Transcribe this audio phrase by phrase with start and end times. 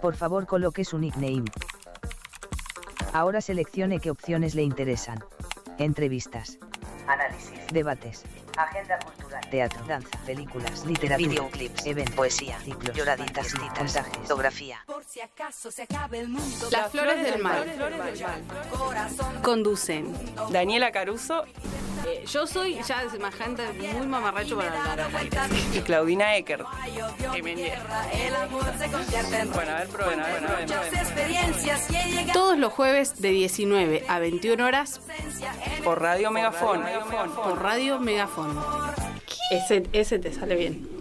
[0.00, 1.44] Por favor coloque su nickname.
[3.12, 5.22] Ahora seleccione qué opciones le interesan.
[5.78, 6.58] Entrevistas.
[7.06, 7.58] Análisis.
[7.72, 8.24] Debates.
[8.56, 9.40] Agenda cultural.
[9.50, 9.84] Teatro.
[9.86, 10.18] Danza.
[10.26, 10.84] Películas.
[10.84, 11.16] Literatura.
[11.28, 12.14] Videoclips, Eventos.
[12.14, 12.96] poesía, Ciclos.
[12.96, 14.16] lloraditas, citas, puntajes.
[14.18, 14.78] fotografía.
[14.86, 16.68] Por si acaso se acabe el mundo.
[16.70, 17.64] Las flores del mal.
[18.70, 20.14] Corazón Conducen.
[20.50, 21.44] Daniela Caruso
[22.06, 23.62] Eh, yo soy ya semejante,
[23.94, 25.10] muy mamarracho para hablar.
[25.74, 26.66] y Claudina Eckert.
[28.14, 30.42] el amor se convierte en Bueno, a ver, prueben, a ver,
[32.32, 35.00] Todos los jueves de 19 a 21 horas
[35.84, 36.82] Por Radio Megafón.
[37.44, 38.58] por Radio Megafón.
[39.50, 40.99] Ese, ese te sale bien.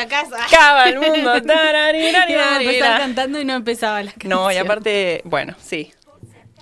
[0.00, 0.34] Acaso.
[0.36, 1.16] Acaba el mundo.
[1.16, 2.98] Iba a empezar Tararirarirarira.
[2.98, 4.30] cantando y no empezaba la canción.
[4.30, 5.92] No, y aparte, bueno, sí.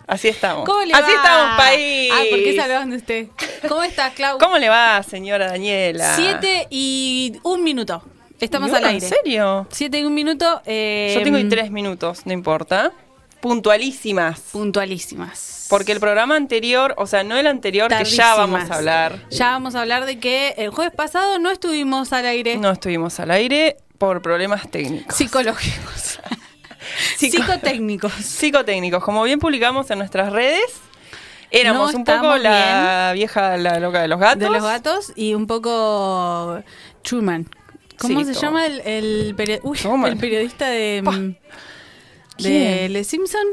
[0.06, 0.64] Así estamos.
[0.64, 1.16] ¿Cómo le Así va?
[1.16, 2.12] estamos, país.
[2.14, 3.26] Ah, ¿por qué salvaban de usted?
[3.68, 4.38] ¿Cómo estás, Clau?
[4.38, 6.14] ¿Cómo le va, señora Daniela?
[6.16, 8.02] Siete y un minuto.
[8.40, 9.06] Estamos ¿Y al aire.
[9.06, 9.66] ¿En serio?
[9.70, 10.62] Siete y un minuto.
[10.64, 12.92] eh, Yo tengo ahí tres minutos, no importa.
[13.40, 14.40] Puntualísimas.
[14.52, 15.57] Puntualísimas.
[15.68, 19.26] Porque el programa anterior, o sea, no el anterior, que ya vamos a hablar.
[19.30, 23.20] Ya vamos a hablar de que el jueves pasado no estuvimos al aire No estuvimos
[23.20, 25.16] al aire por problemas técnicos.
[25.16, 26.20] psicológicos.
[27.18, 28.12] Psico- Psicotécnicos.
[28.12, 29.02] psicotécnicos.
[29.04, 30.62] Como bien publicamos en nuestras redes,
[31.50, 34.38] éramos No un poco la vieja, la loca de los gatos.
[34.40, 36.62] De los gatos y un poco
[37.02, 37.46] Truman.
[37.98, 38.42] ¿Cómo Sí, se todo.
[38.42, 40.12] llama el, el, peri- uy, Truman.
[40.12, 42.88] el periodista de, mm, de.
[42.88, 43.46] Le Simpson?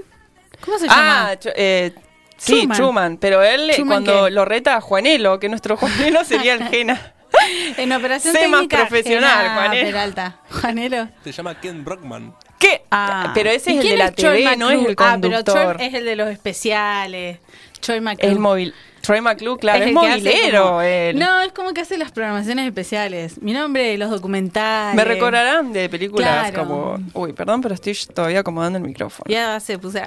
[0.64, 1.32] ¿Cómo se llama?
[1.32, 1.94] Ah, eh,
[2.38, 2.78] sí, Truman.
[2.78, 3.18] Truman.
[3.18, 4.32] Pero él, eh, ¿Truman cuando qué?
[4.32, 7.14] lo reta a Juanelo, que nuestro Juanelo sería el Gena.
[7.78, 9.88] en operación sé más profesional, Gena Juanelo.
[9.88, 10.40] Peralta.
[10.62, 11.10] Juanelo.
[11.24, 12.34] Se llama Ken Brockman.
[12.60, 12.84] ¿Qué?
[12.92, 13.32] Ah.
[13.34, 15.76] Pero ese ¿Y es el de la Troy TV, no es el Ah, pero conductor.
[15.78, 17.40] Troy es el de los especiales.
[17.82, 18.32] Troy McClure.
[18.32, 18.74] el móvil.
[19.06, 21.20] Troy McClure, claro, es, hace movilero como- él.
[21.20, 23.42] No, es como que hace las programaciones especiales.
[23.42, 24.96] Mi nombre, los documentales.
[24.96, 26.68] Me recordarán de películas Claro.
[26.68, 26.98] como...
[27.14, 29.26] Uy, perdón, pero estoy todavía acomodando el micrófono.
[29.32, 30.02] Ya se puse.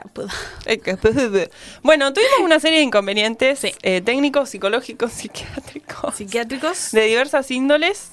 [0.66, 1.50] que-
[1.82, 3.72] Bueno, tuvimos una serie de inconvenientes Sí.
[3.82, 6.92] eh, técnicos, psicológicos, psiquiátricos, Psiquiátricos.
[6.92, 8.10] de diversas índoles,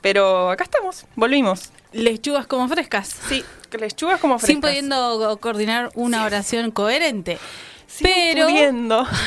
[0.00, 1.70] pero acá estamos, volvimos.
[1.92, 3.08] Lechugas como frescas.
[3.28, 3.42] Sí,
[3.78, 4.52] lechugas como frescas.
[4.54, 7.38] Sin pudiendo coordinar una oración coherente.
[7.86, 9.06] Sin pero pudiendo.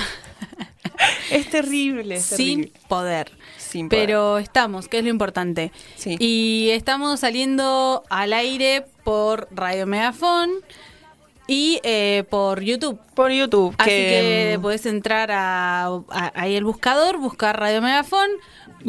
[1.32, 2.80] es terrible, es sin terrible.
[2.88, 3.32] poder.
[3.58, 4.06] Sin poder.
[4.08, 5.72] Pero estamos, que es lo importante.
[5.96, 6.16] Sí.
[6.20, 10.52] Y estamos saliendo al aire por Radio Megafón
[11.48, 13.00] y eh, por YouTube.
[13.16, 13.74] por YouTube.
[13.78, 18.28] Así que mm, puedes entrar a, a- ahí el buscador, buscar Radio Megafón,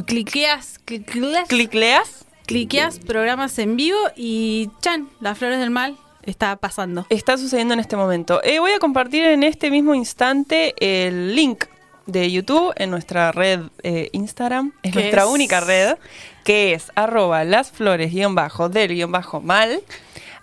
[0.06, 2.24] cliqueas, cliqueas, ¿Clicleas?
[2.46, 7.06] cliqueas programas en vivo y chan, las flores del mal está pasando.
[7.08, 8.40] Está sucediendo en este momento.
[8.44, 11.64] Eh, voy a compartir en este mismo instante el link
[12.06, 14.72] de YouTube en nuestra red eh, Instagram.
[14.82, 15.28] Es ¿Qué nuestra es?
[15.28, 15.96] única red,
[16.44, 19.80] que es arroba las flores guion bajo del guion bajo mal.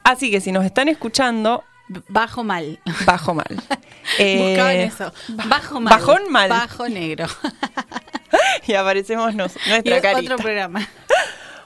[0.03, 1.63] Así que si nos están escuchando,
[2.07, 2.79] Bajo mal.
[3.05, 3.47] bajo mal.
[4.17, 5.13] Eh, Buscaban eso.
[5.47, 5.93] Bajo mal.
[5.93, 6.49] bajón mal.
[6.49, 7.27] Bajo negro.
[8.67, 10.33] Y aparecemos nos- y nuestra es carita.
[10.33, 10.87] otro programa.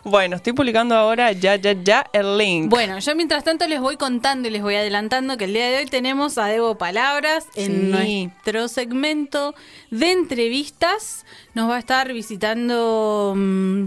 [0.05, 2.69] Bueno, estoy publicando ahora ya, ya, ya el link.
[2.69, 5.77] Bueno, yo mientras tanto les voy contando y les voy adelantando que el día de
[5.77, 8.25] hoy tenemos a Debo Palabras en Sí.
[8.25, 9.55] nuestro segmento
[9.91, 11.25] de entrevistas.
[11.53, 13.33] Nos va a estar visitando.
[13.35, 13.85] mm,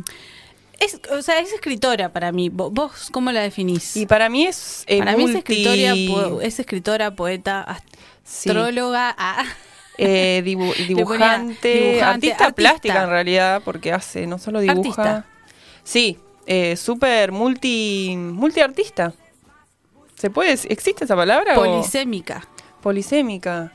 [0.81, 2.49] es, o sea, es escritora para mí.
[2.51, 3.95] Vo- ¿Vos cómo la definís?
[3.97, 7.83] Y para mí es eh, para mí es escritora, es escritora, poeta,
[8.25, 8.49] Sí.
[8.49, 9.15] astróloga.
[9.19, 9.45] ah,
[9.99, 12.53] Eh, dibu- dibujante, dibujante, artista, artista.
[12.53, 15.03] plástica en realidad, porque hace, no solo dibuja.
[15.03, 15.25] Artista.
[15.87, 19.13] Sí, eh, súper multi, multiartista.
[20.17, 20.53] ¿Se puede?
[20.53, 21.53] ¿Existe esa palabra?
[21.53, 22.47] o- polisémica.
[22.83, 23.73] Polisémica.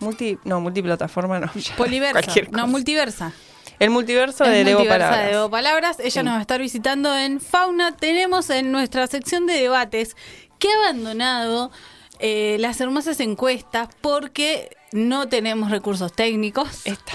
[0.00, 1.50] Multi, no, multiplataforma no.
[1.54, 2.32] ya, Poliversa.
[2.50, 3.32] No, multiversa.
[3.78, 5.24] El multiverso de Debo Palabras.
[5.26, 5.98] de Debo Palabras.
[6.00, 6.22] Ella Sí.
[6.22, 7.96] nos va a estar visitando en Fauna.
[7.96, 10.16] Tenemos en nuestra sección de debates
[10.58, 11.70] que ha abandonado
[12.18, 16.82] eh, las hermosas encuestas porque no tenemos recursos técnicos.
[16.86, 17.12] Esta,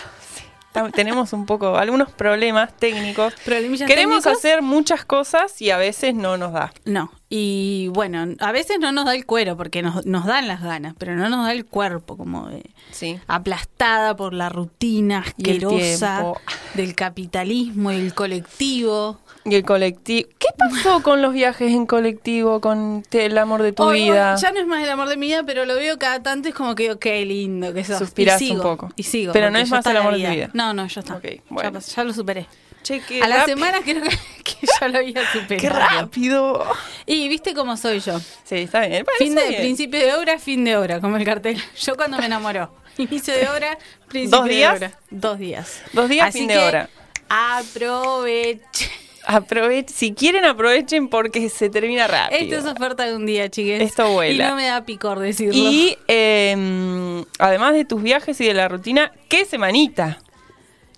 [0.94, 3.34] Tenemos un poco, algunos problemas técnicos.
[3.46, 4.28] Queremos técnicos.
[4.28, 6.74] hacer muchas cosas y a veces no nos da.
[6.86, 10.62] No, y bueno, a veces no nos da el cuero porque nos, nos dan las
[10.64, 13.20] ganas, pero no nos da el cuerpo como de Sí.
[13.28, 16.34] aplastada por la rutina asquerosa
[16.74, 19.20] del capitalismo y el colectivo.
[19.44, 20.30] Y el colectivo.
[20.40, 24.36] ¿Qué pasó con los viajes en colectivo, con el amor de tu vida?
[24.36, 26.56] ya no es más el amor de mi vida, pero lo veo cada tanto, es
[26.56, 27.98] como que digo, qué lindo que sos.
[28.00, 28.90] Suspirás y sigo, un poco.
[28.96, 29.34] Y sigo.
[29.34, 30.30] Pero no es más el amor de vida.
[30.30, 30.50] tu vida.
[30.54, 31.16] No, no, ya está.
[31.16, 31.80] Ok, Ya bueno.
[31.80, 32.48] ya, lo superé.
[32.84, 34.10] Che, qué A la semana creo que,
[34.44, 35.62] que ya lo había superado.
[35.62, 36.66] ¡Qué rápido!
[37.06, 38.20] Y viste cómo soy yo.
[38.44, 39.06] Sí, está bien.
[39.18, 39.62] Fin de, bien.
[39.62, 41.62] principio de obra, fin de obra, como el cartel.
[41.80, 42.72] Yo cuando me enamoró.
[42.98, 43.78] Inicio de obra,
[44.08, 44.80] principio ¿Dos días?
[44.80, 45.00] de obra.
[45.12, 45.82] Dos días.
[45.94, 46.90] Dos días, Así fin de que obra.
[47.30, 48.90] Aproveche.
[49.28, 52.40] Aprove- si quieren, aprovechen porque se termina rápido.
[52.40, 53.82] Esto es oferta de un día, chiques.
[53.82, 54.46] Esto vuela.
[54.46, 55.54] Y no me da picor decirlo.
[55.54, 60.20] Y eh, además de tus viajes y de la rutina, ¿qué semanita?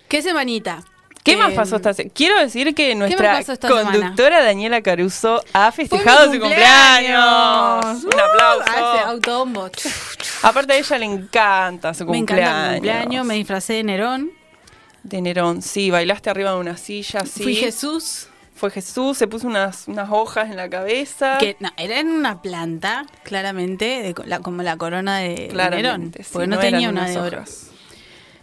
[0.08, 0.84] ¿Qué semanita?
[1.22, 2.12] ¿Qué Eh, más pasó esta semana?
[2.14, 8.04] Quiero decir que nuestra conductora Daniela Caruso ha festejado su cumpleaños.
[8.04, 8.62] Un Uh, aplauso.
[8.70, 9.70] Hace autobombo.
[10.42, 12.48] Aparte a ella le encanta su Me cumpleaños.
[12.50, 14.30] encanta mi cumpleaños, me disfracé de Nerón.
[15.02, 17.42] De Nerón, sí, bailaste arriba de una silla, sí.
[17.42, 18.26] Fui Jesús.
[18.54, 21.38] Fue Jesús, se puso unas, unas hojas en la cabeza.
[21.38, 26.12] Que no, era en una planta, claramente, de la- como la corona de, de Nerón.
[26.14, 27.38] Sí, Porque no, tenía una de oro.
[27.38, 27.69] hojas.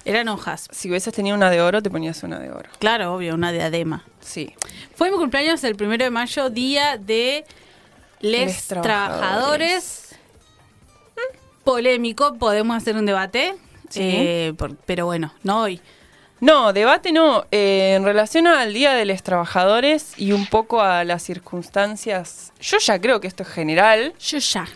[0.08, 0.68] Eran hojas.
[0.72, 2.70] Si hubieses tenido una de oro, te ponías una de oro.
[2.80, 4.06] Claro, obvio, una diadema.
[4.22, 4.54] Sí.
[4.96, 7.44] Fue mi cumpleaños el primero de mayo, día de
[8.22, 10.16] les, Les trabajadores.
[11.64, 13.56] Polémico, podemos hacer un debate.
[13.90, 14.00] Sí.
[14.04, 15.82] eh, por- pero bueno, no hoy.
[16.40, 17.46] No, debate no.
[17.52, 22.78] Eh, en relación al Día de los Trabajadores y un poco a las circunstancias, yo
[22.80, 24.14] ya creo que esto es general.
[24.20, 24.68] Yo ya.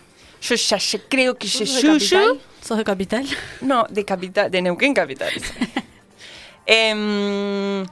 [0.42, 0.78] Yo ya,
[1.08, 1.64] creo que yo,
[1.98, 3.26] yo- ¿Sos de capital?
[3.62, 5.30] No, de capital, de Neuquén capital.
[6.66, 7.84] Em,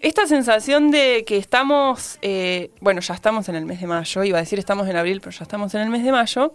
[0.00, 4.38] esta sensación de que estamos, eh, bueno, ya estamos en el mes de mayo, iba
[4.38, 6.52] a decir estamos en abril, pero ya estamos en el mes de mayo.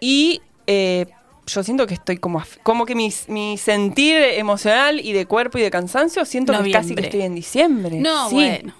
[0.00, 1.06] Y eh,
[1.46, 5.62] yo siento que estoy como, como que mi, mi sentir emocional y de cuerpo y
[5.62, 7.98] de cansancio, siento que casi que estoy en diciembre.
[7.98, 8.34] No, Sí.
[8.36, 8.74] bueno.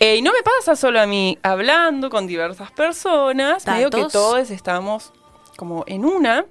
[0.00, 4.12] Eh, y no me pasa solo a mí, hablando con diversas personas, medio que Datos.
[4.12, 5.12] todos estamos
[5.56, 6.44] como en una.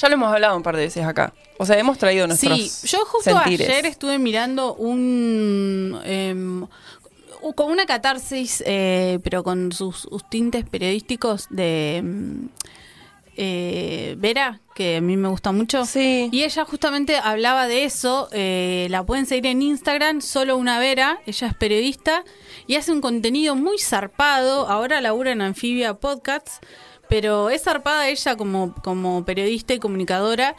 [0.00, 1.32] Ya lo hemos hablado un par de veces acá.
[1.58, 3.68] O sea, hemos traído nuestros Sí, yo justo sentires.
[3.68, 5.98] ayer estuve mirando un...
[7.42, 12.48] u- con una catarsis, eh, pero con sus, sus tintes periodísticos de em,
[13.36, 15.84] eh, Vera, que a mí me gusta mucho.
[15.86, 16.28] Sí.
[16.32, 18.28] Y ella justamente hablaba de eso.
[18.32, 21.20] eh, la pueden seguir en Instagram, solo una Vera.
[21.26, 22.24] Ella es periodista
[22.66, 24.68] y hace un contenido muy zarpado.
[24.68, 26.60] Ahora labura en Anfibia Podcasts,
[27.10, 30.56] pero es zarpada ella como, como periodista y comunicadora.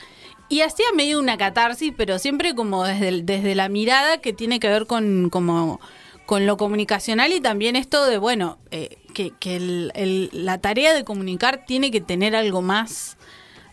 [0.50, 4.68] Y hacía medio una catarsis, pero siempre como desde, desde la mirada que tiene que
[4.68, 5.80] ver con, como,
[6.26, 11.66] con lo comunicacional y también esto de, bueno, eh, que, que la tarea de comunicar
[11.66, 13.18] tiene que tener algo más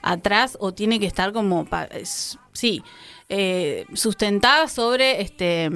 [0.03, 1.89] atrás o tiene que estar como, pa-
[2.53, 2.85] sí,
[3.29, 5.71] eh, sustentada sobre este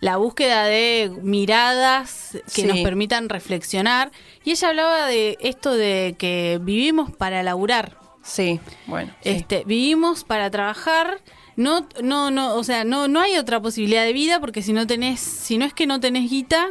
[0.00, 2.66] la búsqueda de miradas que Sí.
[2.66, 4.10] nos permitan reflexionar.
[4.44, 7.98] Y ella hablaba de esto de que vivimos para laburar.
[8.22, 9.12] Sí, bueno.
[9.22, 9.30] sí.
[9.30, 11.20] Este, vivimos para trabajar.
[11.56, 14.86] No, no, no, o sea, no, no hay otra posibilidad de vida porque si no
[14.86, 16.68] tenés, si no es que no tenés guita,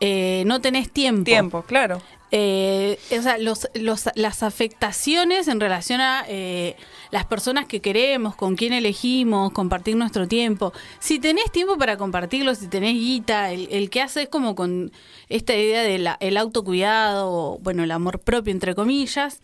[0.00, 1.24] eh, no tenés tiempo.
[1.24, 2.02] Tiempo, claro.
[2.32, 6.76] Eh, o sea, los, los- las afectaciones en relación a eh,
[7.10, 10.72] las personas que queremos, con quién elegimos, compartir nuestro tiempo.
[10.98, 14.92] Si tenés tiempo para compartirlo, si tenés guita, el, el que hace es como con
[15.28, 19.40] esta idea del autocuidado, o, bueno, el amor propio, entre comillas.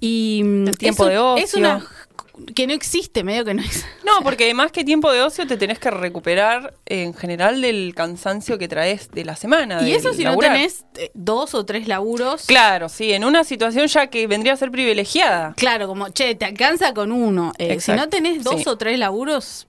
[0.00, 1.44] Y mm, El tiempo de ocio.
[1.44, 1.86] Es una
[2.54, 3.88] que no existe, medio que no existe.
[4.04, 8.58] No, porque más que tiempo de ocio te tenés que recuperar en general del cansancio
[8.58, 9.86] que traes de la semana.
[9.86, 10.50] Y eso si laburar.
[10.50, 12.44] no tenés eh, dos o tres laburos.
[12.46, 15.54] Claro, sí, en una situación ya que vendría a ser privilegiada.
[15.56, 17.52] Claro, como, che, te alcanza con uno.
[17.58, 18.68] Eh, si no tenés dos sí.
[18.68, 19.68] o tres laburos...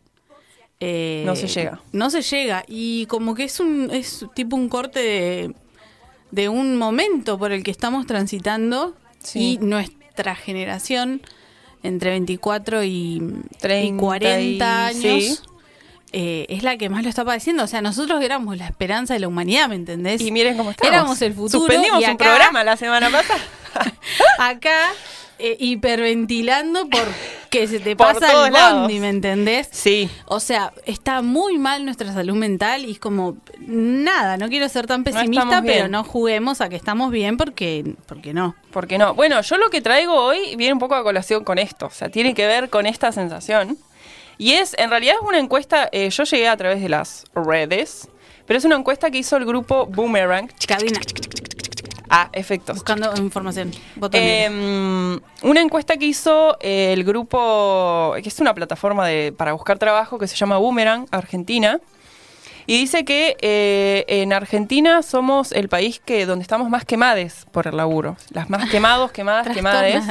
[0.79, 1.81] eh, No se llega.
[1.91, 2.63] No se llega.
[2.67, 5.53] Y como que es un es tipo un corte de,
[6.31, 9.59] de un momento por el que estamos transitando Sí.
[9.61, 11.21] y nuestra generación
[11.83, 15.39] entre 24 y, y 30 40 y- años sí.
[16.13, 17.63] eh, es la que más lo está padeciendo.
[17.63, 20.21] O sea, nosotros éramos la esperanza de la humanidad, ¿me entendés?
[20.21, 20.93] Y miren cómo estamos.
[20.93, 21.59] Éramos el futuro.
[21.65, 23.39] Suspendimos y un acá- programa la semana pasada.
[24.39, 24.91] acá
[25.39, 26.87] eh, hiperventilando
[27.51, 28.81] porque se te Por pasa el lados.
[28.81, 29.67] bondi, ¿me entendés?
[29.71, 30.09] Sí.
[30.25, 34.87] O sea, está muy mal nuestra salud mental y es como, nada, no quiero ser
[34.87, 38.55] tan pesimista, pero no juguemos a que estamos bien porque, porque no.
[38.71, 39.15] ¿Por qué no?
[39.15, 41.87] Bueno, yo lo que traigo hoy viene un poco a colación con esto.
[41.87, 43.77] O sea, tiene que ver con esta sensación.
[44.37, 48.07] Y es, en realidad es una encuesta, eh, yo llegué a través de las redes,
[48.45, 50.49] pero es una encuesta que hizo el grupo Boomerang.
[50.67, 51.01] Cabina,
[52.11, 52.75] Ah, efectos.
[52.75, 53.71] buscando información.
[54.11, 60.19] Eh, una encuesta que hizo el grupo, que es una plataforma de, para buscar trabajo
[60.19, 61.79] que se llama Boomerang, Argentina.
[62.67, 67.67] Y dice que eh, en Argentina somos el país que donde estamos más quemades por
[67.67, 68.17] el laburo.
[68.29, 70.03] Las más quemados, quemadas, quemades.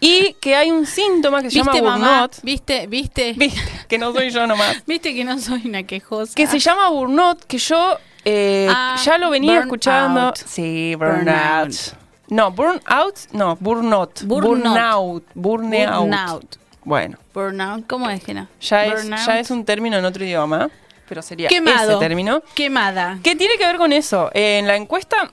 [0.00, 2.42] Y que hay un síntoma que se llama burnout.
[2.42, 2.86] ¿Viste?
[2.88, 3.32] ¿Viste?
[3.36, 4.82] Viste, que no soy yo nomás.
[4.86, 6.34] ¿Viste que no soy una quejosa?
[6.34, 10.32] Que se llama burnout, que yo eh, Ah, ya lo venía escuchando.
[10.46, 11.24] Sí, burnout.
[11.24, 11.74] Burnout.
[12.28, 14.22] No, burnout, no, burnout.
[14.22, 14.24] Burnout.
[14.24, 15.24] Burnout.
[15.34, 16.00] Burnout.
[16.00, 16.56] Burnout.
[16.84, 17.86] Bueno, Burnout.
[17.86, 18.48] ¿Cómo es, Gena?
[18.60, 20.70] ya es, ya es un término en otro idioma,
[21.08, 21.90] pero sería Quemado.
[21.92, 22.42] ese término.
[22.54, 23.18] Quemada.
[23.22, 24.30] ¿Qué tiene que ver con eso?
[24.34, 25.30] Eh, en la encuesta,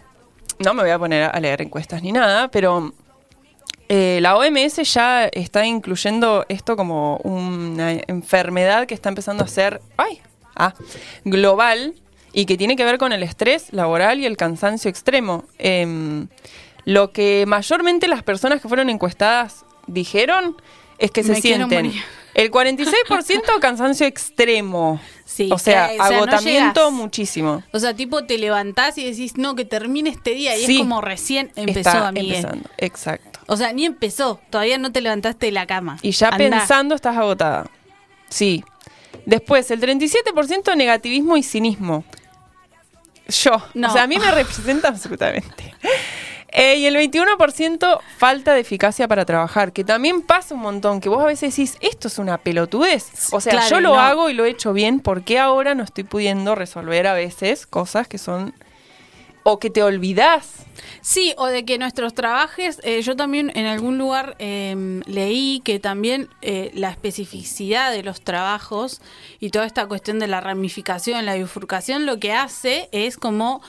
[0.60, 2.93] no me voy a poner a leer encuestas ni nada, pero
[3.88, 9.81] eh, la OMS ya está incluyendo esto como una enfermedad que está empezando a ser
[9.98, 10.22] ay,
[10.55, 10.74] ah,
[11.24, 11.96] global
[12.33, 15.45] y que tiene que ver con el estrés laboral y el cansancio extremo.
[15.57, 16.27] Em,
[16.86, 20.55] lo que mayormente las personas que fueron encuestadas dijeron
[20.98, 21.93] es que se Me sienten
[22.33, 25.00] el 46% cansancio extremo.
[25.25, 27.63] Sí, o sea, que- o sea, agotamiento muchísimo.
[27.71, 30.57] O sea, tipo, te levantás y decís, no, que termine este día.
[30.57, 30.74] Y Sí.
[30.75, 32.38] es como recién empezó, Está amigue.
[32.38, 33.39] empezando, exacto.
[33.48, 34.39] O sea, ni empezó.
[34.50, 35.98] Todavía no te levantaste de la cama.
[36.01, 36.38] Y ya Andá.
[36.59, 37.69] pensando estás agotada.
[38.29, 38.63] Sí.
[39.25, 42.03] Después, el 37% negativismo y cinismo.
[43.29, 43.62] Yo.
[43.74, 43.89] No.
[43.89, 45.74] O sea, a mí me representa absolutamente.
[46.51, 51.07] Eh, y el 21% falta de eficacia para trabajar, que también pasa un montón, que
[51.07, 53.31] vos a veces decís, esto es una pelotudez.
[53.31, 54.00] O sea, Claro, yo lo no.
[54.00, 57.67] hago y lo he hecho bien, ¿por qué ahora no estoy pudiendo resolver a veces
[57.67, 58.53] cosas que son...
[59.43, 60.65] o que te olvidás?
[61.01, 65.79] Sí, o de que nuestros trabajos, eh, yo también en algún lugar eh, leí que
[65.79, 69.01] también eh, la especificidad de los trabajos
[69.39, 73.62] y toda esta cuestión de la ramificación, la bifurcación, lo que hace es como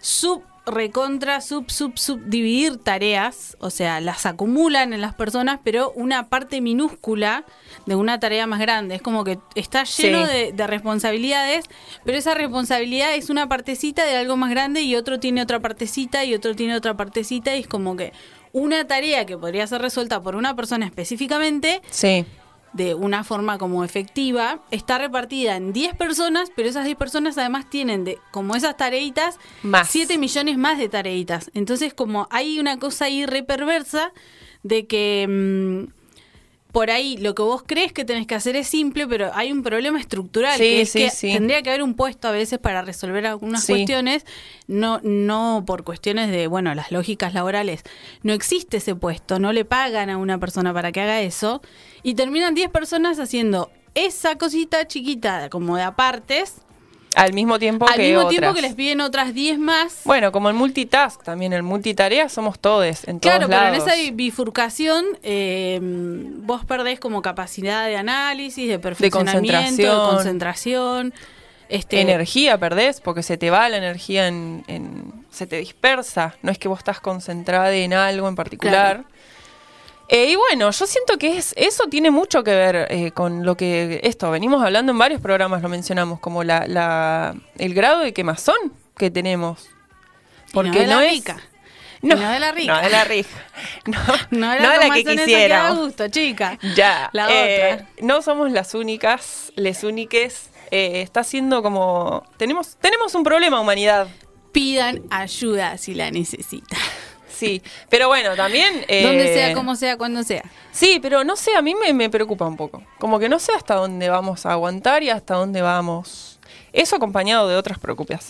[0.00, 6.28] sub recontra sub sub subdividir tareas, o sea, las acumulan en las personas, pero una
[6.28, 7.44] parte minúscula
[7.86, 8.94] de una tarea más grande.
[8.94, 10.32] Es como que está lleno Sí.
[10.32, 11.64] de, de responsabilidades,
[12.04, 16.24] pero esa responsabilidad es una partecita de algo más grande y otro tiene otra partecita
[16.24, 18.12] y otro tiene otra partecita y es como que
[18.52, 22.24] una tarea que podría ser resuelta por una persona específicamente Sí.
[22.72, 27.68] De una forma como efectiva, está repartida en 10 personas, pero esas 10 personas además
[27.68, 29.88] tienen de como esas tareitas Más.
[29.90, 31.50] 7 millones más de tareitas.
[31.54, 34.12] Entonces como hay una cosa ahí re perversa
[34.62, 36.01] de que mm,
[36.72, 39.62] por ahí lo que vos crees que tenés que hacer es simple, pero hay un
[39.62, 41.32] problema estructural Sí, que es sí, que sí.
[41.32, 44.24] tendría que haber un puesto a veces para resolver algunas cuestiones,
[44.66, 47.82] no no por cuestiones de, bueno, las lógicas laborales.
[48.22, 51.60] No existe ese puesto, no le pagan a una persona para que haga eso
[52.02, 56.54] y terminan 10 personas haciendo esa cosita chiquita como de apartes,
[57.14, 58.30] Al mismo tiempo al que mismo otras.
[58.30, 60.00] tiempo que les piden otras 10 más.
[60.04, 63.86] Bueno, como el multitask también, el multitarea somos todos en todos Claro, pero en lados.
[63.92, 70.10] esa bifurcación eh, vos perdés como capacidad de análisis, de perfeccionamiento, de concentración.
[70.10, 71.14] concentración.
[71.68, 76.34] este, Energía perdés porque se te va la energía en, en- se te dispersa.
[76.42, 79.04] No es que vos estás concentrada en algo en particular.
[80.08, 83.56] Eh, y bueno, yo siento que es, eso tiene mucho que ver eh, con lo
[83.56, 88.12] que esto, venimos hablando en varios programas, lo mencionamos, como la, la- el grado de
[88.12, 88.56] quemazón
[88.96, 89.68] que tenemos.
[90.52, 91.36] y no de la rica.
[92.02, 92.74] No, no de la rica.
[92.74, 93.28] No de la rica.
[93.86, 93.98] No,
[94.32, 95.70] No, no era de la como que quisiera.
[95.70, 96.58] gusto, chica.
[96.74, 97.08] Ya.
[97.12, 97.86] La eh, otra.
[98.00, 100.50] No somos las únicas, les úniques.
[100.72, 102.24] eh, está siendo como.
[102.38, 104.08] Tenemos, tenemos un problema, humanidad.
[104.50, 106.80] Pidan ayuda si la necesitan.
[107.34, 107.62] Sí.
[107.88, 108.84] Pero bueno, también.
[108.88, 110.42] eh, Donde sea, como sea, cuando sea.
[110.70, 112.82] Sí, pero no sé, a mí me, me preocupa un poco.
[112.98, 116.38] Como que no sé hasta dónde vamos a aguantar y hasta dónde vamos.
[116.72, 117.78] Eso acompañado de otras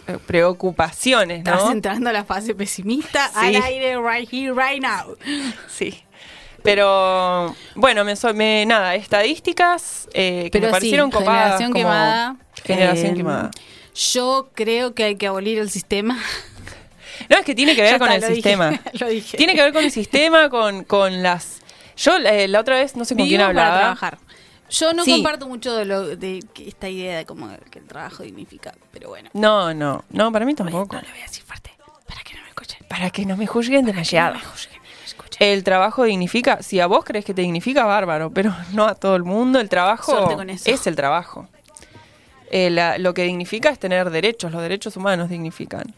[0.08, 1.70] eh, preocupaciones, Estás ¿no?
[1.72, 3.54] entrando a la fase pesimista Sí.
[3.56, 5.16] al aire right here, right now.
[5.68, 6.02] Sí.
[6.62, 11.42] Pero bueno, me, me- nada, estadísticas eh, que Pero me sí, parecieron copadas.
[11.58, 12.36] generación como quemada.
[12.64, 13.50] Generación eh, quemada.
[13.94, 16.18] Yo creo que hay que abolir el sistema.
[17.28, 18.80] No, es que tiene que ver Ya con está, el lo dije, sistema.
[19.00, 19.36] lo dije.
[19.36, 21.60] Tiene que ver con el sistema, con, con las...
[21.96, 23.80] Yo eh, la otra vez, no sé con quién Vivimos para hablaba.
[23.96, 24.18] trabajar.
[24.70, 25.12] Yo no Sí.
[25.12, 29.10] comparto mucho de, lo, de que esta idea de como que el trabajo dignifica, pero
[29.10, 29.28] bueno.
[29.34, 30.96] No, no, no, para mí tampoco.
[30.96, 31.70] No lo voy a decir fuerte,
[32.08, 32.78] para que no me escuchen.
[32.88, 34.32] Para que no me juzguen demasiado.
[34.34, 35.46] No me juzguen, no me escuchen.
[35.46, 39.14] El trabajo dignifica, si a vos crees que te dignifica, bárbaro, pero no a todo
[39.16, 39.60] el mundo.
[39.60, 41.46] El trabajo es el trabajo.
[42.50, 45.94] Eh, la- lo que dignifica es tener derechos, los derechos humanos dignifican.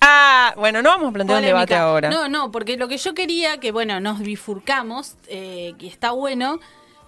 [0.00, 2.08] Ah, bueno, no vamos a plantear un debate ahora.
[2.10, 6.60] No, no, porque lo que yo quería, que bueno, nos bifurcamos, eh, que está bueno,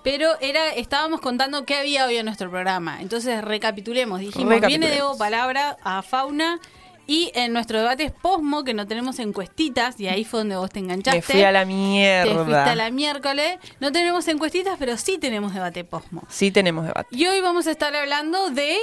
[0.02, 3.00] pero era estábamos contando qué había hoy en nuestro programa.
[3.00, 4.20] Entonces, recapitulemos.
[4.20, 4.96] Dijimos, viene Recapitulemos.
[4.96, 6.58] Debo Palabra a Fauna
[7.06, 10.70] y en nuestro debate es Posmo, que no tenemos encuestitas, y ahí fue donde vos
[10.70, 11.16] te enganchaste.
[11.18, 12.44] Me fui a la Te mierda.
[12.44, 13.58] fuiste a la miércoles.
[13.80, 16.22] No tenemos encuestitas, pero sí tenemos debate Posmo.
[16.28, 17.08] Sí tenemos debate.
[17.10, 18.76] Y hoy vamos a estar hablando de...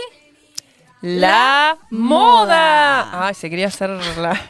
[1.02, 3.06] La moda.
[3.06, 3.28] moda.
[3.28, 4.42] Ay, se quería hacer la,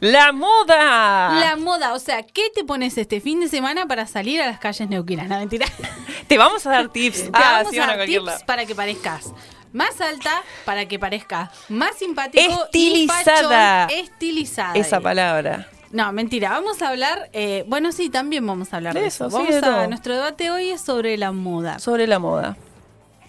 [0.00, 1.38] La moda.
[1.40, 4.58] La moda, o sea, ¿qué te pones este fin de semana para salir a las
[4.58, 5.28] calles neuquinas?
[5.28, 5.66] No, mentira.
[6.28, 7.24] Te vamos a dar tips.
[7.24, 8.40] Te Ah, vamos sí, a dar tips lado.
[8.46, 9.32] para que parezcas
[9.72, 13.86] más alta, para que parezcas más simpático Estilizada.
[13.90, 14.74] y estilizada.
[14.74, 15.68] Esa palabra.
[15.92, 19.26] No, mentira, vamos a hablar, eh, bueno, sí, también vamos a hablar de, De eso.
[19.28, 21.78] eso, sí, Vamos de a, nuestro debate hoy es sobre la moda.
[21.78, 22.56] Sobre la moda.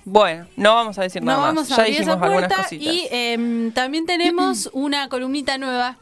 [0.10, 1.72] Bueno, no vamos a decir No nada vamos más.
[1.74, 2.94] a Ya abrir dijimos esa algunas puerta cositas.
[2.94, 5.98] y em, también tenemos una columnita nueva.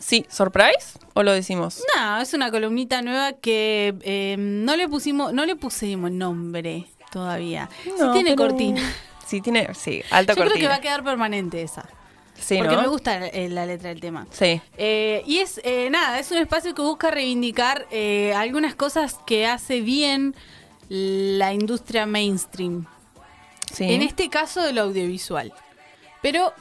[0.00, 0.98] Sí, ¿surprise?
[1.12, 1.82] ¿O lo decimos?
[1.94, 7.68] No, es una columnita nueva que em, no le pusimos, no le pusimos nombre todavía.
[7.98, 8.80] No, sí tiene pero- cortina.
[9.26, 10.60] Sí, tiene, sí, alta Yo creo cortina.
[10.60, 11.86] que va a quedar permanente esa.
[12.38, 12.82] Sí, porque ¿no?
[12.82, 14.26] me gusta eh, la letra del tema.
[14.30, 14.60] Sí.
[14.78, 19.46] Eh, y es eh, nada, es un espacio que busca reivindicar eh, algunas cosas que
[19.46, 20.34] hace bien
[20.88, 22.86] la industria mainstream.
[23.74, 23.84] Sí.
[23.92, 25.52] En este caso del audiovisual.
[26.22, 26.52] Pero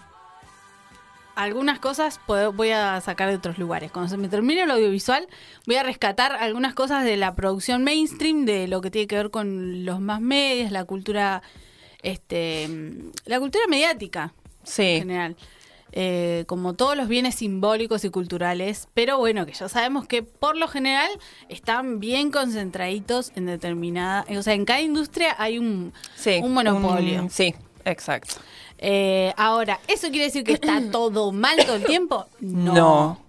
[1.36, 3.92] algunas cosas puedo- voy a sacar de otros lugares.
[3.92, 5.28] Cuando se me termine el audiovisual,
[5.66, 9.32] voy a rescatar algunas cosas de la producción mainstream, de lo que tiene que ver
[9.32, 11.42] con los más medios, la cultura,
[12.04, 12.70] este,
[13.26, 14.84] la cultura mediática en Sí.
[15.00, 15.36] general.
[15.96, 20.58] Eh, como todos los bienes simbólicos y culturales, pero bueno, que ya sabemos que por
[20.58, 21.08] lo general
[21.50, 26.40] están bien concentraditos en determinada, o sea, en cada industria hay un, Sí.
[26.44, 27.22] un monopolio.
[27.22, 27.54] un- sí,
[27.86, 28.36] exacto.
[28.80, 32.26] Eh, ahora, ¿eso quiere decir que está todo mal todo el tiempo?
[32.40, 32.74] No.
[32.74, 33.20] No.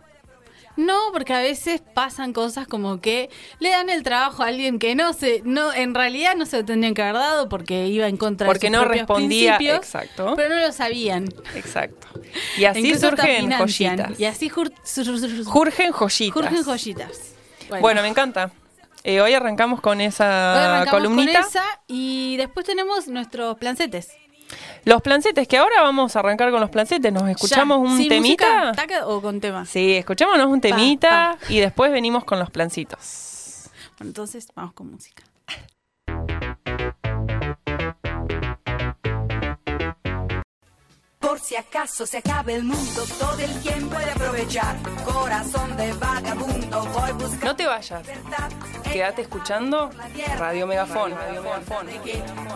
[0.77, 4.95] No, porque a veces pasan cosas como que le dan el trabajo a alguien que
[4.97, 8.17] no se, no, en realidad no se lo tendrían que haber dado porque iba en
[8.17, 9.57] contra Porque de sus no propios respondía.
[9.57, 10.35] principios, Exacto.
[10.37, 11.25] pero no lo sabían.
[11.55, 12.09] Exacto.
[12.59, 14.19] Y así Incluso surgen joyitas.
[14.19, 16.35] Y así jur- sur- sur- sur- Surgen joyitas.
[16.35, 17.35] surgen joyitas.
[17.81, 18.51] Bueno, me encanta.
[19.05, 21.39] Eh, hoy arrancamos con Hoy esa arrancamos columnita.
[21.41, 24.09] con esa y después tenemos nuestros plancetes.
[24.85, 27.13] Los plancetes, que ahora vamos a arrancar con los plancetes.
[27.13, 27.91] ¿Nos escuchamos Ya.
[27.93, 28.47] un ¿Sin temita?
[28.67, 29.65] música, taca o con tema?
[29.65, 33.71] Sí, escuchémonos un temita y después venimos con los plancitos.
[33.99, 35.23] Bueno, entonces vamos con música.
[41.25, 44.77] Por si acaso se acabe el mundo, todo el quien puede aprovechar.
[45.05, 48.07] Corazón de vagabundo, voy buscando No te vayas.
[48.93, 49.91] Quédate escuchando
[50.39, 51.13] Radio Megafón.
[51.13, 51.87] Radio Megafón.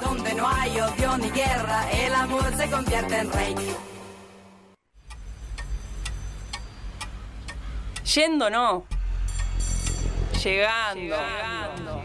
[0.03, 3.55] Donde no hay odio ni guerra, el amor se convierte en rey.
[8.15, 8.85] Yendo no.
[10.45, 11.01] Llegando.
[11.01, 12.05] Llegando.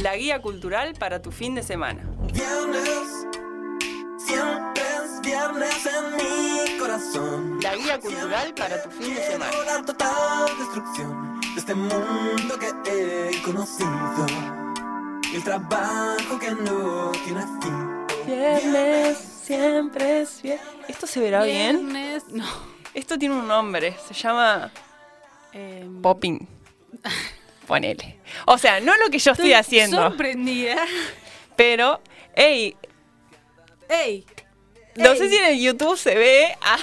[0.00, 2.02] La guía cultural para tu fin de semana.
[2.32, 3.26] Viernes,
[4.26, 7.58] siempre es viernes en mi corazón.
[7.62, 9.52] La guía cultural para tu fin de semana.
[9.64, 14.26] La total destrucción de este mundo que he conocido.
[15.34, 18.06] El trabajo que no tiene fin.
[18.26, 20.66] Viernes, siempre es viernes.
[20.88, 21.88] ¿Esto se verá bien?
[21.90, 22.44] Viernes, no.
[22.94, 23.96] Esto tiene un nombre.
[24.08, 24.70] Se llama
[25.52, 26.46] Eh, popping.
[27.66, 28.18] Ponele.
[28.46, 29.96] O sea, no lo que yo estoy haciendo.
[29.96, 30.76] Sorprendida.
[31.56, 32.00] Pero,
[32.34, 32.76] hey,
[33.88, 34.24] ¡Ey!
[34.96, 35.18] no Ey.
[35.18, 36.46] sé si en el YouTube se ve.
[36.62, 36.78] ah,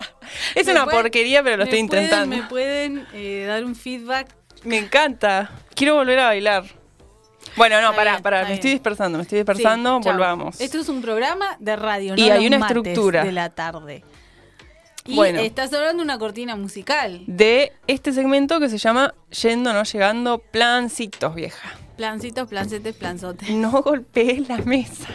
[0.54, 2.36] es ¿Me una pueden- porquería, pero lo estoy pueden- intentando.
[2.36, 4.34] ¿Me pueden eh, dar un feedback?
[4.64, 5.50] Me encanta.
[5.74, 6.64] Quiero volver a bailar.
[7.56, 8.38] Bueno, no, Está pará, bien, pará.
[8.40, 8.54] Me bien.
[8.54, 10.00] estoy dispersando, me estoy dispersando.
[10.02, 10.60] Sí, volvamos.
[10.60, 13.24] Esto es un programa de radio, Y hay los una estructura.
[13.24, 14.04] de la tarde.
[15.06, 15.40] Y Bueno.
[15.40, 17.22] estás hablando de una cortina musical.
[17.26, 21.70] De este segmento que se llama Yendo, no llegando, plancitos, vieja.
[21.96, 23.48] Plancitos, plancetes, planzotes.
[23.50, 25.08] No golpees la mesa.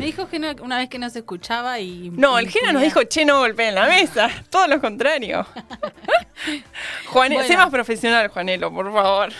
[0.00, 2.10] Me dijo no- una vez que no se escuchaba y...
[2.10, 4.28] No, el Gena nos dijo, che, no golpeen la mesa.
[4.50, 5.46] Todo lo contrario.
[7.08, 7.46] Juan, Bueno.
[7.46, 9.32] sé más profesional, Juanelo, por favor.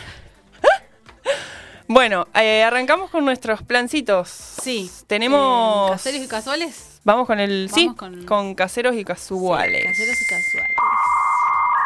[1.88, 4.29] Bueno, eh, arrancamos con nuestros plancitos.
[4.29, 4.88] Sí.
[5.09, 5.88] Tenemos.
[5.90, 7.01] eh, ¿Caseros y casuales?
[7.03, 7.66] Vamos con el.
[7.68, 8.55] Vamos sí, con- con...
[8.55, 9.85] caseros y casuales.
[9.87, 10.77] Caseros y casuales.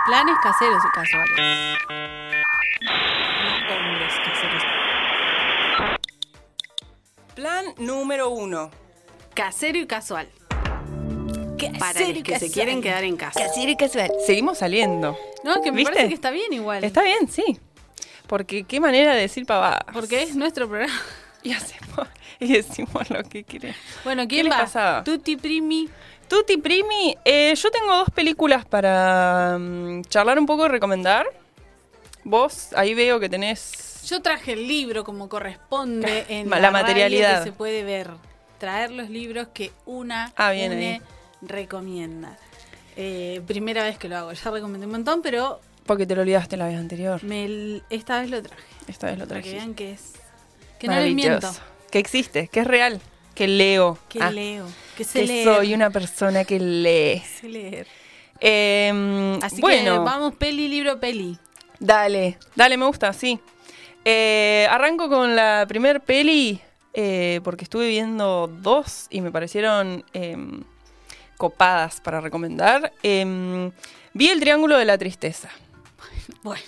[0.06, 1.78] Planes caseros y casuales.
[7.34, 8.70] Plan número uno.
[9.34, 10.28] Casero y casual.
[11.78, 13.40] Para los que se quieren quedar en casa.
[13.40, 14.12] Casero y casual.
[14.24, 15.16] Seguimos saliendo.
[15.42, 15.92] No, que me ¿Viste?
[15.92, 16.84] parece que está bien igual.
[16.84, 17.58] Está bien, sí.
[18.26, 19.84] Porque qué manera de decir pavadas.
[19.92, 20.92] Porque es nuestro programa.
[21.44, 22.08] Y hacemos
[22.40, 23.76] y decimos lo que queremos.
[24.02, 24.60] Bueno, ¿quién les va?
[24.60, 25.04] pasaba?
[25.04, 25.90] Tutti Primi.
[26.26, 31.26] Tutti Primi, eh, yo tengo dos películas para mm, charlar un poco y recomendar.
[32.24, 33.93] Vos ahí veo que tenés.
[34.08, 37.38] Yo traje el libro como corresponde en La materialidad.
[37.44, 38.10] que se puede ver.
[38.58, 40.52] Traer los libros que una Ah,
[41.42, 42.38] recomienda.
[42.96, 44.32] Eh, primera vez que lo hago.
[44.32, 47.22] Ya recomendé un montón, pero Porque te lo olvidaste la vez anterior.
[47.24, 48.62] me- esta vez lo traje.
[48.88, 49.56] Esta vez lo Para que traje.
[49.64, 50.12] vean que es.
[50.78, 51.50] Que no les miento.
[51.90, 53.00] Que existe, que es real.
[53.34, 53.98] Que leo.
[54.08, 54.66] Que Ah, leo.
[54.96, 55.44] Que sé que leer.
[55.44, 57.20] soy una persona que lee.
[57.40, 57.86] Sé leer.
[58.40, 61.38] Em, Así bueno, que vamos peli, libro, peli.
[61.78, 63.40] dale, dale, me gusta, sí.
[64.04, 66.60] Eh, arranco con la primer peli,
[66.92, 70.62] eh, porque estuve viendo dos y me parecieron em,
[71.38, 72.92] copadas para recomendar.
[73.02, 73.72] Em,
[74.12, 75.48] vi El Triángulo de la Tristeza.
[76.42, 76.62] Bueno,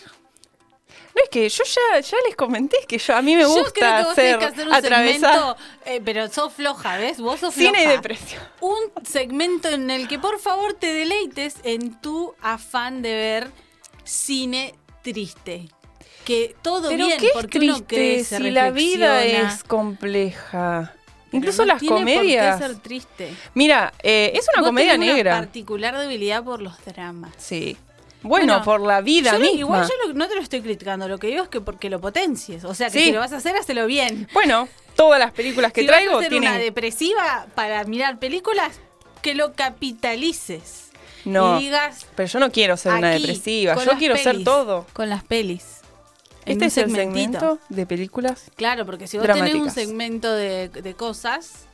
[1.14, 3.62] No es que yo ya, ya les comenté que yo, a mí me yo creo
[3.64, 7.20] gusta que vos hacer, que hacer un segmento, eh, pero sos floja, ¿ves?
[7.20, 7.90] Vos sos cine y floja.
[7.92, 8.42] depresión.
[8.61, 13.51] Un segmento en el que por favor te deleites en tu afán de ver
[14.05, 15.68] cine triste.
[16.26, 20.92] Que todo Pero bien, qué es porque uno crece, si la vida es compleja.
[20.92, 22.56] pero Incluso no las tiene comedias.
[22.58, 23.34] Por qué ser triste.
[23.54, 25.32] Mira, eh, es una Vos comedia negra.
[25.36, 27.32] Una particular debilidad por los dramas.
[27.38, 27.76] Sí.
[28.22, 29.58] Bueno, Bueno, por la vida Yo lo- misma.
[29.60, 32.00] igual yo lo- no te lo estoy criticando, lo que digo es que porque lo
[32.00, 32.64] potencies.
[32.64, 33.04] O sea, que Sí.
[33.06, 34.26] si lo vas a hacer, hacelo bien.
[34.32, 36.50] Bueno, todas las películas que si traigo vas a hacer tienen.
[36.50, 38.80] una depresiva para mirar películas,
[39.22, 40.90] que lo capitalices.
[41.24, 43.76] No, Y digas, pero yo no quiero ser una depresiva.
[43.84, 44.86] Yo quiero ser todo.
[44.92, 45.75] Con las pelis.
[46.46, 47.38] Este es el segmentito.
[47.40, 48.50] segmento de películas.
[48.56, 49.74] Claro, porque si vos tenés un dramáticas.
[49.74, 51.66] segmento de, de cosas,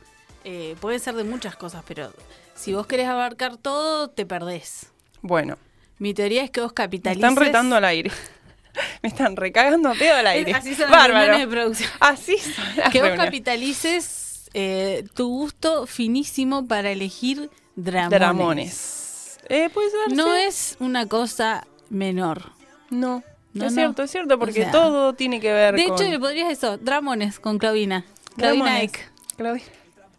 [0.43, 2.11] eh, puede ser de muchas cosas, pero
[2.55, 4.87] si vos querés abarcar todo, te perdés.
[5.21, 5.57] Bueno,
[5.99, 7.23] Mi teoría es que vos me capitalices.
[7.23, 8.11] están retando al aire.
[9.03, 10.53] me están recagando a pedo al aire.
[10.53, 11.13] Así son las Bárbaro.
[11.31, 11.89] reuniones de producción.
[11.99, 13.25] Así son las que vos reuniones.
[13.25, 18.19] capitalices eh, tu gusto finísimo para elegir dramones.
[18.19, 19.39] Dramones.
[19.49, 20.41] Eh, puede ser, No sí.
[20.47, 22.51] es una cosa menor.
[22.89, 23.23] No.
[23.53, 23.75] No, es no.
[23.81, 25.93] cierto, es cierto, porque O sea, todo tiene que ver De con...
[25.93, 28.03] hecho, le podrías eso, dramones con Claudina.
[28.35, 28.81] Claudina.
[28.81, 29.11] Eck.
[29.37, 29.61] Claudi-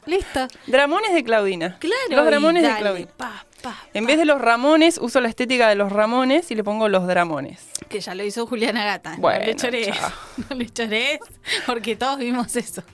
[0.06, 0.46] Listo.
[0.66, 1.78] Dramones de Claudina.
[1.78, 1.96] Claro.
[2.10, 3.08] Los Dramones de Claudina.
[3.16, 6.62] pa, pa, En vez de los Ramones, uso la estética de los Ramones y le
[6.62, 7.66] pongo los Dramones.
[7.88, 9.16] Que ya lo hizo Juliana Gata.
[9.18, 10.12] Bueno, no le chao.
[10.50, 11.20] No le chorees,
[11.66, 12.82] porque todos vimos eso.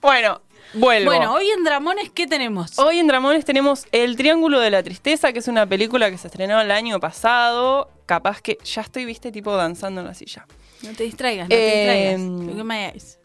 [0.00, 0.40] Bueno,
[0.74, 1.06] vuelvo.
[1.10, 2.78] Bueno, hoy en Dramones, ¿qué tenemos?
[2.78, 6.28] Hoy en Dramones tenemos El Triángulo de la Tristeza, que es una película que se
[6.28, 7.90] estrenó el año pasado.
[8.06, 10.46] Capaz que ya estoy, viste, tipo danzando en la silla.
[10.82, 12.46] No te distraigas, no te Eh, distraigas.
[12.46, 13.18] Look at my eyes.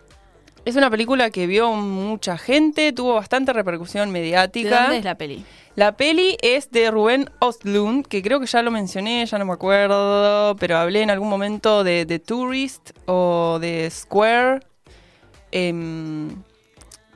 [0.66, 4.82] Es una película que vio mucha gente, tuvo bastante repercusión ¿De mediática.
[4.84, 5.44] dónde es la peli?
[5.76, 9.52] La peli es de Rubén Ostlund, que creo que ya lo mencioné, ya no me
[9.54, 14.62] acuerdo, pero hablé en algún momento de The Tourist o de Square.
[15.52, 16.30] em,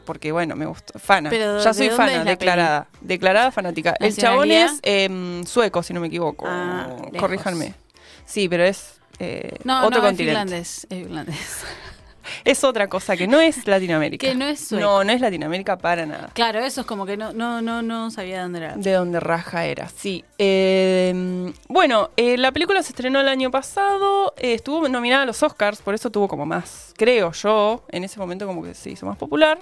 [0.08, 0.98] porque bueno, me gustó.
[0.98, 1.30] Fana.
[1.30, 2.88] Pero, ya ¿de soy fana, declarada.
[3.02, 3.94] Declarada fanática.
[4.00, 6.46] El chabón es em, sueco, si no me equivoco.
[6.48, 6.88] Ah.
[7.20, 7.76] Corríjanme.
[8.26, 10.58] Sí, pero es eh, No, otro no, continente.
[10.58, 10.88] es irlandés.
[10.90, 11.64] Es irlandés.
[12.44, 14.28] Es otra cosa que no es Latinoamérica.
[14.28, 14.72] Que no es.
[14.72, 16.30] No, no es Latinoamérica para nada.
[16.34, 18.76] Claro, eso es como que no, no, no, no sabía dónde era.
[18.76, 20.24] De donde raja era, sí.
[20.38, 25.42] Eh, bueno, eh, la película se estrenó el año pasado, eh, estuvo nominada a los
[25.44, 29.06] Oscars, por eso tuvo como más, creo yo, en ese momento como que se hizo
[29.06, 29.60] más popular.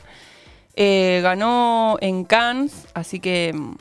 [0.75, 3.75] Eh, ganó en Cannes, así que mm,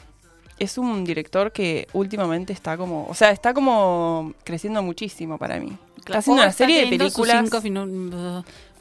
[0.59, 5.77] es un director que últimamente está como, o sea, está como creciendo muchísimo para mí.
[5.99, 7.61] Está haciendo O una serie de películas, cinco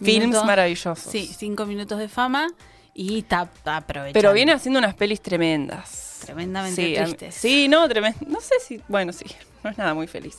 [0.03, 1.11] films minutos- maravillosos.
[1.11, 2.47] Sí, cinco minutos de fama
[2.93, 4.13] y está aprovechando.
[4.13, 6.21] Pero viene haciendo unas pelis tremendas.
[6.25, 7.35] Tremendamente sí, tristes.
[7.35, 8.19] Sí, no, tremendo.
[8.27, 8.81] No sé si.
[8.87, 9.25] Bueno, sí,
[9.63, 10.37] no es nada muy feliz.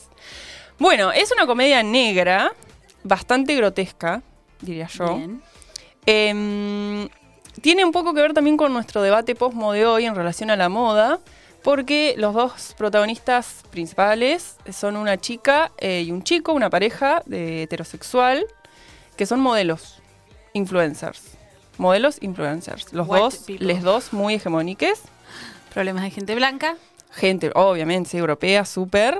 [0.79, 2.51] Bueno, es una comedia negra,
[3.03, 4.21] bastante grotesca,
[4.61, 5.15] diría yo.
[5.17, 5.41] Bien.
[6.05, 7.07] Em,
[7.61, 10.55] tiene un poco que ver también con nuestro debate posmo de hoy en relación a
[10.55, 11.19] la moda,
[11.63, 17.63] porque los dos protagonistas principales son una chica eh, y un chico, una pareja de
[17.63, 18.45] heterosexual,
[19.15, 20.01] que son modelos,
[20.53, 21.21] influencers.
[21.77, 22.93] Modelos, influencers.
[22.93, 23.67] Los White dos, people.
[23.67, 25.01] les dos muy hegemónicos.
[25.73, 26.75] Problemas de gente blanca.
[27.11, 29.19] Gente, obviamente, sí, europea, súper.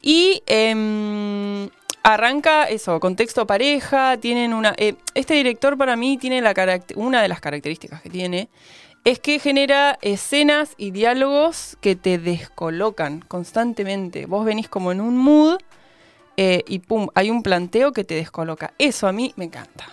[0.00, 1.68] Y em,
[2.02, 4.74] arranca eso, contexto pareja, tienen una...
[4.76, 6.54] eh, este director para mí tiene la
[6.96, 8.48] una de las características que tiene,
[9.04, 14.26] es que genera escenas y diálogos que te descolocan constantemente.
[14.26, 15.58] Vos venís como en un mood
[16.36, 18.72] eh, y pum, hay un planteo que te descoloca.
[18.78, 19.86] Eso a mí me encanta.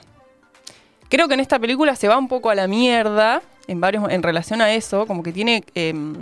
[1.10, 4.24] Creo que en esta película se va un poco a la mierda en varios en
[4.24, 6.16] relación a eso, como que tiene em,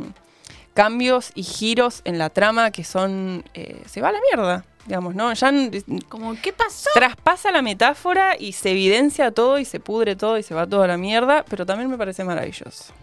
[0.73, 5.15] cambios y giros en la trama que son eh, se va a la mierda, digamos,
[5.15, 5.34] ¿no?
[5.34, 5.51] Ya
[6.10, 6.89] Como, ¿qué pasó?
[6.93, 10.84] traspasa la metáfora y se evidencia todo y se pudre todo y se va todo
[10.84, 12.93] a la mierda, pero también me parece maravilloso.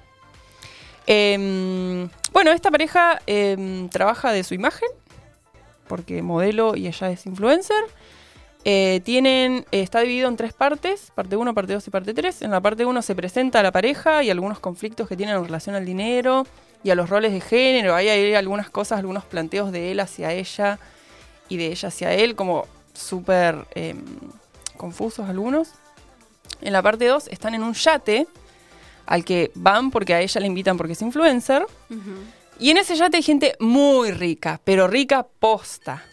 [1.07, 4.88] Em, bueno, esta pareja em, trabaja de su imagen,
[5.87, 7.85] porque modelo y ella es influencer.
[8.66, 12.42] Eh, tienen, eh, está dividido en tres partes, parte 1, parte 2 y parte 3.
[12.42, 15.44] En la parte 1 se presenta a la pareja y algunos conflictos que tienen en
[15.44, 16.47] relación al dinero
[16.83, 17.94] y a los roles de género.
[17.94, 20.79] Ahí hay algunas cosas, algunos planteos de él hacia ella
[21.49, 24.03] y de ella hacia él, como súper em,
[24.79, 25.68] confusos algunos.
[26.62, 28.27] En la parte 2 están en un yate
[29.05, 31.66] al que van porque a ella le invitan porque es influencer.
[31.90, 32.14] Ujú.
[32.58, 36.04] Y en ese yate hay gente muy rica, pero rica posta.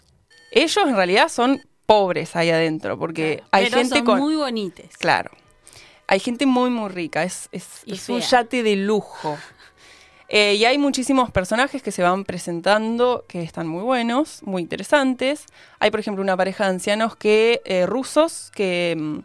[0.50, 4.18] Ellos en realidad son pobres ahí adentro, porque hay Pero gente son con...
[4.18, 4.96] muy bonites.
[4.96, 5.30] Claro.
[6.08, 7.22] Hay gente muy, muy rica.
[7.24, 9.36] Es, es- es un yate de lujo.
[10.34, 15.44] Eh, y hay muchísimos personajes que se van presentando que están muy buenos, muy interesantes.
[15.78, 19.18] Hay, por ejemplo, una pareja de ancianos que eh, rusos que mm,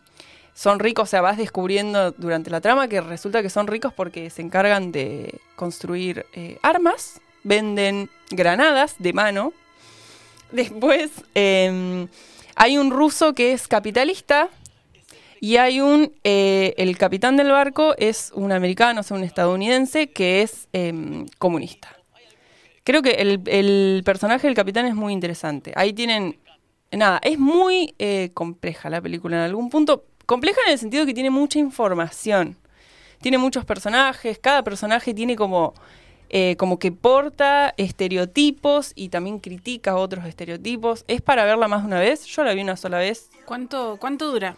[0.58, 4.32] son ricos, o sea, vas descubriendo durante la trama que resulta que son ricos porque
[4.32, 9.54] se encargan de construir eh, armas, venden granadas de mano.
[10.52, 12.08] Después em,
[12.56, 14.50] hay un ruso que es capitalista
[15.40, 20.10] y hay un, eh, el capitán del barco es un americano, o sea, un estadounidense
[20.10, 21.96] que es em, comunista.
[22.84, 25.72] Creo que el, el personaje del capitán es muy interesante.
[25.76, 26.40] Ahí tienen,
[26.92, 30.07] nada, es muy eh, compleja la película en algún punto.
[30.28, 32.56] Compleja en el sentido que tiene mucha información.
[33.22, 35.74] Tiene muchos personajes, cada personaje tiene como,
[36.30, 41.04] eh, como que porta estereotipos y también critica otros estereotipos.
[41.08, 42.26] Es para verla más de una vez.
[42.26, 44.56] Yo la vi una sola vez ¿Cuánto, cuánto dura?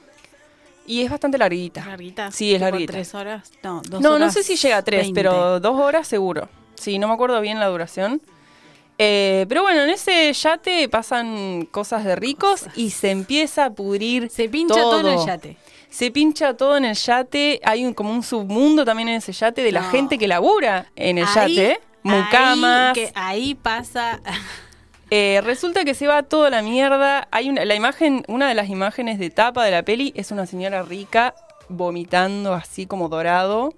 [0.85, 1.85] y es bastante larguita.
[1.85, 2.31] ¿Larguita?
[2.31, 2.93] Sí, es ¿Tipo larguita.
[2.93, 3.51] ¿Tres horas?
[3.63, 5.13] No, dos No, no horas sé si llega a tres, 20.
[5.21, 6.49] pero dos horas seguro.
[6.75, 8.21] Sí, no me acuerdo bien la duración.
[9.01, 14.29] Eh, pero bueno, en ese yate pasan cosas de ricos y se empieza a pudrir
[14.29, 15.57] Se pincha todo, en el yate.
[15.89, 17.61] Se pincha todo en el yate.
[17.63, 19.89] Hay un, como un submundo también en ese yate de la No.
[19.89, 21.79] gente que labura en el Ahí- yate.
[22.03, 22.89] Mucamas.
[22.89, 24.19] Ahí, que ahí pasa.
[25.11, 27.27] Eh, resulta que se va toda la mierda.
[27.31, 30.45] Hay una, la imagen, una de las imágenes de tapa de la peli es una
[30.45, 31.33] señora rica
[31.67, 33.73] vomitando así como dorado.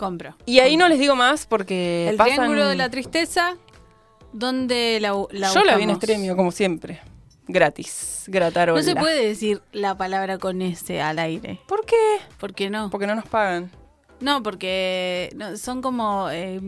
[0.00, 0.34] Compro.
[0.46, 3.56] Y ahí no les digo más porque El pasan- triángulo de la tristeza,
[4.32, 5.90] donde la, la Yo la vi en?
[5.90, 7.00] Estremio, como siempre.
[7.48, 8.80] Gratis, gratarola.
[8.80, 11.60] No se puede decir la palabra con ese al aire.
[11.66, 11.96] ¿Por qué?
[12.38, 12.88] ¿Por qué no?
[12.88, 13.70] Porque no nos pagan.
[14.20, 16.30] No, porque no, son como...
[16.30, 16.60] eh,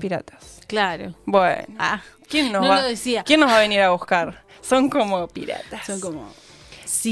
[0.00, 0.60] Piratas.
[0.66, 1.14] claro.
[1.26, 1.74] Bueno.
[1.78, 3.22] Ah, ¿Quién nos, no va, lo decía.
[3.24, 4.44] ¿Quién nos va a venir a buscar?
[4.60, 5.84] Son como piratas.
[5.86, 6.28] Son como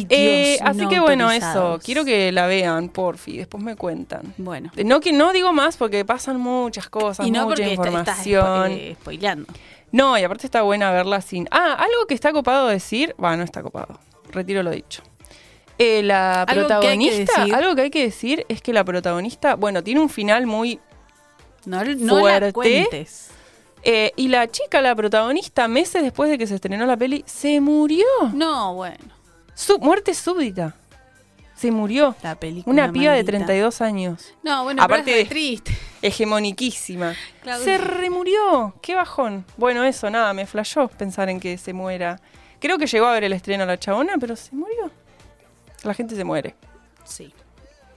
[0.08, 1.78] Eh, así no que bueno, eso.
[1.84, 3.36] Quiero que la vean, porfi.
[3.38, 4.34] Después me cuentan.
[4.38, 4.70] Bueno.
[4.84, 8.70] No, que no digo más porque pasan muchas cosas, Y no mucha está- estás información.
[8.72, 9.52] spo- eh, spoileando.
[9.92, 11.46] No, y aparte está buena verla sin.
[11.50, 13.14] Ah, algo que está copado decir.
[13.18, 13.98] Bueno, no está copado.
[14.32, 15.02] Retiro lo dicho.
[15.78, 16.52] Eh, la Algo que
[16.88, 20.08] hay que protagonista, algo que hay que decir es que la protagonista, bueno, tiene un
[20.08, 20.80] final muy.
[21.66, 22.46] No, no Fuerte.
[22.46, 23.30] la cuentes.
[23.82, 27.60] eh, y la chica, la protagonista, meses después de que se estrenó la peli, se
[27.60, 28.06] murió.
[28.32, 28.96] No, bueno.
[29.56, 30.74] Su muerte súbita.
[31.56, 32.14] Se murió.
[32.22, 33.38] La película Una piba de maldita.
[33.46, 34.34] 32 años.
[34.42, 35.78] No, bueno, Aparte pero es de- triste.
[36.02, 37.14] Hegemoniquísima.
[37.42, 37.64] Claudia.
[37.64, 38.74] Se remurió.
[38.82, 39.46] Qué bajón.
[39.56, 42.20] Bueno, eso, nada, me flashó pensar en que se muera.
[42.60, 44.90] Creo que llegó a ver el estreno la chabona, pero se murió.
[45.82, 46.54] La gente se muere.
[47.04, 47.32] Sí.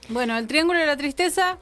[0.08, 1.58] Bueno, El Triángulo de la Tristeza,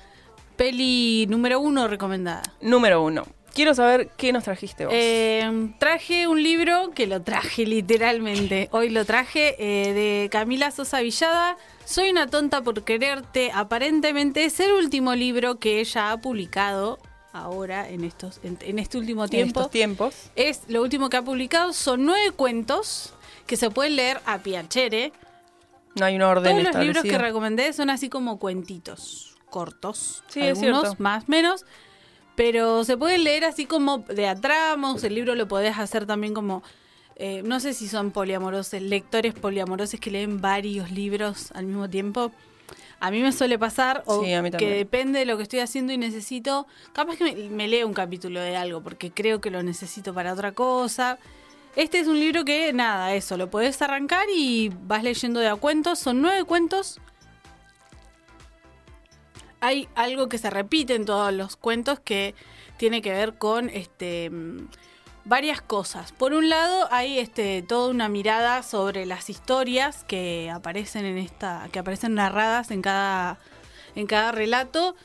[0.56, 2.42] peli número uno recomendada.
[2.60, 3.26] Número uno.
[3.54, 4.94] Quiero saber qué nos trajiste vos.
[4.96, 8.68] Eh, traje un libro que lo traje literalmente.
[8.72, 11.56] Hoy lo traje eh, de Camila Sosa Villada.
[11.84, 13.50] Soy una tonta por quererte.
[13.52, 16.98] Aparentemente es el último libro que ella ha publicado
[17.32, 19.60] ahora en estos en, en este último en tiempo.
[19.60, 20.30] estos tiempos.
[20.36, 21.72] Es lo último que ha publicado.
[21.72, 23.14] Son nueve cuentos
[23.46, 25.12] que se pueden leer a piacere.
[25.94, 30.22] No hay un orden Todos los libros que recomendé son así como cuentitos cortos.
[30.28, 31.02] Sí, es algunos cierto.
[31.02, 31.64] más, menos.
[32.38, 35.02] Pero se pueden leer así como de a tramos.
[35.02, 36.62] El libro lo podés hacer también como.
[37.16, 42.30] eh, no sé si son poliamorosos, lectores poliamorosos que leen varios libros al mismo tiempo.
[43.00, 45.98] A mí me suele pasar, o Sí, que depende de lo que estoy haciendo y
[45.98, 46.68] necesito.
[46.92, 50.32] Capaz que me, me leo un capítulo de algo porque creo que lo necesito para
[50.32, 51.18] otra cosa.
[51.74, 55.56] Este es un libro que, nada, eso, lo podés arrancar y vas leyendo de a
[55.56, 55.98] cuentos.
[55.98, 57.00] Son nueve cuentos.
[59.60, 62.34] Hay algo que se repite en todos los cuentos que
[62.76, 64.30] tiene que ver con este
[65.24, 66.12] varias cosas.
[66.12, 71.68] Por un lado, hay este toda una mirada sobre las historias que aparecen en esta,
[71.70, 73.38] que aparecen narradas en cada,
[73.94, 74.96] en cada relato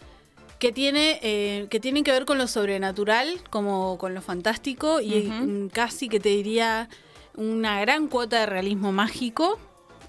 [0.59, 5.69] que tiene eh, que tienen que ver con lo sobrenatural como con lo fantástico y
[5.73, 6.87] casi que te diría
[7.35, 9.59] una gran cuota de realismo mágico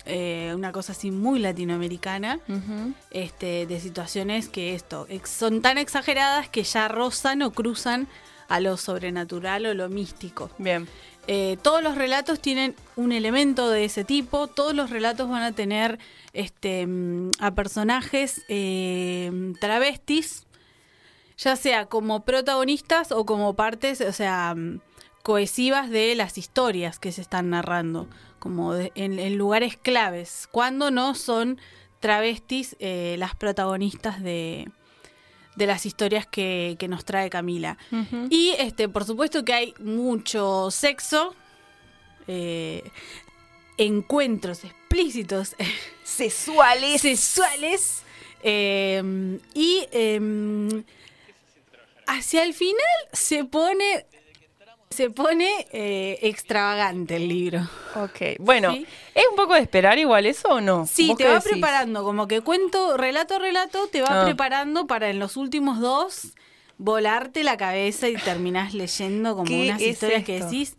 [0.06, 2.40] eh, una cosa así muy latinoamericana
[3.10, 8.06] este, de situaciones que esto son tan exageradas que ya rozan o cruzan
[8.48, 10.50] a lo sobrenatural o lo místico.
[10.58, 10.86] Bien.
[11.26, 15.52] Eh, todos los relatos tienen un elemento de ese tipo, todos los relatos van a
[15.52, 15.98] tener
[16.34, 20.44] este, mm, a personajes eh, travestis,
[21.38, 24.80] ya sea como protagonistas o como partes, o sea, mm,
[25.22, 28.06] cohesivas de las historias que se están narrando,
[28.44, 31.58] como de- en, en lugares claves, cuando no son
[31.98, 34.68] travestis eh, las protagonistas de,
[35.56, 37.76] de las historias que, que nos trae Camila.
[38.30, 41.34] Y este, por supuesto que hay mucho sexo,
[42.28, 42.82] eh,
[43.78, 45.56] encuentros explícitos,
[46.04, 47.00] Sexuales.
[47.00, 48.02] sexuales,
[48.42, 50.84] eh, y eh,
[52.06, 52.76] hacia el final
[53.12, 54.06] se pone
[54.94, 57.60] se pone eh, extravagante el libro.
[57.96, 58.86] Ok, bueno, Sí.
[59.14, 60.86] ¿es un poco de esperar igual eso o no?
[60.86, 61.50] Sí, ¿Vos te va decís?
[61.52, 64.24] preparando, como que cuento, relato a relato, te va Ah.
[64.24, 66.34] preparando para en los últimos dos
[66.78, 70.76] volarte la cabeza y terminás leyendo como ¿Qué unas es historias que decís.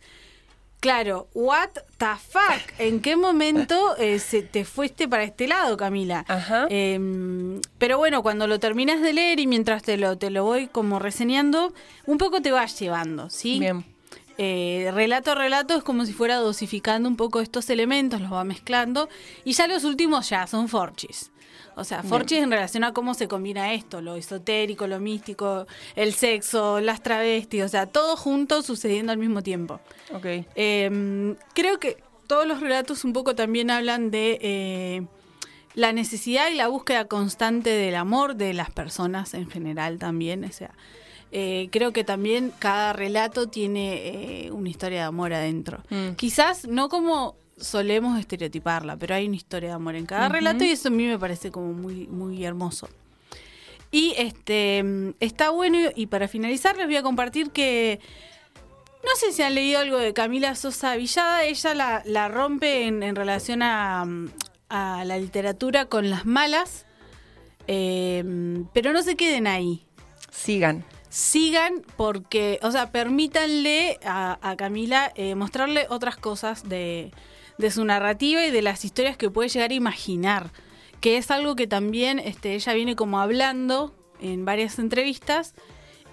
[0.78, 2.78] Claro, what the fuck?
[2.78, 6.24] ¿En qué momento eh, se te fuiste para este lado, Camila?
[6.28, 6.66] Ajá.
[6.68, 10.66] Em, pero bueno, cuando lo terminas de leer y mientras te lo, te lo voy
[10.68, 11.72] como reseñando,
[12.04, 13.58] un poco te vas llevando, ¿sí?
[13.58, 13.84] Bien.
[14.38, 18.44] Eh, relato a relato es como si fuera dosificando un poco estos elementos, los va
[18.44, 19.08] mezclando.
[19.44, 21.30] Y ya los últimos ya son forchis.
[21.78, 26.14] O sea, forchis en relación a cómo se combina esto, lo esotérico, lo místico, el
[26.14, 29.80] sexo, las travestis, o sea, todo junto sucediendo al mismo tiempo.
[30.14, 30.24] Ok.
[30.54, 35.06] Eh, creo que todos los relatos un poco también hablan de eh,
[35.74, 40.44] la necesidad y la búsqueda constante del amor de las personas en general también.
[40.44, 40.72] O sea,
[41.32, 45.82] eh, creo que también cada relato tiene eh, una historia de amor adentro.
[45.90, 46.14] Mm.
[46.16, 50.70] Quizás no como solemos estereotiparla, pero hay una historia de amor en cada relato y
[50.70, 52.88] eso a mí me parece como muy, muy hermoso.
[53.90, 54.84] Y este
[55.20, 58.00] está bueno y para finalizar les voy a compartir que
[59.04, 63.02] no sé si han leído algo de Camila Sosa Villada, ella la, la rompe en,
[63.02, 64.04] en relación a,
[64.68, 66.86] a la literatura con las malas,
[67.68, 68.24] eh,
[68.72, 69.86] pero no se queden ahí.
[70.30, 70.84] Sigan.
[71.16, 77.10] Sigan porque, o sea, permítanle a, a Camila eh, mostrarle otras cosas de,
[77.56, 80.50] de su narrativa y de las historias que puede llegar a imaginar,
[81.00, 85.54] que es algo que también este, ella viene como hablando en varias entrevistas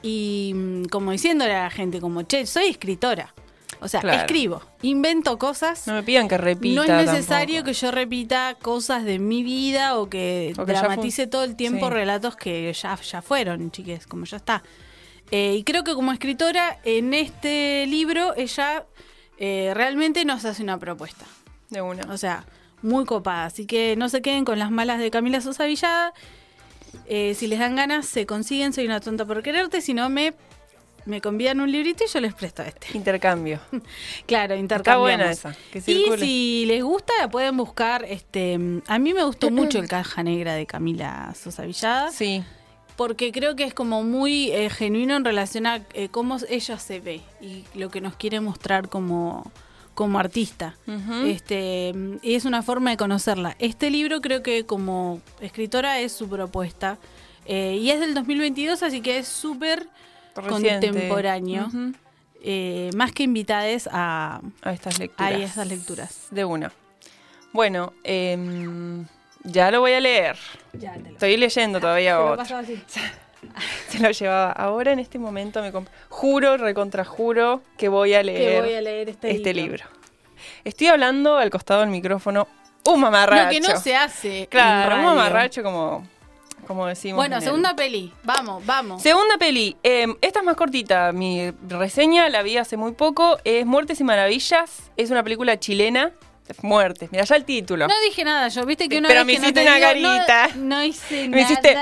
[0.02, 3.34] y mm, como diciéndole a la gente como, che, soy escritora.
[3.82, 4.20] O sea, Claro.
[4.22, 5.86] escribo, invento cosas.
[5.86, 6.76] No me pidan que repita.
[6.76, 7.66] No es necesario tampoco.
[7.66, 11.58] que yo repita cosas de mi vida o que, O que ya dramatice todo el
[11.58, 11.94] tiempo Sí.
[11.94, 14.64] relatos que ya, ya fueron, chiques, como ya está.
[15.36, 18.86] Eh, y creo que como escritora, en este libro, ella
[19.40, 21.26] eh, realmente nos hace una propuesta.
[21.72, 22.04] De una.
[22.14, 22.46] O sea,
[22.84, 23.46] muy copada.
[23.46, 26.14] Así que no se queden con las malas de Camila Sosa Villada.
[27.08, 28.74] Eh, si les dan ganas, se consiguen.
[28.74, 29.82] Soy una tonta por quererte.
[29.82, 30.36] Si no, me,
[31.06, 32.96] me convían un librito y yo les presto este.
[32.96, 33.60] Intercambio.
[34.28, 35.02] Claro, Está intercambiamos.
[35.02, 35.56] buena esa.
[35.72, 38.06] Que Y si les gusta, la pueden buscar.
[38.08, 42.44] Este, a mí me gustó mucho el Caja Negra de Camila Sosa Villada, Sí.
[42.96, 47.00] Porque creo que es como muy eh, genuino en relación a eh, cómo ella se
[47.00, 49.52] ve y lo que nos quiere mostrar como,
[49.94, 50.76] como artista.
[51.26, 53.56] Este, y es una forma de conocerla.
[53.60, 56.98] Este libro creo que como escritora es su propuesta.
[57.46, 59.88] eh, y es del 2022, así que es súper
[60.50, 61.70] contemporáneo.
[62.46, 65.32] Eh, más que invitades a, A estas lecturas.
[65.32, 66.28] a esas lecturas.
[66.32, 66.72] De una.
[67.54, 69.06] Bueno, em,
[69.44, 70.38] ya lo voy a leer.
[70.74, 72.58] Ya te lo, Estoy leyendo todavía te lo otro.
[72.58, 72.82] así.
[73.90, 74.52] Se lo llevaba.
[74.54, 78.82] Ahora en este momento me comp- juro, recontrajuro que voy a leer, Que voy a
[78.82, 79.84] leer este, este libro.
[80.64, 82.48] Estoy hablando al costado del micrófono.
[82.88, 83.46] Un mamarracho.
[83.46, 84.48] No, que no se hace.
[84.50, 86.08] Claro, un mamarracho como,
[86.68, 87.18] como decimos.
[87.18, 88.14] Bueno, el- segunda peli.
[88.24, 89.02] Vamos, vamos.
[89.02, 89.76] Segunda peli.
[89.84, 91.12] em, esta es más cortita.
[91.12, 93.38] Mi reseña la vi hace muy poco.
[93.44, 94.90] Es Muertes y Maravillas.
[94.96, 96.12] Es una película chilena.
[96.62, 97.12] Muertes.
[97.12, 97.88] Mira, ya el título.
[97.88, 100.08] No dije nada, yo viste que una Pero vez me que hiciste te una digo,
[100.08, 100.50] no- carita.
[100.56, 101.44] No, hice Me nada.
[101.44, 101.78] hiciste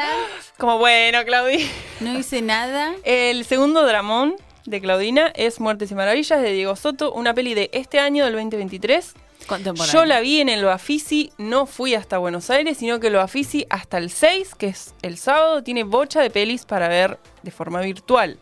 [0.58, 1.66] como bueno, Claudia.
[2.00, 2.94] No hice nada.
[3.04, 7.70] El segundo dramón de Claudina es Muertes y Maravillas de Diego Soto, una peli de
[7.74, 9.14] este año del 2023.
[9.48, 9.92] Contemporáneo.
[10.02, 13.66] Yo la vi en el Bafisi, no fui hasta Buenos Aires, sino que el Bafisi
[13.72, 17.82] hasta el 6, que es el sábado, tiene bocha de pelis para ver de forma
[17.82, 18.38] virtual.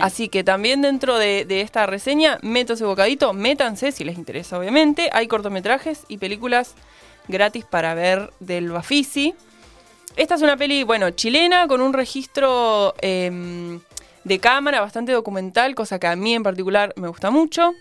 [0.00, 5.10] Así que también dentro de, esta reseña, meto ese bocadito, métanse si les interesa, obviamente.
[5.12, 6.74] Hay cortometrajes y películas
[7.28, 9.34] gratis para ver del Bafisi.
[10.16, 13.80] Esta es una peli, bueno, chilena, con un registro em,
[14.24, 17.72] de cámara bastante documental, cosa que a mí en particular me gusta mucho.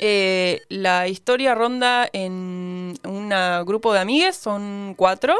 [0.00, 3.32] Eh, la historia ronda en un
[3.64, 5.36] grupo de amigues, son cuatro.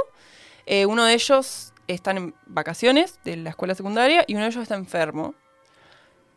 [0.66, 4.62] Eh, uno de ellos están en vacaciones de la escuela secundaria y uno de ellos
[4.62, 5.34] está enfermo.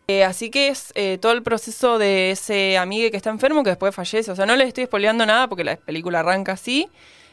[0.08, 3.70] Eh, así que es eh, todo el proceso de ese amigue que está enfermo que
[3.70, 4.32] después fallece.
[4.32, 6.90] O sea, no les estoy spoileando nada porque la película arranca así.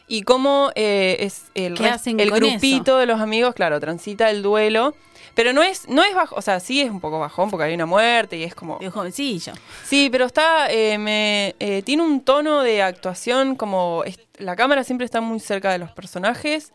[0.06, 3.78] Y cómo eh, es el, ¿Qué rest- hacen el con grupito de los amigos, claro,
[3.80, 4.94] transita el duelo.
[5.34, 7.74] Pero no es, no es bajo, o sea, sí es un poco bajón porque hay
[7.74, 8.78] una muerte y es como...
[8.80, 9.52] De jovencillo.
[9.84, 10.66] Sí, pero está,
[10.98, 11.54] me,
[11.84, 15.92] tiene un tono de actuación como es- la cámara siempre está muy cerca de los
[15.92, 16.72] personajes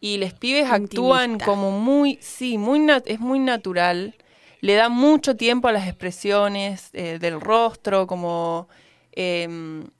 [0.00, 1.44] y los pibes actúan Intimista.
[1.46, 4.14] como muy, sí, muy es muy natural.
[4.60, 8.68] Le da mucho tiempo a las expresiones eh, del rostro, como
[9.12, 9.48] eh,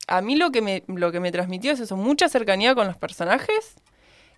[0.06, 2.96] a mí lo que me lo que me transmitió es eso, mucha cercanía con los
[2.96, 3.76] personajes.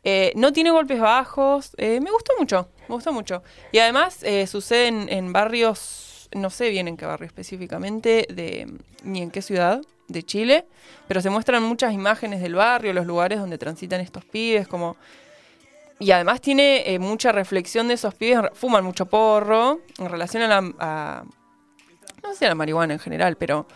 [0.03, 3.43] Eh, no tiene golpes bajos, eh, me gustó mucho, me gustó mucho.
[3.73, 8.73] Y además eh, sucede en, en barrios, no sé bien en qué barrio específicamente, de,
[9.03, 10.67] ni en qué ciudad de Chile,
[11.07, 14.97] pero se muestran muchas imágenes del barrio, los lugares donde transitan estos pibes, como...
[16.01, 20.49] Y además tiene eh, mucha reflexión de esos pibes, fuman mucho porro en relación a
[20.49, 20.73] la...
[20.81, 21.25] a-
[22.23, 23.67] no sé, a la marihuana en general, pero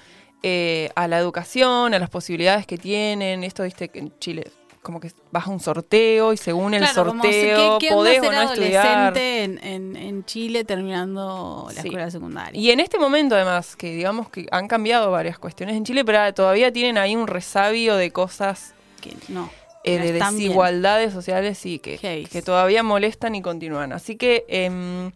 [0.43, 3.43] eh, a la educación, a las posibilidades que tienen.
[3.45, 4.51] Esto, viste, que en Chile
[4.83, 8.21] como que vas a un sorteo y según el Claro, como sorteo ¿qué, qué podés
[8.23, 9.17] o no estudiar.
[9.17, 11.89] en, en, en Chile terminando la Sí.
[11.89, 12.61] escuela secundaria?
[12.61, 16.35] Y en este momento, además, que digamos que han cambiado varias cuestiones en Chile, pero
[16.35, 19.49] todavía tienen ahí un resabio de cosas, que no.
[19.85, 20.25] Eh, de bien.
[20.31, 21.99] desigualdades sociales y que,
[22.31, 23.93] que todavía molestan y continúan.
[23.93, 25.13] Así que, em,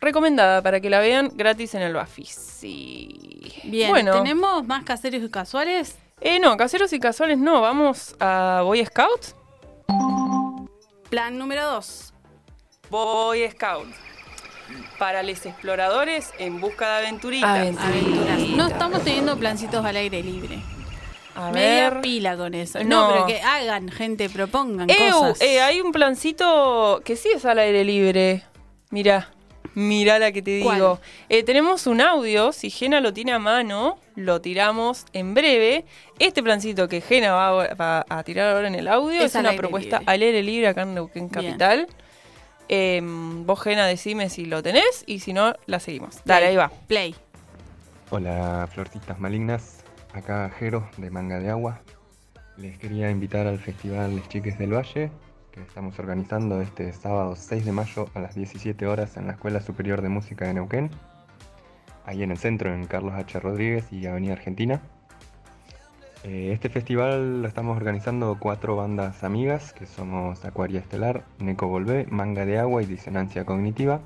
[0.00, 3.52] recomendada para que la vean gratis en el Bafisi.
[3.64, 5.96] Bien, bueno, ¿tenemos más caseros y casuales?
[6.20, 9.34] eh, no, caseros y casuales no, vamos a Boy Scout.
[11.10, 12.14] Plan número 2.
[12.88, 13.88] Boy Scout.
[14.98, 17.50] Para los exploradores en busca de aventuritas.
[17.50, 18.38] Aventuras.
[18.56, 20.62] No estamos teniendo plancitos al aire libre.
[21.34, 22.00] A Media ver.
[22.02, 22.82] pila con eso.
[22.84, 23.08] No.
[23.08, 25.40] No, pero que hagan, gente, propongan Eu, cosas.
[25.40, 28.42] eh, hay un plancito que sí es al aire libre.
[28.90, 29.30] Mira,
[29.74, 31.00] mira la que te digo.
[31.30, 35.86] Eh, tenemos un audio, si Gena lo tiene a mano, lo tiramos en breve.
[36.18, 39.36] Este plancito que Gena va, a- va a tirar ahora en el audio Es es,
[39.36, 40.12] al una aire propuesta libre.
[40.12, 41.28] al aire libre acá en Neuquén.
[41.30, 41.86] Capital.
[42.68, 46.16] Eh, vos, Gena, decime si lo tenés y si no, la seguimos.
[46.26, 46.70] Dale, ahí va.
[46.86, 47.14] Play.
[48.10, 49.81] Hola, florcitas malignas.
[50.12, 51.80] Acá Jero de Manga de Agua.
[52.58, 55.10] Les quería invitar al Festival Les Chiques del Valle,
[55.50, 59.60] que estamos organizando este sábado 6 de mayo a las 17 horas en la Escuela
[59.60, 60.90] Superior de Música de Neuquén,
[62.04, 63.40] ahí en el centro, en Carlos H.
[63.40, 64.82] Rodríguez y Avenida Argentina.
[66.24, 72.06] Eh, Este festival lo estamos organizando cuatro bandas amigas, que somos Acuaria Estelar, Neco Volvé,
[72.10, 74.00] Manga de Agua y Disonancia Cognitiva.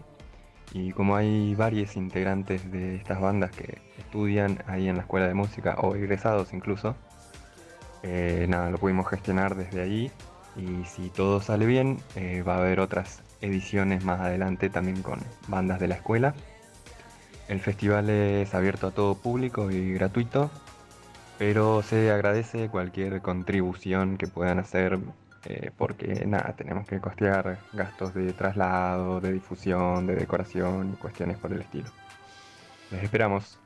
[0.73, 5.35] Y como hay varios integrantes de estas bandas que estudian ahí en la escuela de
[5.35, 6.97] música o egresados incluso,
[8.03, 10.11] eh, nada, lo pudimos gestionar desde ahí
[10.57, 15.21] y si todo sale bien eh, va a haber otras ediciones más adelante también con
[15.49, 16.35] bandas de la escuela.
[17.49, 20.51] El festival es abierto a todo público y gratuito,
[21.39, 24.99] pero se agradece cualquier contribución que puedan hacer
[25.49, 31.39] eh, porque nada, tenemos que costear gastos de traslado, de difusión, de decoración y cuestiones
[31.39, 31.89] por el estilo.
[32.91, 33.59] Les esperamos.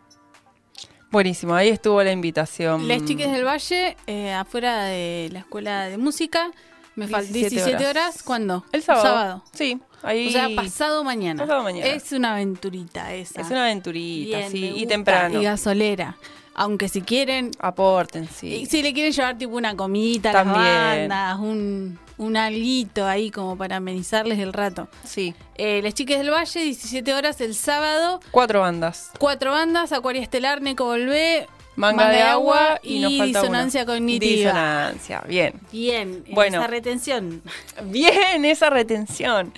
[1.11, 2.87] Buenísimo, ahí estuvo la invitación.
[2.87, 6.51] Les Chiques del Valle, eh, afuera de la escuela de música.
[6.97, 7.91] Me faltan 17 17 horas.
[7.91, 8.23] horas.
[8.23, 8.65] ¿Cuándo?
[8.73, 9.43] El sábado.
[9.53, 10.29] Sí, ahí.
[10.29, 11.43] O sea, pasado mañana.
[11.43, 11.87] Pasado mañana.
[11.87, 13.41] Es una aventurita esa.
[13.41, 15.41] Es una aventurita, Bien, sí, y temprano.
[15.41, 16.17] Y gasolera.
[16.63, 18.67] Aunque si quieren, Aporten, sí.
[18.67, 23.57] si le quieren llevar tipo una comidita a las bandas, un, un alguito ahí como
[23.57, 24.87] para amenizarles el rato.
[25.03, 28.21] Sí, Eh, Les Chiques del Valle, 17 horas el sábado.
[28.31, 29.11] cuatro bandas.
[29.19, 31.47] Cuatro bandas, Acuaria Estelar, Neco Volvé,
[31.81, 33.93] Manga, de agua y, y nos falta Disonancia una.
[33.95, 34.37] Cognitiva.
[34.53, 35.55] Disonancia, bien.
[35.73, 36.59] Bien, Bueno.
[36.59, 37.43] esa retención.
[37.85, 39.53] Bien, esa retención.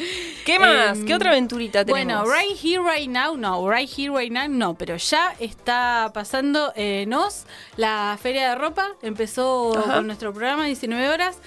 [0.46, 0.98] ¿Qué más?
[0.98, 2.22] Em, ¿Qué otra aventurita tenemos?
[2.24, 6.72] Bueno, Right Here, Right Now, no, Right Here, Right Now, no, pero ya está pasando
[6.76, 7.44] eh, nos
[7.76, 9.94] la feria de ropa, empezó Ajá.
[9.96, 11.38] con nuestro programa 19 horas,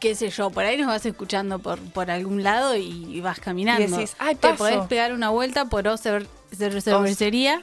[0.00, 3.82] qué sé yo, por ahí nos vas escuchando por, por algún lado y vas caminando.
[3.82, 4.56] Y decís, "Ay, Te paso".
[4.58, 6.26] podés pegar una vuelta por Cer-
[6.82, 7.62] Cervecería,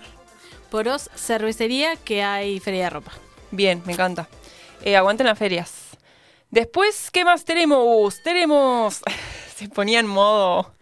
[0.73, 3.11] por Oz Cervecería que hay feria de ropa.
[3.51, 4.27] Bien, me encanta.
[4.83, 5.71] Eh, aguanten las ferias.
[6.49, 8.23] Después, ¿qué más tenemos?
[8.23, 9.03] Tenemos.
[9.55, 10.73] Se ponía en modo.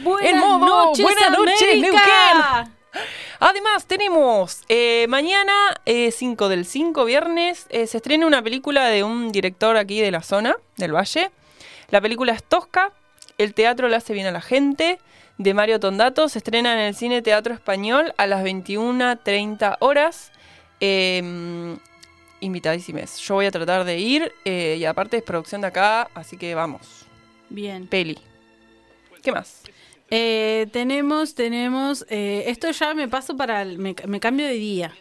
[0.00, 2.70] Buenas En modo, noches, buenas noches, América.
[3.40, 9.02] Además, tenemos eh, mañana, eh, 5 del 5, viernes, eh, se estrena una película de
[9.02, 11.30] un director aquí de la zona, del Valle.
[11.88, 12.92] La película es Tosca,
[13.38, 14.98] el teatro le hace bien a la gente,
[15.38, 16.28] de Mario Tondato.
[16.28, 20.32] Se estrena en el Cine Teatro Español a las 21.30 horas.
[20.80, 21.76] Eh,
[22.40, 23.18] invitadísimes.
[23.18, 26.54] Yo voy a tratar de ir eh, y aparte es producción de acá, así que
[26.54, 27.06] vamos.
[27.48, 27.86] Bien.
[27.88, 28.18] Peli.
[29.22, 29.62] ¿Qué más?
[30.10, 34.94] Eh, tenemos, tenemos, eh, esto ya me paso para, el- me, me cambio de día.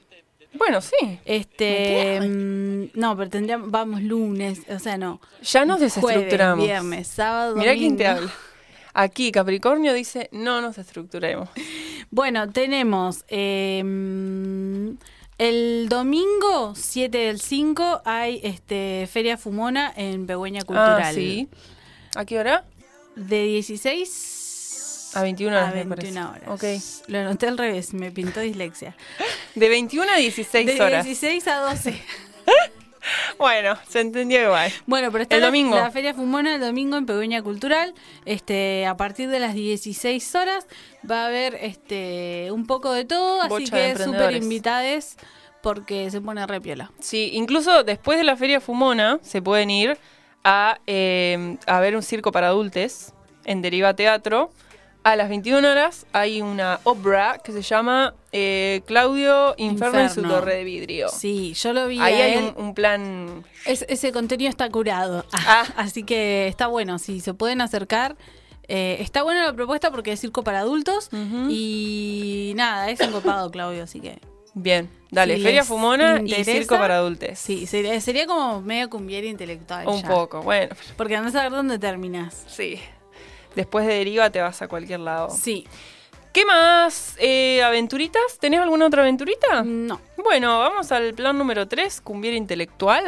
[0.58, 1.20] Bueno, sí.
[1.26, 5.20] Este, mm, no, pero tendríamos, vamos lunes, o sea, no.
[5.44, 6.66] Ya nos Jueves, desestructuramos.
[6.66, 8.24] viernes, sábado, Mirá quién te domingo.
[8.24, 8.34] habla.
[8.94, 11.50] Aquí Capricornio dice, no nos estructuremos.
[12.10, 14.92] Bueno, tenemos eh, mm,
[15.38, 21.02] el domingo 7 del 5 hay este Feria Fumona en Begüeña Cultural.
[21.04, 21.48] Ah, sí.
[22.16, 22.66] ¿A qué hora?
[23.16, 24.37] De 16
[25.18, 26.50] A 21 horas, a me 21 parece.
[26.50, 27.04] horas.
[27.08, 28.96] Lo anoté al revés, me pintó dislexia.
[29.56, 31.06] De 21 a 16 de horas.
[31.06, 32.02] 16 a 12.
[33.38, 34.72] Bueno, se entendió igual.
[34.86, 35.76] Bueno, pero está El la- domingo.
[35.76, 37.94] La, Feria Fumona el domingo en Pegueña Cultural.
[38.26, 40.68] Este, a partir de las 16 horas
[41.10, 45.16] va a haber este un poco de todo, así Bocha de que súper invitades
[45.62, 46.92] porque se pone re piola.
[47.00, 49.98] Sí, incluso después de la Feria Fumona se pueden ir
[50.44, 53.14] a, eh, a ver un circo para adultos
[53.46, 54.52] en Deriva Teatro.
[55.08, 60.22] A las 21 horas hay una obra que se llama eh, Claudio Inferno, en su
[60.22, 61.08] torre de vidrio.
[61.10, 61.98] Sí, yo lo vi.
[62.02, 62.54] Ahí a hay él.
[62.58, 63.46] un, un plan...
[63.66, 65.24] Es- ese contenido está curado.
[65.32, 65.66] Ah.
[65.78, 68.18] Así que está bueno, si se pueden acercar.
[68.68, 71.10] Eh, está buena la propuesta porque es circo para adultos.
[71.50, 74.20] Y nada, es encopado, Claudio, así que.
[74.54, 77.40] Bien, dale, si Feria Fumona interesa, y circo para adultos.
[77.40, 79.88] Sí, sería, sería como medio cumbiera intelectual.
[79.88, 80.08] Un ya.
[80.10, 82.44] poco, bueno, Porque andás a ver dónde terminas.
[82.48, 82.78] sí.
[83.58, 85.32] Después de Deriva te vas a cualquier lado.
[85.32, 85.66] Sí.
[86.32, 87.16] ¿Qué más?
[87.18, 88.38] Eh, ¿Aventuritas?
[88.40, 89.64] ¿Tenés alguna otra aventurita?
[89.64, 90.00] No.
[90.24, 93.04] Bueno, vamos al plan número 3, cumbiera intelectual.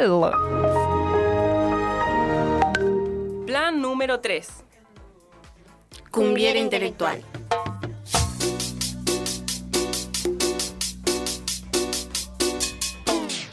[3.46, 4.64] Plan número 3.
[6.10, 7.22] Cumbiera intelectual.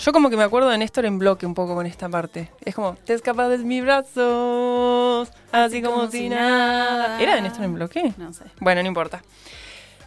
[0.08, 2.50] Yo como que me acuerdo de Néstor en bloque un poco con esta parte.
[2.64, 7.22] Es como, te escapas de mis brazos, así como, si nada.
[7.22, 8.14] ¿Era de Néstor en bloque?
[8.16, 8.46] No sé.
[8.62, 9.22] Bueno, no importa.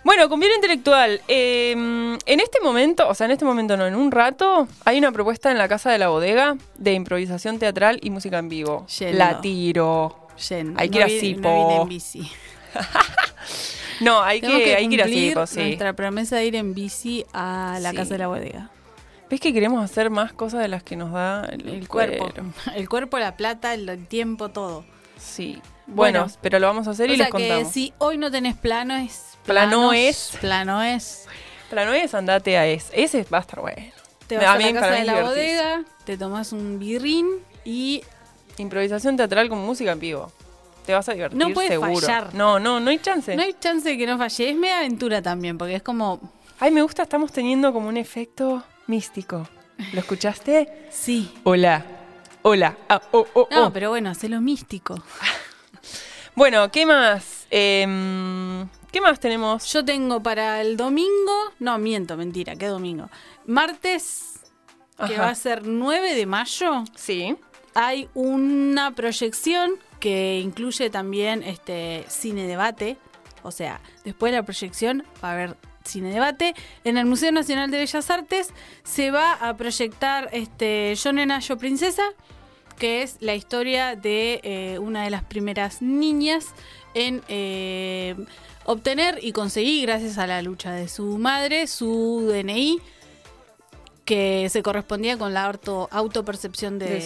[0.03, 1.21] Bueno, cumbiera intelectual.
[1.29, 5.13] eh, en este momento, o sea, en este momento no, en un rato, hay una
[5.13, 8.87] propuesta en la Casa de la Bodega de improvisación teatral y música en vivo.
[8.87, 9.19] Yendo.
[9.19, 10.29] La tiro.
[10.39, 11.43] Jen, Hay que ir a Sipo.
[11.47, 12.31] No vine en bici.
[14.01, 15.61] No, hay que, hay que ir a Sipo, sí.
[15.61, 17.97] nuestra promesa de ir en bici a la Sí.
[17.97, 18.71] casa de la bodega.
[19.31, 22.29] ¿Ves que queremos hacer más cosas de las que nos da el, El cuerpo.
[22.75, 24.85] El cuerpo, la plata, el, el tiempo, todo.
[25.19, 25.61] Sí.
[25.87, 26.35] Bueno, Bueno.
[26.43, 27.73] pero lo vamos a hacer y les que contamos.
[27.73, 29.39] si hoy no tenés plano es...
[29.45, 30.33] Plano es.
[30.41, 31.27] Plano es.
[31.69, 33.03] Plano es, andate a ese.
[33.03, 33.81] Ese va a estar bueno.
[34.27, 37.27] Te A vas a, mí- la casa de es la bodega, te tomas un birrín
[37.65, 38.03] y
[38.59, 40.31] Improvisación teatral con música en vivo.
[40.85, 41.95] Te vas a divertir No puede seguro.
[42.01, 42.35] fallar.
[42.35, 43.35] No, no, no hay chance.
[43.35, 44.51] no hay chance de que no falle.
[44.51, 46.21] Es media aventura también, porque es como...
[46.59, 49.49] Ay, me gusta, estamos teniendo como un efecto místico.
[49.95, 50.89] ¿Lo escuchaste?
[50.91, 51.33] Sí.
[51.45, 51.87] Hola.
[52.43, 52.77] Hola.
[52.89, 53.73] Ah, oh, oh, No, oh.
[53.73, 55.03] pero bueno, hacelo místico.
[56.35, 57.47] Bueno, ¿qué más?
[57.51, 59.73] Em, ¿Qué más tenemos?
[59.73, 61.53] Yo tengo para el domingo...
[61.61, 63.09] No, miento, mentira, ¿qué domingo?
[63.47, 64.41] Martes,
[64.97, 65.23] que Ajá.
[65.23, 67.37] va a ser 9 de mayo, Sí.
[67.75, 72.97] hay una proyección que incluye también este cine debate.
[73.43, 75.57] O sea, después de la proyección va a haber
[75.91, 76.55] cine debate.
[76.85, 78.51] En el Museo Nacional de Bellas Artes
[78.85, 82.05] se va a proyectar este Yo Nena, Yo Princesa,
[82.79, 86.47] que es la historia de eh, una de las primeras niñas
[86.95, 88.17] en eh,
[88.65, 92.81] obtener y conseguir, gracias a la lucha de su madre, su DNI
[94.11, 97.01] que se correspondía con la auto, autopercepción de, de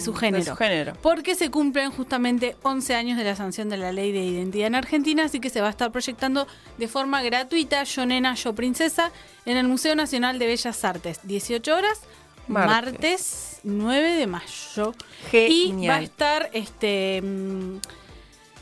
[0.00, 0.42] su, género.
[0.42, 0.94] de su género.
[1.02, 4.74] Porque se cumplen justamente 11 años de la sanción de la ley de identidad en
[4.74, 6.46] Argentina, así que se va a estar proyectando
[6.78, 9.12] de forma gratuita Yo Nena, Yo Princesa
[9.44, 12.00] en el Museo Nacional de Bellas Artes, 18 horas,
[12.48, 12.72] Martes.
[12.94, 14.46] martes, 9 de mayo.
[14.78, 16.04] Y va a Genial.
[16.04, 17.80] estar este mm,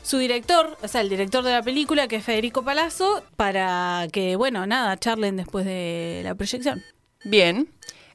[0.03, 4.35] su director, o sea, el director de la película, que es Federico Palazzo, para que,
[4.35, 6.83] bueno, nada, charlen después de la proyección.
[7.25, 7.67] Bien.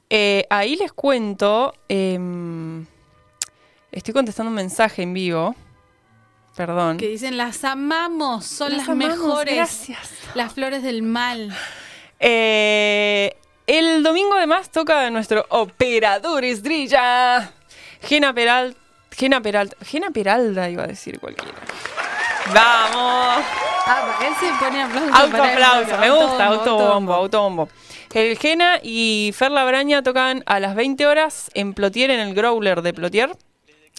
[0.09, 1.73] Eh, ahí les cuento.
[1.87, 2.85] em,
[3.91, 5.55] estoy contestando un mensaje en vivo.
[6.55, 6.97] Perdón.
[6.97, 9.55] Que dicen, las amamos, son Las las, amamos, mejores.
[9.55, 10.09] gracias.
[10.33, 11.55] Las flores del mal.
[12.19, 13.35] Eh,
[13.67, 17.51] el domingo además toca nuestro operador estrella.
[18.01, 18.77] Gena Peralta.
[19.11, 19.77] Gena Peralta.
[19.85, 21.57] Gena Peralta iba a decir cualquiera.
[22.53, 23.45] ¡Vamos!
[23.85, 25.15] Ah, él se pone aplauso.
[25.15, 25.99] Autoaplauso, propio.
[25.99, 27.69] me gusta, autobombo, autobombo.
[28.13, 32.81] El Gena y Fer Labraña tocan a las 20 horas en Plotier, en el Growler
[32.81, 33.31] de Plotier.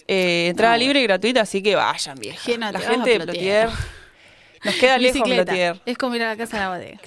[0.07, 2.39] Eh, entrada No, libre y gratuita, así que vayan, vieja.
[2.39, 3.69] Gena, La gente de Plotier.
[4.63, 5.21] Nos queda lejos.
[5.23, 5.81] Plotier.
[5.85, 6.99] Es como ir a la casa de la bodega.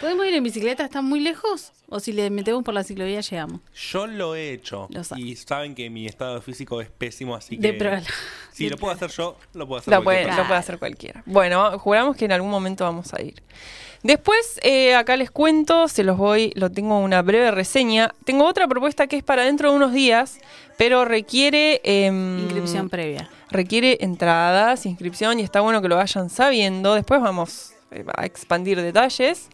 [0.00, 0.84] ¿Podemos ir en bicicleta?
[0.84, 1.72] ¿Está muy lejos?
[1.94, 3.60] ¿O si le metemos por la ciclovía llegamos?
[3.90, 4.88] Yo lo he hecho.
[4.90, 5.20] Lo sabe.
[5.20, 7.78] y saben que mi estado físico es pésimo, así De que.
[7.78, 7.96] pro-
[8.52, 11.22] Si lo puedo hacer yo, lo puedo hacer Lo puede, lo puede hacer cualquiera.
[11.24, 13.40] Bueno, juramos que en algún momento vamos a ir.
[14.02, 18.12] Después, eh, acá les cuento, se los voy, lo tengo una breve reseña.
[18.24, 20.38] Tengo otra propuesta que es para dentro de unos días,
[20.76, 21.80] pero requiere...
[21.84, 23.30] em, Inscripción previa.
[23.50, 26.94] requiere entradas, inscripción y está bueno que lo vayan sabiendo.
[26.94, 29.48] Después vamos eh, a expandir detalles.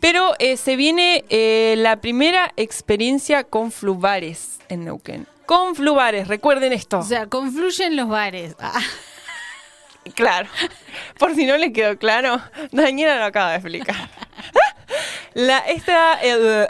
[0.00, 5.26] Pero eh, se viene eh, la primera experiencia con Flubares en Neuquén.
[5.46, 6.98] Con Flubares, recuerden esto.
[6.98, 8.54] O sea, confluyen los bares.
[8.58, 8.80] Ah,
[10.14, 10.48] Claro.
[11.18, 12.40] Por si no le quedó claro,
[12.70, 14.08] Daniela lo acaba de explicar.
[15.34, 16.68] La, esta, eh,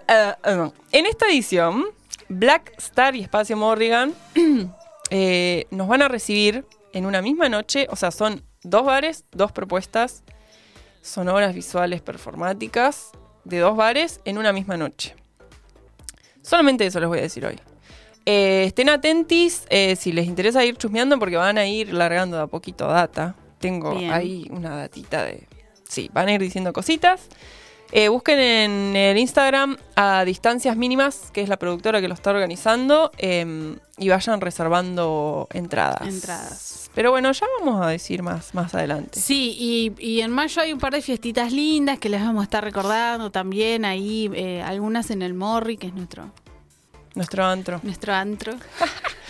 [0.92, 1.84] en esta edición,
[2.28, 4.14] Black Star y Espacio Morrigan
[5.70, 6.64] nos van a recibir
[6.94, 7.86] en una misma noche.
[7.90, 10.22] O sea, son dos bares, dos propuestas
[11.06, 13.12] sonoras, visuales, performáticas
[13.44, 15.14] de dos bares en una misma noche.
[16.42, 17.58] Solamente eso les voy a decir hoy.
[18.24, 22.42] Eh, estén atentis eh, si les interesa ir chusmeando porque van a ir largando de
[22.42, 23.36] a poquito data.
[23.60, 24.12] Tengo Bien.
[24.12, 25.46] ahí una datita de...
[25.88, 27.28] Sí, van a ir diciendo cositas.
[27.92, 32.30] Eh, busquen en el Instagram a Distancias Mínimas, que es la productora que lo está
[32.30, 36.06] organizando, eh, y vayan reservando entradas.
[36.06, 36.90] Entradas.
[36.94, 39.20] Pero bueno, ya vamos a decir más, más adelante.
[39.20, 42.44] Sí, y, y en mayo hay un par de fiestitas lindas que les vamos a
[42.44, 43.84] estar recordando también.
[43.84, 46.30] Ahí eh, algunas en el Morri, que es nuestro,
[47.14, 47.80] Nuestro antro.
[47.82, 48.54] nuestro antro.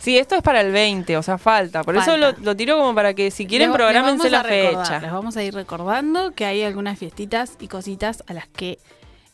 [0.00, 1.82] Sí, esto es para el 20, o sea, falta.
[1.82, 5.00] Por eso lo, lo tiro como para que si quieren programense la recordar, fecha.
[5.00, 8.78] Les vamos a ir recordando que hay algunas fiestitas y cositas a las que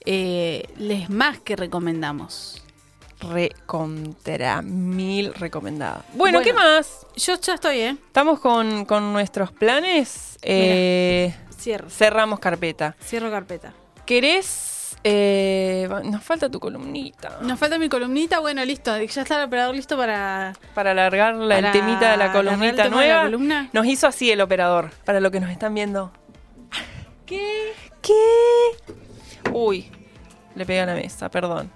[0.06, 2.62] eh, les más que recomendamos.
[3.20, 6.04] Recontra mil recomendada.
[6.14, 6.40] Bueno, Bueno.
[6.40, 7.06] ¿qué más?
[7.16, 7.96] Yo ya estoy, ¿eh?
[8.06, 10.38] Estamos con, con nuestros planes.
[10.42, 11.88] Eh, Cierro.
[11.88, 12.96] cerramos carpeta.
[13.02, 13.72] Cierro carpeta.
[14.04, 14.73] ¿Querés?
[15.04, 17.38] Eh, nos falta tu columnita.
[17.42, 18.40] Nos falta mi columnita.
[18.40, 18.96] Bueno, listo.
[18.98, 20.54] Ya está el operador listo para.
[20.74, 23.22] Para alargar la- el temita de la columnita la nueva.
[23.24, 23.68] columna.
[23.72, 24.90] Nos hizo así el operador.
[25.04, 26.10] Para lo que nos están viendo.
[27.26, 27.72] ¿Qué?
[28.02, 28.12] ¿Qué?
[29.52, 29.90] Uy,
[30.54, 31.70] le pegué a la mesa, perdón.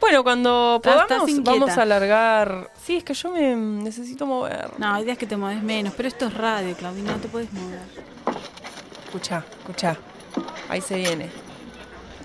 [0.00, 2.70] Bueno, cuando podamos, vamos a alargar.
[2.82, 4.70] Sí, es que yo me necesito mover.
[4.78, 5.94] No, hay días que te mueves menos.
[5.96, 7.12] Pero esto es radio, Claudina.
[7.12, 7.78] No te puedes mover.
[9.04, 9.96] Escucha, escucha.
[10.68, 11.30] Ahí se viene.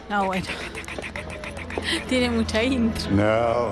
[0.09, 0.45] No, bueno.
[2.07, 3.11] Tiene mucha intro.
[3.11, 3.69] Now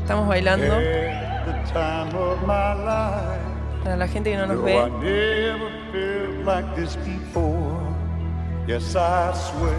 [0.00, 0.74] Estamos I bailando.
[0.74, 3.40] had the time of my life.
[3.84, 4.74] Para la gente que no nos ve.
[5.00, 7.80] never felt like this before.
[8.66, 9.76] Yes, I swear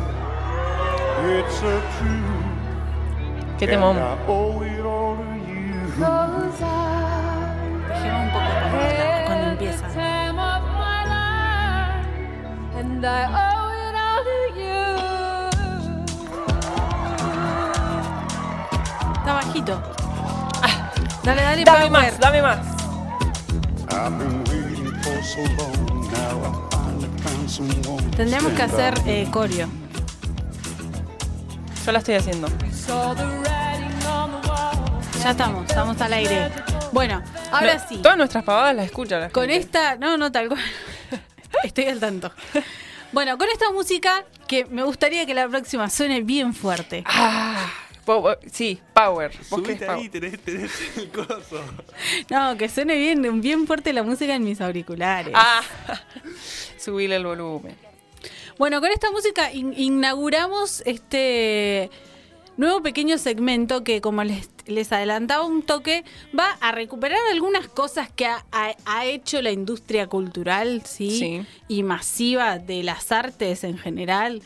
[1.40, 3.58] it's a truth.
[3.60, 3.98] Qué temón.
[3.98, 5.74] I owe it all to you.
[7.88, 9.88] Dejemos un poco cuando, cuando empieza.
[19.18, 19.82] Está bajito.
[20.62, 20.92] Ah,
[21.24, 22.60] dale, dale, Dame más, dame más.
[23.90, 26.12] I've been waiting for so long.
[26.12, 28.12] Now I finally found someone.
[28.12, 29.68] to Tendríamos que hacer eh, coreo.
[31.86, 32.48] Yo la estoy haciendo.
[35.22, 36.52] Ya estamos, estamos al aire.
[36.92, 37.98] Bueno, ahora No, sí.
[37.98, 39.58] Todas nuestras pavadas las escucha la Con gente.
[39.60, 40.62] esta, no, no tal cual.
[41.64, 42.32] Estoy al tanto.
[43.14, 47.04] Bueno, con esta música que me gustaría que la próxima suene bien fuerte.
[47.06, 47.72] Ah,
[48.52, 49.32] sí, power.
[49.50, 50.00] ¿Vos qué es Subite power?
[50.00, 51.64] ahí, tenés, tenés el coso.
[52.30, 55.34] No, que suene bien, bien fuerte la música en mis auriculares.
[55.38, 55.62] Ah,
[56.78, 57.76] subile el volumen.
[58.58, 61.90] Bueno, con esta música in- inauguramos este
[62.58, 66.04] nuevo pequeño segmento que, como les, les adelantaba un toque,
[66.38, 71.12] va a recuperar algunas cosas que ha, ha- ha hecho la industria cultural, ¿sí?
[71.20, 71.46] Sí.
[71.68, 74.42] Y masiva de las artes en general.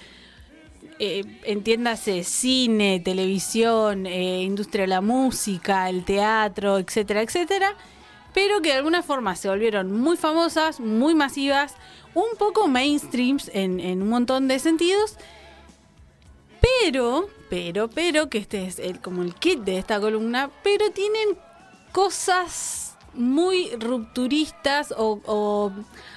[0.99, 7.75] Eh, entiéndase cine, televisión, eh, industria de la música, el teatro, etcétera, etcétera,
[8.33, 11.75] pero que de alguna forma se volvieron muy famosas, muy masivas,
[12.15, 15.17] un poco mainstreams en, en un montón de sentidos,
[16.81, 21.37] pero, pero, pero, que este es el, como el kit de esta columna, pero tienen
[21.91, 25.71] cosas muy rupturistas o, o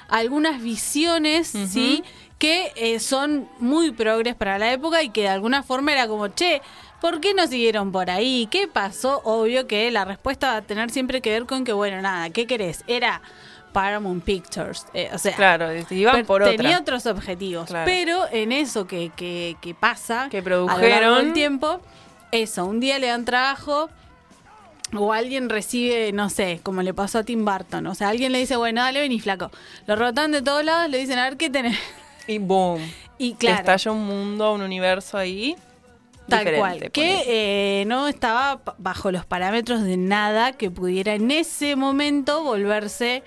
[0.08, 2.02] algunas visiones, ¿sí?
[2.38, 6.28] Que eh, son muy progres para la época y que de alguna forma era como,
[6.28, 6.62] che,
[7.00, 8.48] ¿por qué no siguieron por ahí?
[8.50, 9.20] ¿Qué pasó?
[9.24, 12.46] Obvio que la respuesta va a tener siempre que ver con que, bueno, nada, ¿qué
[12.46, 12.84] querés?
[12.86, 13.22] Era
[13.72, 14.86] Paramount Pictures.
[14.94, 17.66] eh, o sea, Claro, iban por tenía otros objetivos.
[17.68, 17.84] Claro.
[17.86, 21.24] Pero en eso que, que, que pasa, Que produjeron.
[21.24, 21.80] del tiempo,
[22.32, 23.88] eso, un día le dan trabajo
[24.96, 27.86] o alguien recibe, no sé, como le pasó a Tim Burton.
[27.86, 29.50] O sea, alguien le dice, bueno, dale, vení, flaco.
[29.86, 31.78] Lo rotan de todos lados, le dicen, a ver qué tenés.
[32.26, 32.80] Y boom.
[33.18, 35.54] Y claro, Estalla un mundo, un universo ahí.
[36.28, 36.90] tal cual.
[36.90, 37.22] Que
[37.82, 43.22] eh, no estaba bajo los parámetros de nada que pudiera en ese momento volverse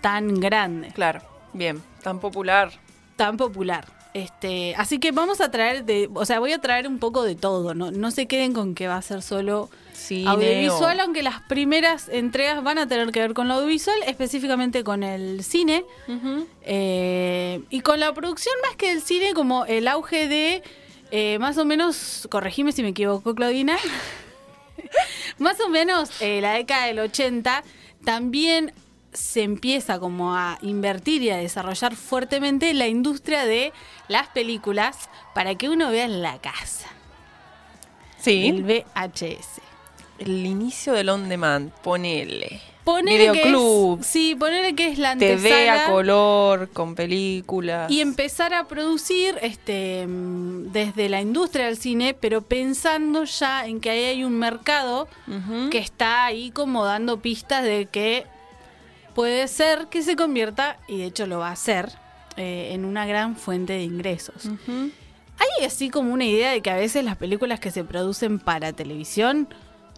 [0.00, 0.88] tan grande.
[0.94, 1.20] Claro,
[1.52, 1.82] bien.
[2.02, 2.72] Tan popular.
[3.16, 3.86] tan popular.
[4.14, 7.34] Este, así que vamos a traer de, o sea, voy a traer un poco de
[7.36, 11.22] todo, no, no se queden con que va a ser solo Cine audiovisual, o- aunque
[11.22, 15.84] las primeras entregas van a tener que ver con lo audiovisual, específicamente con el cine
[16.62, 20.62] eh, y con la producción más que el cine, como el auge de
[21.10, 23.76] eh, más o menos, corregime si me equivoco, Claudina,
[25.38, 27.62] más o menos eh, la década del 80
[28.04, 28.72] también
[29.18, 33.72] se empieza como a invertir y a desarrollar fuertemente la industria de
[34.06, 36.86] las películas para que uno vea en la casa.
[38.18, 38.46] Sí.
[38.46, 39.60] El VHS.
[40.18, 42.60] El inicio del on demand, ponele.
[42.84, 43.98] Ponele Videoclub.
[43.98, 47.90] que es, sí, ponele que es la TV a antesala color, con películas.
[47.90, 53.80] y empezar a producir este mm, desde la industria del cine, pero pensando ya en
[53.80, 55.06] que ahí hay un mercado
[55.70, 58.26] que está ahí como dando pistas de que
[59.18, 61.90] puede ser que se convierta, y de hecho lo va a hacer,
[62.36, 64.44] eh, en una gran fuente de ingresos.
[64.68, 68.72] Hay así como una idea de que a veces las películas que se producen para
[68.72, 69.48] televisión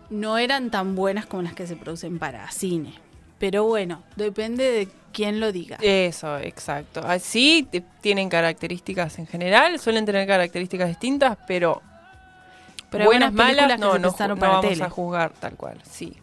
[0.08, 2.94] no eran tan buenas como las que se producen para cine.
[3.38, 5.76] Pero bueno, depende de quién lo diga.
[5.82, 7.00] Eso, exacto.
[7.06, 11.82] Así te- tienen características en general, suelen tener características distintas, pero,
[12.90, 14.82] Pero buenas, malas, no, no, no vamos tele.
[14.84, 16.14] a juzgar tal cual, sí.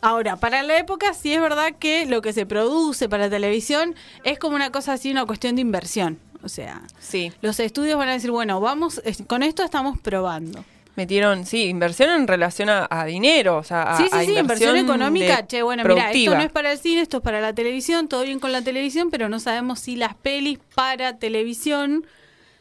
[0.00, 3.94] Ahora, para la época sí es verdad que lo que se produce para televisión
[4.24, 6.18] es como una cosa así, una cuestión de inversión.
[6.42, 10.64] O sea, Sí, los estudios van a decir, bueno, vamos, con esto estamos probando.
[10.94, 14.76] metieron, sí, inversión en relación a, a dinero, o sea, a, sí, sí, a inversión
[14.76, 15.46] económica.
[15.46, 18.22] Che, bueno, mira, esto no es para el cine, esto es para la televisión, todo
[18.22, 22.06] bien con la televisión, pero no sabemos si las pelis para televisión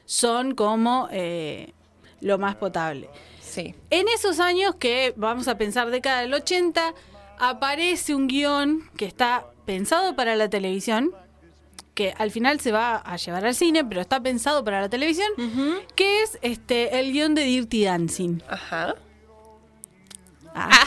[0.06, 1.74] son como eh,
[2.22, 3.10] lo más potable.
[3.42, 6.94] Sí, En esos años que vamos a pensar década del 80,
[7.40, 11.12] aparece un guion que está pensado para la televisión,
[11.94, 15.28] que al final se va a llevar al cine, pero está pensado para la televisión,
[15.96, 18.42] que es este el guion de Dirty Dancing.
[18.50, 18.96] ajá.
[20.56, 20.86] Ah.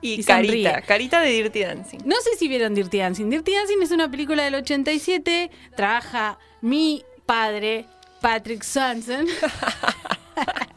[0.00, 0.82] Y, Y Carita, sonríe.
[0.84, 1.98] Carita de Dirty Dancing.
[2.04, 3.30] No sé si vieron Dirty Dancing.
[3.30, 7.86] Dirty Dancing es una película del 87, trabaja mi padre,
[8.20, 9.26] Patrick Swanson,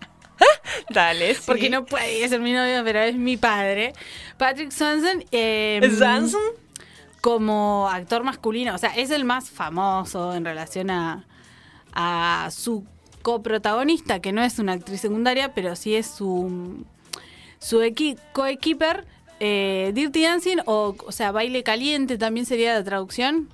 [0.89, 1.41] Dale, sí.
[1.45, 3.93] porque no puede ser mi novio, pero es mi padre.
[4.37, 5.23] Patrick Swanson.
[5.31, 6.41] eh, ¿Swanson?
[7.21, 11.25] como actor masculino, o sea, es el más famoso en relación a,
[11.93, 12.85] a su
[13.23, 16.85] coprotagonista, que no es una actriz secundaria, pero sí es su,
[17.57, 19.07] su equi- coequiper,
[19.39, 23.49] eh, Dirty Dancing, o, o sea, baile caliente también sería la traducción.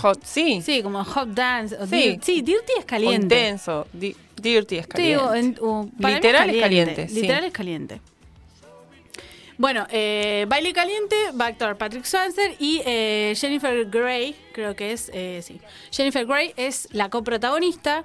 [0.00, 0.62] Hot, sí.
[0.64, 1.76] Sí, como hot dance.
[1.76, 1.94] o Sí.
[2.16, 3.34] dir- sí, Dirty es caliente.
[3.38, 3.86] intenso.
[3.92, 5.38] Di- dirty es caliente.
[5.38, 7.08] en- para mí Literal es caliente.
[7.10, 8.00] Literal es caliente.
[9.58, 14.92] Bueno, eh, Baile Caliente va a actuar Patrick Swanson y eh, Jennifer Grey, creo que
[14.92, 15.60] es, eh, sí.
[15.92, 18.04] Jennifer Grey es la coprotagonista.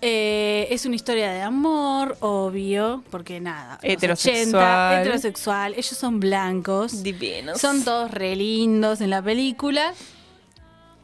[0.00, 3.80] Eh, es una historia de amor, obvio, porque nada.
[3.82, 4.46] los Heterosexual.
[4.54, 5.72] 80, heterosexual.
[5.72, 7.02] Ellos son blancos.
[7.02, 7.60] Divinos.
[7.60, 9.92] Son todos re lindos en la película.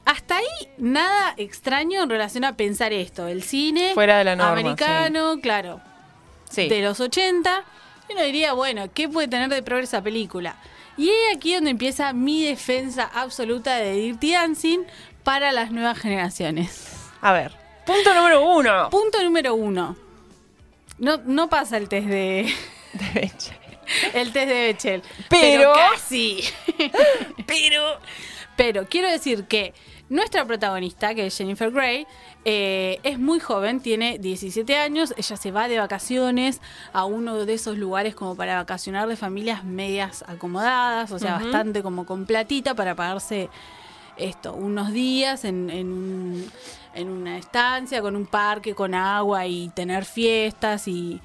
[0.04, 3.26] Hasta ahí nada extraño en relación a pensar esto.
[3.26, 5.80] El cine Fuera de la norma, americano, claro,
[6.50, 6.68] Sí.
[6.68, 7.64] de los 80.
[8.08, 10.56] Y uno diría, bueno, ¿qué puede tener de pro esa película?
[10.96, 14.80] Y es aquí donde empieza mi defensa absoluta de Dirty Dancing
[15.24, 16.92] para las nuevas generaciones.
[17.22, 17.52] A ver.
[17.86, 18.90] Punto número uno.
[18.90, 19.96] Punto número uno.
[20.98, 22.52] No, no pasa el test de.
[22.92, 23.56] De Bechdel.
[24.14, 25.02] El test de Bechel.
[25.28, 26.44] Pero- casi.
[27.46, 27.98] Pero.
[28.56, 29.74] Pero quiero decir que
[30.08, 32.06] nuestra protagonista, que es Jennifer Grey,
[32.44, 36.60] eh, es muy joven, tiene 17 años, ella se va de vacaciones
[36.92, 41.82] a uno de esos lugares como para vacacionar de familias medias acomodadas, o sea, bastante
[41.82, 43.48] como con platita para pagarse
[44.16, 46.50] esto, unos días en, en,
[46.94, 51.20] en una estancia, con un parque, con agua y tener fiestas y...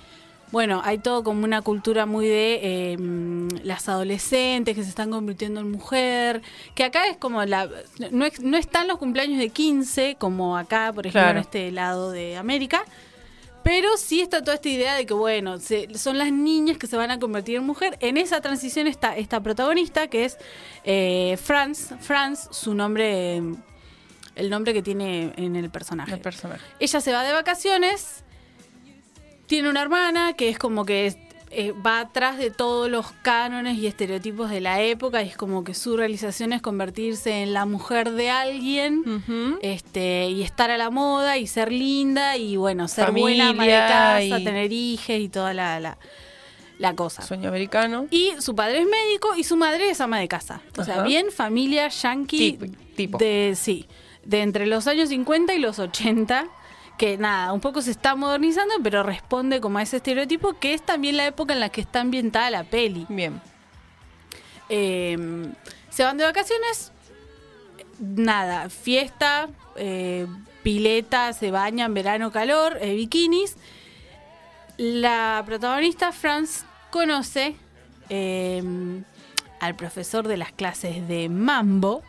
[0.51, 2.59] Bueno, hay todo como una cultura muy de
[2.93, 6.41] eh, mm, las adolescentes que se están convirtiendo en mujer,
[6.73, 7.69] que acá es como la...
[8.11, 11.37] No, no están los cumpleaños de 15 como acá, por ejemplo, Claro.
[11.37, 12.83] en este lado de América,
[13.63, 16.97] pero sí está toda esta idea de que, bueno, se- son las niñas que se
[16.97, 17.97] van a convertir en mujer.
[18.01, 20.37] En esa transición está esta protagonista, que es
[20.83, 21.89] eh, Franz.
[21.99, 23.37] Franz, su nombre,
[24.35, 26.13] el nombre que tiene en el personaje.
[26.13, 26.61] El personaje.
[26.79, 28.23] Ella se va de vacaciones,
[29.49, 31.13] tiene una hermana que es como que
[31.51, 35.63] eh, va atrás de todos los cánones y estereotipos de la época y es como
[35.63, 39.03] que su realización es convertirse en la mujer de alguien
[39.63, 43.69] este y estar a la moda y ser linda y bueno, ser buena ama de
[43.71, 45.97] casa, y- tener hijos y toda la, la,
[46.77, 47.23] la cosa.
[47.23, 48.05] Sueño americano.
[48.11, 50.61] Y su padre es médico y su madre es ama de casa.
[50.77, 53.17] O sea, bien familia yankee Tipo- tipo.
[53.17, 53.87] de sí,
[54.23, 56.47] de entre los años 50 y los 80,
[56.99, 60.85] que nada, un poco se está modernizando, pero responde como a ese estereotipo que es
[60.85, 63.05] también la época en la que está ambientada la peli.
[63.07, 63.41] Bien.
[64.67, 65.17] Eh,
[65.89, 66.91] se van de vacaciones,
[67.99, 69.47] nada, fiesta,
[69.77, 70.27] eh,
[70.61, 73.55] pileta, se bañan, verano, calor, eh, bikinis.
[74.77, 77.55] La protagonista, Franz, conoce
[78.09, 78.61] eh,
[79.61, 82.03] al profesor de las clases de mambo,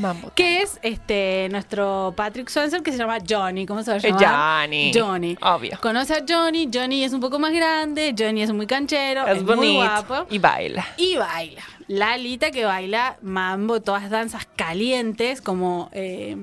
[0.00, 0.32] Mambo.
[0.34, 4.64] que es este nuestro Patrick Swayze que se llama Johnny, ¿cómo se va a llamar?
[4.66, 4.92] Johnny.
[4.94, 5.36] Johnny.
[5.42, 5.78] Obvio.
[5.80, 9.42] Conoce a Johnny, Johnny es un poco más grande, Johnny es muy canchero, Es es,
[9.44, 10.86] muy guapo Y baila.
[10.96, 11.62] y baila.
[11.88, 16.36] Lalita que baila mambo, todas danzas calientes, como eh,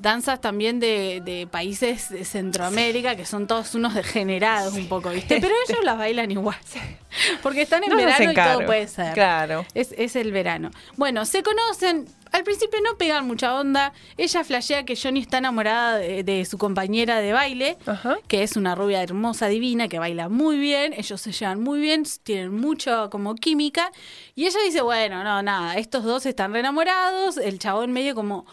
[0.00, 5.38] danzas también de, de países de Centroamérica, que son todos unos degenerados un poco, ¿viste?
[5.40, 6.56] Pero ellos las bailan igual.
[7.42, 9.12] Porque están en No verano y todo puede ser.
[9.14, 9.66] Claro.
[9.74, 10.70] Es, es el verano.
[10.96, 12.06] Bueno, se conocen.
[12.32, 13.92] Al principio no pegan mucha onda.
[14.16, 18.18] Ella flashea que Johnny está enamorada de, de su compañera de baile, Ajá.
[18.28, 20.92] que es una rubia hermosa, divina, que baila muy bien.
[20.96, 23.90] Ellos se llevan muy bien, tienen mucho como química.
[24.36, 27.36] Y ella dice, bueno, no, nada, estos dos están re enamorados.
[27.36, 28.46] El chabón medio como,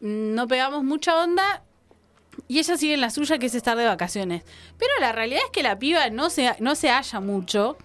[0.00, 1.62] no pegamos mucha onda.
[2.48, 4.42] Y ella sigue en la suya, que es estar de vacaciones.
[4.78, 7.76] Pero la realidad es que la piba no se, no se halla mucho.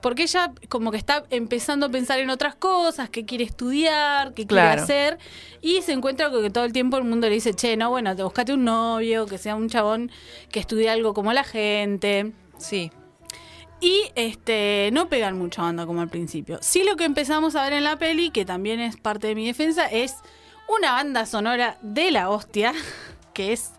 [0.00, 4.46] Porque ella como que está empezando a pensar en otras cosas, qué quiere estudiar, qué
[4.46, 4.68] Claro.
[4.68, 5.18] quiere hacer,
[5.60, 8.14] y se encuentra con que todo el tiempo el mundo le dice, che, no, bueno,
[8.14, 10.12] te buscate un novio, que sea un chabón
[10.52, 12.32] que estudie algo como la gente.
[12.58, 12.92] Sí.
[13.80, 16.58] Y este no pegan mucha onda como al principio.
[16.62, 19.46] Sí lo que empezamos a ver en la peli, que también es parte de mi
[19.46, 20.14] defensa, es
[20.68, 22.72] una banda sonora de la hostia,
[23.34, 23.72] que es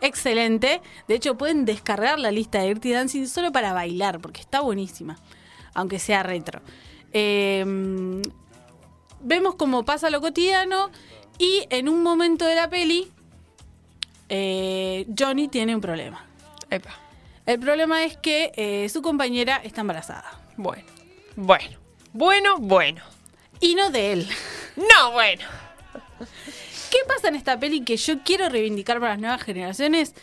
[0.00, 0.80] excelente.
[1.08, 5.18] De hecho, pueden descargar la lista de Dirty Dancing solo para bailar, porque está buenísima,
[5.74, 6.60] aunque sea retro.
[7.12, 7.64] Eh,
[9.20, 10.90] vemos cómo pasa lo cotidiano
[11.38, 13.10] y en un momento de la peli,
[14.28, 16.24] eh, Johnny tiene un problema.
[16.70, 16.90] Epa.
[17.44, 20.40] El problema es que eh, su compañera está embarazada.
[20.56, 20.84] Bueno.
[21.36, 21.78] Bueno.
[22.12, 23.02] Bueno, bueno.
[23.60, 24.28] Y no de él.
[24.76, 25.44] No, bueno.
[26.90, 30.14] ¿Qué pasa en esta peli que yo quiero reivindicar para las nuevas generaciones?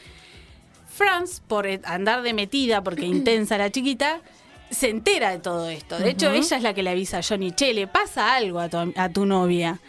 [0.87, 4.21] Franz, por andar de metida, porque intensa la chiquita,
[4.69, 5.97] se entera de todo esto.
[5.99, 8.69] De hecho, ella es la que le avisa a Johnny, che, le pasa algo a
[8.69, 9.79] tu, a tu novia.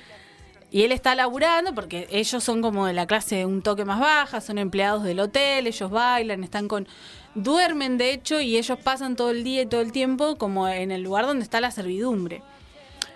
[0.70, 4.40] Y él está laburando porque ellos son como de la clase un toque más baja,
[4.40, 6.88] son empleados del hotel, ellos bailan, están con...
[7.36, 10.92] Duermen, de hecho, y ellos pasan todo el día y todo el tiempo como en
[10.92, 12.42] el lugar donde está la servidumbre.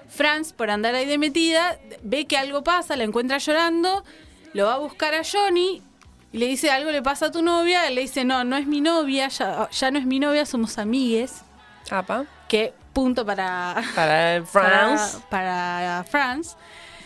[0.08, 4.04] Franz, por andar ahí de metida, ve que algo pasa, la encuentra llorando,
[4.54, 5.82] lo va a buscar a Johnny
[6.32, 7.86] y le dice, algo le pasa a tu novia.
[7.86, 10.78] Él le dice, no, no es mi novia, ya, ya no es mi novia, somos
[10.78, 11.42] amigues.
[11.90, 12.26] Apa.
[12.48, 13.82] Que punto para...
[13.94, 15.18] Para France.
[15.30, 16.56] Para, para Franz.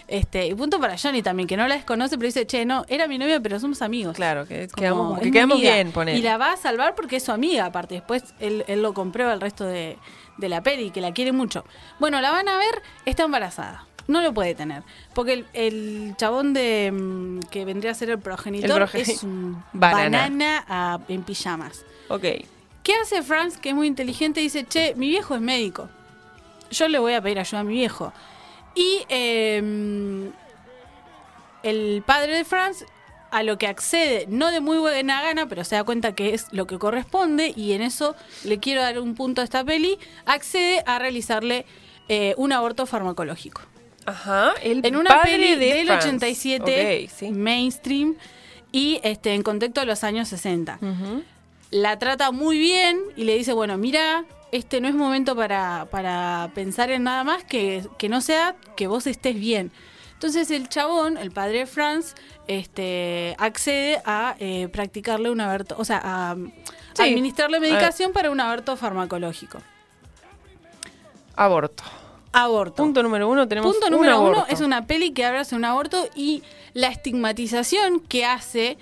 [0.09, 3.07] Este, y punto para Johnny también, que no la desconoce, pero dice, che, no, era
[3.07, 4.16] mi novia, pero somos amigos.
[4.16, 6.16] Claro, que Como, quedamos, que bien, poner.
[6.16, 7.94] Y la va a salvar porque es su amiga, aparte.
[7.94, 9.96] Después él, él lo comprueba el resto de,
[10.39, 11.64] de la peli, que la quiere mucho.
[11.99, 13.87] Bueno, la van a ver, está embarazada.
[14.09, 14.83] No lo puede tener.
[15.14, 19.62] Porque el, el chabón de mm, que vendría a ser el progenitor El es un
[19.72, 20.18] Banana.
[20.22, 21.85] banana, a- en pijamas.
[22.09, 22.24] Ok.
[22.83, 24.41] ¿Qué hace Franz, que es muy inteligente?
[24.41, 25.89] Dice, che, mi viejo es médico.
[26.72, 28.12] Yo le voy a pedir ayuda a mi viejo.
[28.74, 30.30] Y eh,
[31.62, 32.85] el padre de Franz,
[33.33, 36.47] a lo que accede, no de muy buena gana, pero se da cuenta que es
[36.53, 38.14] lo que corresponde, y en eso
[38.45, 41.64] le quiero dar un punto a esta peli, accede a realizarle
[42.09, 43.62] eh, un aborto farmacológico.
[44.07, 44.53] Ajá.
[44.62, 46.09] El En una padre peli de del France.
[46.09, 47.30] 87, Ok, sí.
[47.30, 48.16] mainstream,
[48.70, 51.22] y este, en contexto de los años 60 Ujú.
[51.70, 56.51] la trata muy bien y le dice, bueno, mira, este no es momento para, para
[56.55, 59.70] pensar en nada más que, que no sea que vos estés bien.
[60.23, 62.14] Entonces el chabón, el padre de Franz,
[62.47, 66.37] este, accede a eh, practicarle un aborto, o sea, a,
[66.95, 67.03] Sí.
[67.03, 69.59] administrarle medicación para un aborto farmacológico.
[71.35, 71.83] Aborto.
[72.33, 72.77] Aborto.
[72.77, 75.64] Punto número uno, tenemos Punto un número uno es una peli que habla sobre un
[75.64, 78.79] aborto y la estigmatización que hace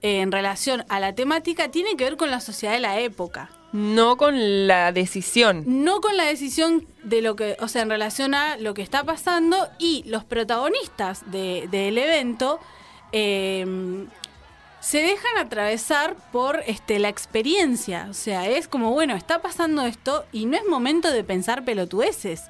[0.00, 3.50] eh, en relación a la temática tiene que ver con la sociedad de la época.
[3.74, 5.64] No con la decisión.
[5.66, 9.02] No con la decisión de lo que, o sea, en relación a lo que está
[9.02, 12.60] pasando y los protagonistas de- del evento
[13.10, 14.06] eh,
[14.80, 18.06] se dejan atravesar por este, la experiencia.
[18.10, 22.42] O sea, es como, bueno, está pasando esto y no es momento de pensar pelotudeces.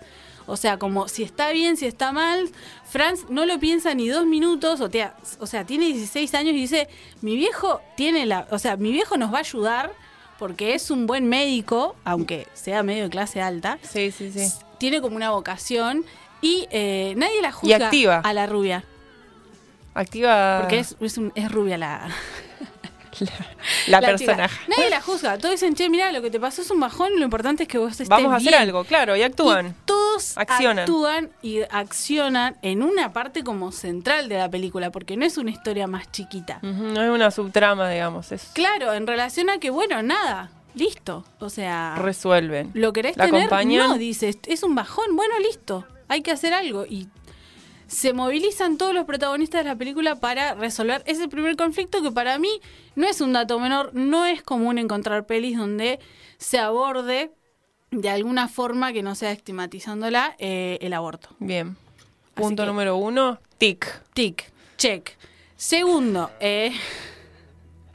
[0.46, 2.50] O sea, como si está bien, si está mal.
[2.84, 4.82] Franz no lo piensa ni dos minutos.
[4.82, 6.88] O, sea, o sea, tiene 16 años y dice,
[7.22, 8.46] mi viejo tiene la...
[8.50, 9.92] O sea, mi viejo nos va a ayudar
[10.44, 13.78] porque es un buen médico, aunque sea medio de clase alta.
[13.80, 14.46] Sí, sí, sí.
[14.76, 16.04] Tiene como una vocación
[16.42, 18.20] y eh, nadie la juzga activa.
[18.22, 18.84] a la rubia.
[19.94, 22.08] Activa Porque es, es, un- es rubia la,
[23.20, 24.48] la, la persona.
[24.48, 24.60] chica.
[24.68, 25.38] Nadie la juzga.
[25.38, 27.68] Todos dicen, che, mira, lo que te pasó es un bajón y lo importante es
[27.68, 28.62] que vos estés Vamos a hacer bien".
[28.62, 29.68] algo, claro, y actúan.
[29.68, 30.80] Y todos Accionan.
[30.80, 35.50] actúan y accionan en una parte como central de la película, porque no es una
[35.50, 36.58] historia más chiquita.
[36.62, 38.32] No es una subtrama, digamos.
[38.32, 38.50] Es...
[38.54, 41.24] Claro, en relación a que, bueno, nada, listo.
[41.38, 42.70] O sea, Resuelven.
[42.74, 43.42] ¿lo querés la tener?
[43.42, 43.88] acompañan.
[43.88, 45.16] No, dices, es un bajón.
[45.16, 45.84] Bueno, listo.
[46.08, 46.84] Hay que hacer algo.
[46.86, 47.08] Y
[47.94, 52.38] se movilizan todos los protagonistas de la película para resolver ese primer conflicto que para
[52.38, 52.60] mí
[52.96, 53.94] no es un dato menor.
[53.94, 56.00] No es común encontrar pelis donde
[56.36, 57.30] se aborde
[57.92, 61.28] de alguna forma que no sea estigmatizándola eh, el aborto.
[61.38, 61.76] Bien.
[62.34, 63.86] Punto que- número uno, tic.
[64.12, 65.12] Tic, check.
[65.56, 66.72] Segundo, eh,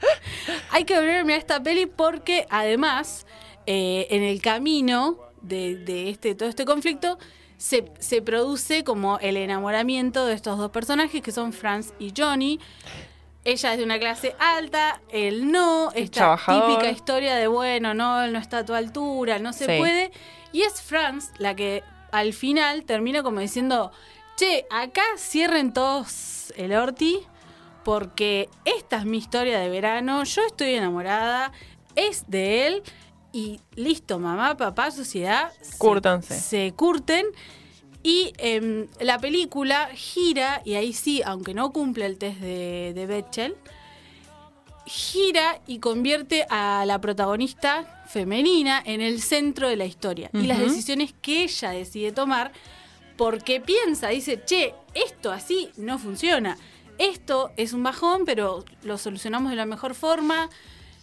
[0.70, 3.26] hay que volver a mirar esta peli porque además,
[3.66, 7.18] eh, en el camino de, de este, todo este conflicto,
[7.60, 12.58] se, se produce como el enamoramiento de estos dos personajes que son Franz y Johnny.
[13.44, 16.70] Ella es de una clase alta, él no, esta trabajador.
[16.70, 19.78] típica historia de bueno, no, él no está a tu altura, no se Sí.
[19.78, 20.10] puede.
[20.52, 21.82] Y es Franz la que
[22.12, 23.92] al final termina como diciendo,
[24.36, 27.18] che, acá cierren todos el orti
[27.84, 31.52] porque esta es mi historia de verano, yo estoy enamorada,
[31.94, 32.82] es de él
[33.32, 36.38] y listo, mamá, papá, sociedad, se- Cúrtanse.
[36.40, 37.26] se curten.
[38.02, 43.06] Y em, la película gira, y ahí sí, aunque no cumple el test de, de
[43.06, 43.56] Bechdel,
[44.86, 50.30] gira y convierte a la protagonista femenina en el centro de la historia.
[50.32, 52.52] Y las decisiones que ella decide tomar,
[53.16, 56.56] porque piensa, dice, che, esto así no funciona.
[56.98, 60.48] Esto es un bajón, pero lo solucionamos de la mejor forma.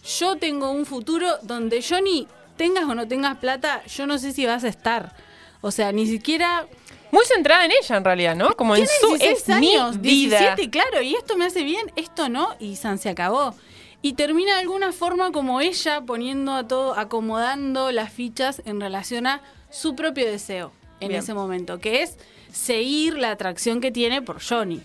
[0.04, 2.26] Yo tengo un futuro donde Johnny,
[2.56, 5.14] tengas o no tengas plata, yo no sé si vas a estar.
[5.60, 6.66] O sea, ni siquiera
[7.10, 8.54] Muy centrada en ella, en realidad, ¿no?
[8.54, 10.38] Como en su 16 es años, mi vida.
[10.40, 13.54] 17, claro, y esto me hace bien, esto no, y San se acabó.
[14.02, 19.26] Y termina de alguna forma como ella poniendo a todo, acomodando las fichas en relación
[19.26, 19.40] a
[19.70, 21.22] su propio deseo en Bien.
[21.22, 22.16] ese momento, que es
[22.52, 24.82] seguir la atracción que tiene por Johnny.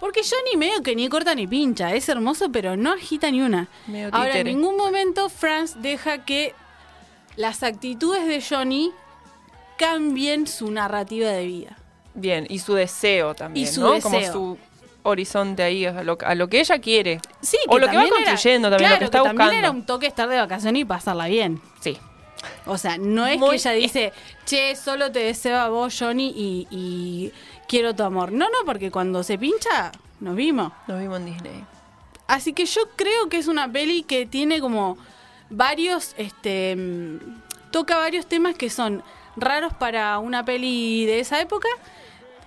[0.00, 3.68] Porque Johnny medio que ni corta ni pincha, es hermoso, pero no agita ni una.
[4.12, 6.54] Ahora, en ningún momento Franz deja que
[7.36, 8.92] las actitudes de Johnny
[9.78, 11.76] cambien su narrativa de vida.
[12.14, 14.00] Bien, y su deseo también, Y su ¿no?
[14.00, 14.58] Como su
[15.02, 17.20] horizonte ahí, a lo, a lo que ella quiere.
[17.40, 19.58] Sí, o lo que va también era- construyendo también, lo que está también buscando.
[19.58, 21.60] era un toque estar de vacaciones y pasarla bien.
[21.80, 21.96] Sí.
[22.64, 24.12] O sea, no es Muy- que ella dice,
[24.46, 27.32] che, solo te deseo a vos, Johnny, y, y
[27.68, 28.32] quiero tu amor.
[28.32, 30.72] No, no, porque cuando se pincha, nos vimos.
[30.88, 31.64] Nos vimos en Disney.
[32.26, 34.98] Así que yo creo que es una peli que tiene como
[35.50, 39.02] varios, este, mm, toca varios temas que son
[39.36, 41.68] raros para una peli de esa época.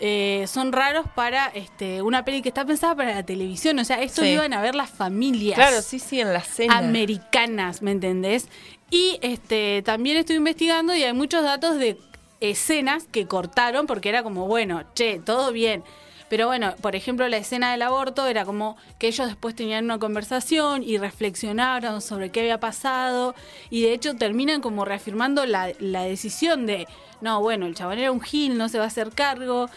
[0.01, 3.77] eh, son raros para este, una peli que está pensada para la televisión.
[3.79, 4.29] O sea, esto Sí.
[4.29, 6.77] iban a ver las familias Claro, sí, sí, en la cena.
[6.77, 8.47] americanas, ¿me entendés?
[8.89, 11.97] Y este también estoy investigando y hay muchos datos de
[12.41, 15.83] escenas que cortaron porque era como, bueno, che, todo bien.
[16.29, 19.97] Pero bueno, por ejemplo, la escena del aborto era como que ellos después tenían una
[19.97, 23.33] conversación y reflexionaron sobre qué había pasado
[23.71, 26.87] y de hecho terminan como reafirmando la, la decisión de,
[27.21, 29.69] no, bueno, el chabón era un gil, no se va a hacer cargo,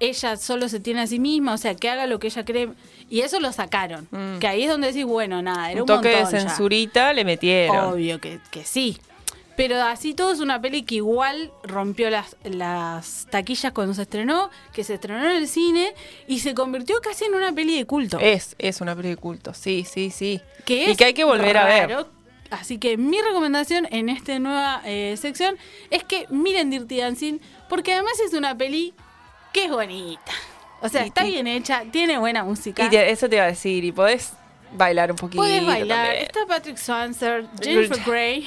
[0.00, 2.70] ella solo se tiene a sí misma, o sea, que haga lo que ella cree.
[3.10, 4.06] Y eso lo sacaron.
[4.10, 4.38] Mm.
[4.38, 6.48] Que ahí es donde decís, bueno, nada, era un un, toque de montón ya.
[6.48, 7.94] censurita le metieron.
[7.94, 8.98] Obvio que, que sí.
[9.58, 14.50] Pero así todo es una peli que igual rompió las, las taquillas cuando se estrenó,
[14.72, 15.94] que se estrenó en el cine
[16.28, 18.20] y se convirtió casi en una peli de culto.
[18.20, 20.40] Es, es una peli de culto, sí, sí, sí.
[20.64, 22.06] que y es que hay que volver a ver.
[22.50, 25.56] Así que mi recomendación en esta nueva eh, sección
[25.90, 28.94] es que miren Dirty Dancing, porque además es una peli
[29.52, 30.32] que es bonita.
[30.82, 32.84] O sea, Y- está y- bien hecha, tiene buena música.
[32.84, 34.34] Y te- eso te iba a decir, y podés
[34.72, 35.42] bailar un poquito.
[35.42, 36.04] Puedes bailar.
[36.06, 36.24] también.
[36.26, 38.46] Está Patrick Swanser, Jennifer Grey.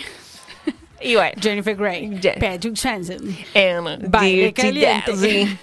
[1.03, 2.07] Y bueno, Jennifer Grey.
[2.21, 3.37] Jen- Patrick Swanson.
[3.53, 5.11] en Baile caliente.
[5.11, 5.57] Dancing.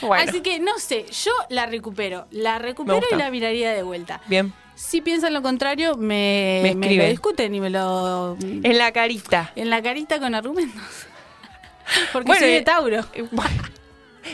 [0.02, 2.26] bueno, Así que no sé, yo la recupero.
[2.30, 4.20] La recupero y la miraría de vuelta.
[4.26, 4.52] bien.
[4.74, 8.36] Si piensan lo contrario, me, Me lo discuten y me lo.
[8.40, 9.50] En la carita.
[9.56, 10.80] en la carita con argumentos.
[12.12, 13.04] Porque Bueno, soy de Tauro.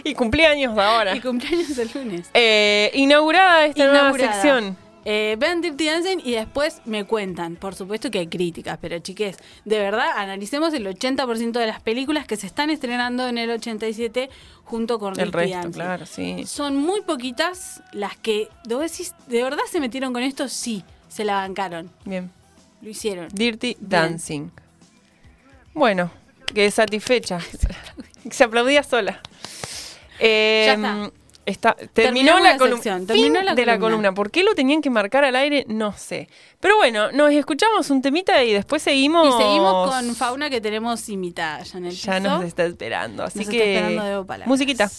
[0.03, 1.15] Y cumpleaños ahora.
[1.15, 2.29] Y cumpleaños el lunes.
[2.35, 4.77] Eh, inaugurada esta nueva sección.
[5.05, 7.57] Eh, vean Dirty Dancing y después me cuentan.
[7.57, 12.27] Por supuesto que hay críticas, pero chiques, de verdad, analicemos el 80% de las películas
[12.27, 14.31] que se están estrenando en el 87
[14.65, 15.73] junto con El Dirty resto, Dancing.
[15.73, 16.45] claro, sí.
[16.47, 20.49] Son muy poquitas las que, ¿de vos decís, ¿de verdad se metieron con esto?
[20.49, 21.91] Sí, se la bancaron.
[22.05, 22.31] Bien.
[22.81, 23.29] Lo hicieron.
[23.33, 24.49] Dirty Dancing.
[25.75, 26.11] Bueno,
[26.55, 27.41] que satisfecha.
[28.31, 29.21] Se aplaudía sola.
[30.19, 31.11] Eh, Ya está.
[31.47, 33.01] Está- terminó la la columna.
[33.07, 34.13] terminó la de la columna.
[34.13, 35.65] ¿Por qué lo tenían que marcar al aire?
[35.69, 36.29] No sé.
[36.61, 39.29] Pero bueno, nos escuchamos un temita y después seguimos.
[39.29, 42.29] Y seguimos con Fauna que tenemos invitada ya en el Ya piso.
[42.29, 43.23] nos está esperando.
[43.25, 43.75] Así Nos que.
[43.77, 44.49] está esperando Palabras.
[44.49, 44.91] musiquita.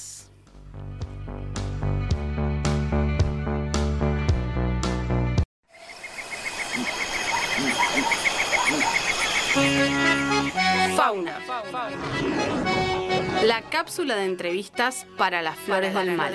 [10.95, 11.33] Fauna.
[13.45, 16.33] La cápsula de entrevistas para las flores del mal.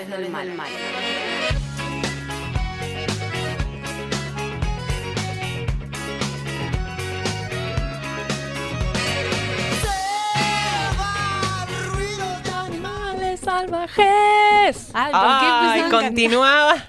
[12.67, 14.91] Animales salvajes.
[14.95, 16.75] Ay, ¿por qué Ay, empezaron a continuaba.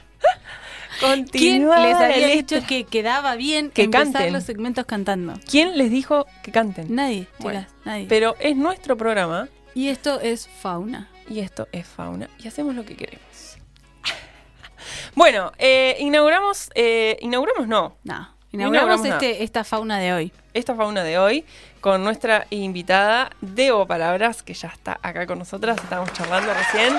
[0.99, 4.33] ¿Quién Continuaba les había dicho que quedaba bien Que empezar canten.
[4.33, 5.33] los segmentos cantando?
[5.49, 6.93] ¿Quién les dijo que canten?
[6.93, 8.05] Nadie, Bueno, chicas, nadie.
[8.07, 11.09] Pero es nuestro programa Y esto es fauna.
[11.29, 13.57] y esto es fauna y hacemos lo que queremos.
[15.15, 18.35] Bueno, eh, inauguramos, eh, inauguramos no, No.
[18.51, 20.33] inauguramos Inauguramos este, esta fauna de hoy.
[20.53, 21.45] esta fauna de hoy
[21.81, 26.93] con nuestra invitada Debo Palabras, que ya está acá con nosotras, estábamos charlando recién.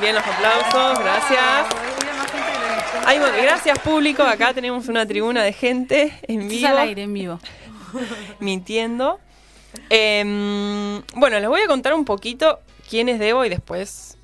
[0.00, 1.66] Bien los aplausos, gracias.
[3.04, 6.68] Ay, bueno, gracias público, acá tenemos una tribuna de gente en vivo.
[6.68, 7.38] al aire, en vivo.
[8.40, 9.20] mintiendo.
[9.90, 14.16] Em, bueno, les voy a contar un poquito quién es Debo y después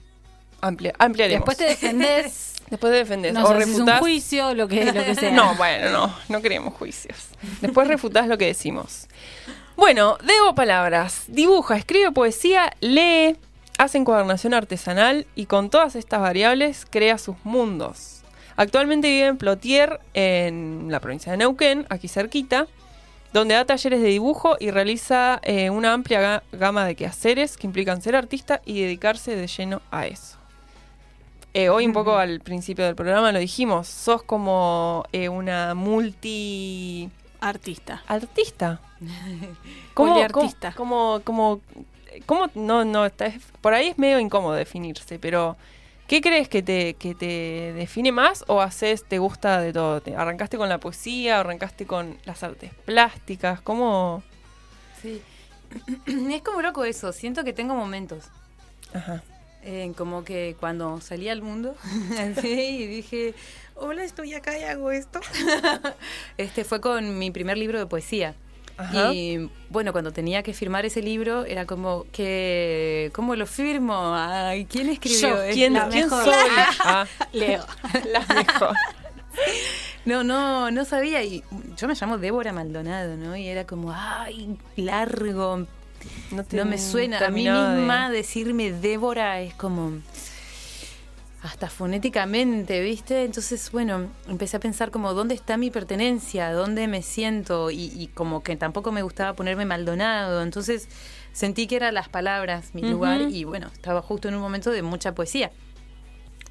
[0.60, 1.40] amplia- ampliaremos.
[1.46, 2.48] Después te defendés.
[2.70, 5.30] Después de defender No o un juicio, lo que, lo que sea.
[5.32, 7.18] No, bueno, no, no queremos juicios.
[7.60, 9.08] Después refutás lo que decimos.
[9.76, 11.24] Bueno, Debo Palabras.
[11.28, 13.36] Dibuja, escribe poesía, lee,
[13.76, 18.22] hace encuadernación artesanal y con todas estas variables crea sus mundos.
[18.56, 22.68] Actualmente vive en Plotier, en la provincia de Neuquén, aquí cerquita,
[23.32, 27.66] donde da talleres de dibujo y realiza eh, una amplia ga- gama de quehaceres que
[27.66, 30.36] implican ser artista y dedicarse de lleno a eso.
[31.54, 37.10] Eh, hoy un poco al principio del programa lo dijimos, sos como eh, una multi
[37.40, 38.02] Artista.
[38.06, 38.80] artista.
[39.94, 40.72] Poliartista.
[40.72, 41.60] Como, como,
[42.26, 45.56] como, no, no, está- es- por ahí es medio incómodo definirse, pero
[46.12, 50.02] ¿qué crees que te, que te define más o haces, te gusta de todo?
[50.02, 53.62] ¿Te ¿Arrancaste con la poesía, arrancaste con las artes plásticas?
[53.62, 54.22] ¿Cómo?
[55.00, 55.22] Sí.
[56.30, 57.14] es como loco eso.
[57.14, 58.26] Siento que tengo momentos.
[58.92, 59.22] Ajá.
[59.62, 61.76] Eh, como que cuando salí al mundo
[62.36, 63.34] así, y dije,
[63.74, 65.18] hola, estoy acá y hago esto.
[66.36, 68.34] este fue con mi primer libro de poesía.
[68.82, 69.12] Ajá.
[69.12, 74.14] Y bueno, cuando tenía que firmar ese libro, era como que, ¿cómo lo firmo?
[74.14, 75.52] Ay, ¿quién escribió Yo?
[75.52, 76.24] ¿Quién, la ¿quién mejor.
[76.24, 76.34] soy?
[76.84, 77.64] Ah, Leo.
[78.12, 78.76] la mejor.
[80.04, 81.22] No, no, no sabía.
[81.22, 81.42] Y
[81.76, 83.36] yo me llamo Débora Maldonado, ¿no?
[83.36, 85.66] Y era como, ay, largo.
[86.52, 87.18] No, me suena.
[87.24, 89.92] A mí de- misma decirme Débora es como.
[91.42, 93.24] Hasta fonéticamente, ¿viste?
[93.24, 98.06] Entonces, bueno, empecé a pensar como dónde está mi pertenencia, dónde me siento y, y
[98.08, 100.42] como que tampoco me gustaba ponerme Maldonado.
[100.42, 100.88] Entonces
[101.32, 104.82] sentí que eran las palabras mi lugar y bueno, estaba justo en un momento de
[104.82, 105.50] mucha poesía.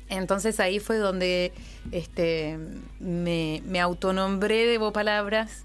[0.09, 1.53] Entonces ahí fue donde
[1.91, 2.59] este,
[2.99, 5.63] me, me autonombré Debo Palabras.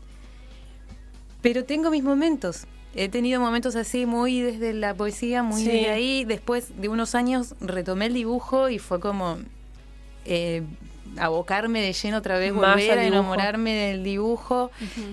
[1.43, 2.67] Pero tengo mis momentos.
[2.99, 5.69] He tenido momentos así muy desde la poesía, muy Sí.
[5.69, 6.25] desde ahí.
[6.25, 9.39] Después de unos años retomé el dibujo y fue como
[10.25, 10.63] eh,
[11.19, 14.71] abocarme de lleno otra vez, Más volver a enamorarme del dibujo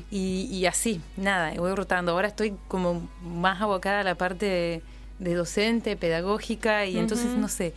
[0.10, 2.14] y, y así, nada, voy rotando.
[2.14, 4.82] Ahora estoy como más abocada a la parte de,
[5.20, 7.74] de docente, pedagógica y entonces, no sé,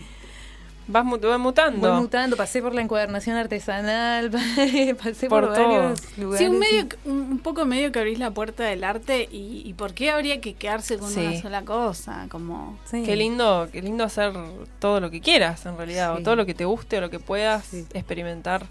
[0.88, 1.90] Vas, vas mutando.
[1.92, 4.30] Voy mutando, pasé por la encuadernación artesanal,
[5.02, 5.68] pasé Por por, todo.
[5.68, 6.38] varios lugares.
[6.46, 9.94] Sí, un, medio, un poco medio que abrís la puerta del arte y, y por
[9.94, 11.20] qué habría que quedarse con Sí.
[11.20, 13.02] una sola cosa, como Sí.
[13.04, 14.32] Qué lindo, qué lindo hacer
[14.78, 17.18] todo lo que quieras en realidad, o todo lo que te guste o lo que
[17.18, 17.84] puedas Sí.
[17.92, 18.66] experimentar.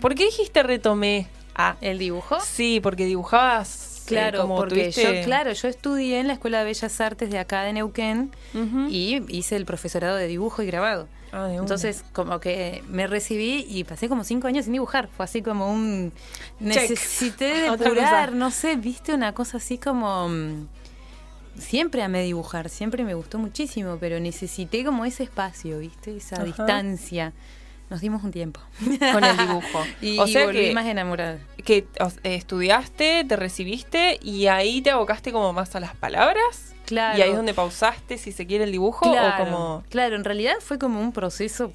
[0.00, 1.28] ¿Por qué dijiste retomé?
[1.54, 2.38] Ah, ¿El dibujo?
[2.40, 3.86] sí, porque dibujabas.
[3.96, 7.30] eh, Claro, como porque tuviste- yo, claro, yo estudié en la Escuela de Bellas Artes
[7.30, 8.30] de acá de Neuquén
[8.88, 11.08] y hice el profesorado de dibujo y grabado.
[11.32, 11.50] Ah.
[11.52, 15.08] Entonces, como que me recibí y pasé como cinco años sin dibujar.
[15.08, 16.12] Fue así como un...
[16.60, 20.28] Necesité Otra depurar, no sé, viste una cosa así como...
[20.28, 20.66] mm,
[21.58, 26.44] Siempre amé dibujar, siempre me gustó muchísimo, pero necesité como ese espacio, viste, esa Ajá.
[26.44, 27.32] distancia.
[27.90, 28.60] Nos dimos un tiempo.
[29.12, 29.84] con el dibujo.
[30.00, 31.38] y, o y sea volví que, más enamorada.
[31.64, 36.74] que o sea, estudiaste, te recibiste y ahí te abocaste como más a las palabras.
[36.88, 37.18] Claro.
[37.18, 39.84] Y ahí es donde pausaste, si se quiere, el dibujo claro, o como.
[39.90, 41.70] claro, en realidad fue como un proceso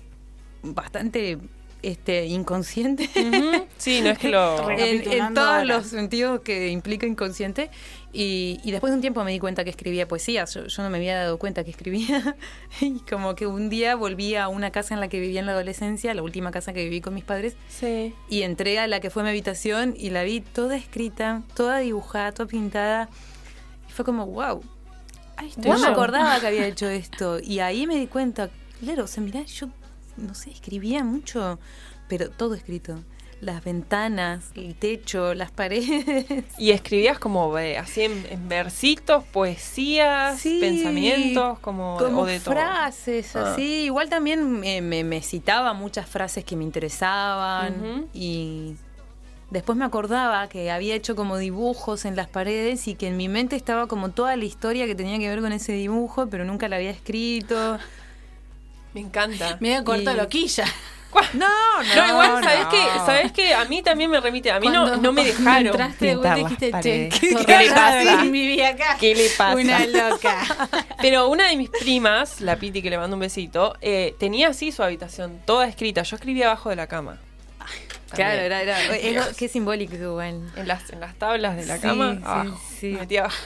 [0.64, 1.38] bastante
[1.84, 3.10] este inconsciente.
[3.15, 3.68] Ujú.
[3.77, 4.69] Sí, no es que lo.
[4.72, 5.65] en, en todos ahora.
[5.65, 7.69] los sentidos que implica inconsciente.
[8.15, 10.45] Y, y después de un tiempo me di cuenta que escribía poesía.
[10.45, 12.35] Yo, yo no me había dado cuenta que escribía.
[12.81, 15.52] y como que un día volví a una casa en la que vivía en la
[15.52, 17.56] adolescencia, la última casa que viví con mis padres.
[17.69, 18.15] Sí.
[18.30, 22.31] Y entré a la que fue mi habitación y la vi toda escrita, toda dibujada,
[22.31, 23.10] toda pintada.
[23.90, 24.64] Y fue como, wow.
[25.57, 27.40] No me acordaba que había hecho esto.
[27.40, 28.49] Y ahí me di cuenta,
[28.80, 29.68] claro, o sea, mirá, yo
[30.18, 31.60] no sé, escribía mucho,
[32.07, 32.99] pero todo escrito.
[33.41, 36.45] las ventanas, el techo, las paredes.
[36.57, 42.40] Y escribías como eh, así en, en versitos, poesías, Sí, pensamientos, como, como o de
[42.40, 42.53] todo.
[42.53, 43.52] frases Ah.
[43.52, 43.84] así.
[43.84, 48.76] Igual también me, me- me citaba muchas frases que me interesaban y
[49.49, 53.28] después me acordaba que había hecho como dibujos en las paredes y que en mi
[53.30, 56.68] mente estaba como toda la historia que tenía que ver con ese dibujo, pero nunca
[56.68, 57.78] la había escrito.
[58.94, 59.57] Me encanta.
[59.61, 60.65] Medio corta Y- loquilla.
[61.36, 62.70] No, no, No, igual, ¿sabés no.
[62.72, 62.84] qué?
[63.06, 63.53] ¿Sabés qué?
[63.53, 64.49] A mí también me remite.
[64.49, 65.68] A mí no, Cuando- no me dejaron.
[65.68, 68.24] entraste, vos dijiste, che, qué ¿Qué le pasa?
[68.24, 68.98] viví acá.
[68.99, 69.56] ¿Qué le pasa?
[69.56, 70.36] Una loca.
[71.03, 74.72] Pero una de mis primas, la Piti, que le mando un besito, eh, tenía así
[74.72, 76.02] su habitación, toda escrita.
[76.02, 77.20] Yo escribía abajo de la cama.
[78.15, 80.41] Claro, era, era, es- qué simbólico igual.
[80.56, 82.98] En las, en las tablas de la Sí, cama, sí.
[82.99, 83.38] Metía abajo.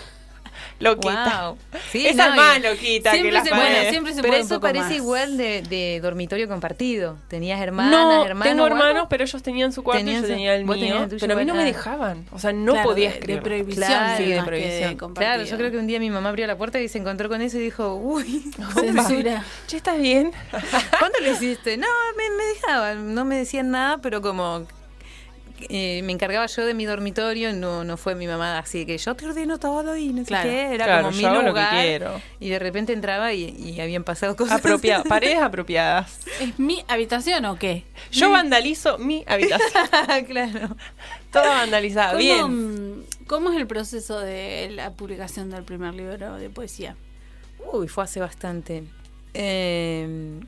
[0.79, 1.47] Loquita.
[1.49, 1.57] Wow.
[1.91, 4.43] Sí, Esa no, es más loquita siempre que las se puede, siempre se Pero puede
[4.43, 4.93] eso parece más.
[4.95, 7.17] igual de, de dormitorio compartido.
[7.29, 8.43] Tenías hermanas, no, hermanos.
[8.53, 11.07] tengo hermanos, pero ellos tenían su cuarto y yo tenía el mío.
[11.19, 12.25] pero a mí no me dejaban.
[12.31, 13.35] O sea, no Claro, podía de- escribir.
[13.37, 15.13] De prohibición, Claro, sí, de prohibición.
[15.15, 17.41] Claro, yo creo que un día mi mamá abrió la puerta y se encontró con
[17.41, 18.43] eso y dijo, uy,
[18.75, 19.43] Censura.
[19.67, 20.31] Che, ¿estás bien?
[20.99, 21.77] ¿cuándo lo hiciste?
[21.77, 21.87] No,
[22.17, 24.65] me, me dejaban, no me decían nada, pero como
[25.69, 29.15] eh, me encargaba yo de mi dormitorio, no, no fue mi mamá así que yo
[29.15, 30.49] te ordeno todo y no sé Claro.
[30.49, 31.69] qué, era Claro, como mi hago lo que lugar.
[31.71, 32.21] quiero.
[32.39, 34.59] Y de repente entraba y, y habían pasado cosas.
[34.59, 35.03] Apropiado.
[35.09, 36.19] Paredes apropiadas.
[36.39, 37.85] ¿Es mi habitación o qué?
[38.11, 39.69] Yo vandalizo mi habitación.
[40.27, 40.75] claro.
[41.31, 42.11] Toda vandalizada.
[42.11, 43.05] ¿Cómo, Bien.
[43.27, 46.95] ¿Cómo es el proceso de la publicación del primer libro de poesía?
[47.73, 48.83] Uy, fue hace bastante.
[49.33, 50.39] Eh,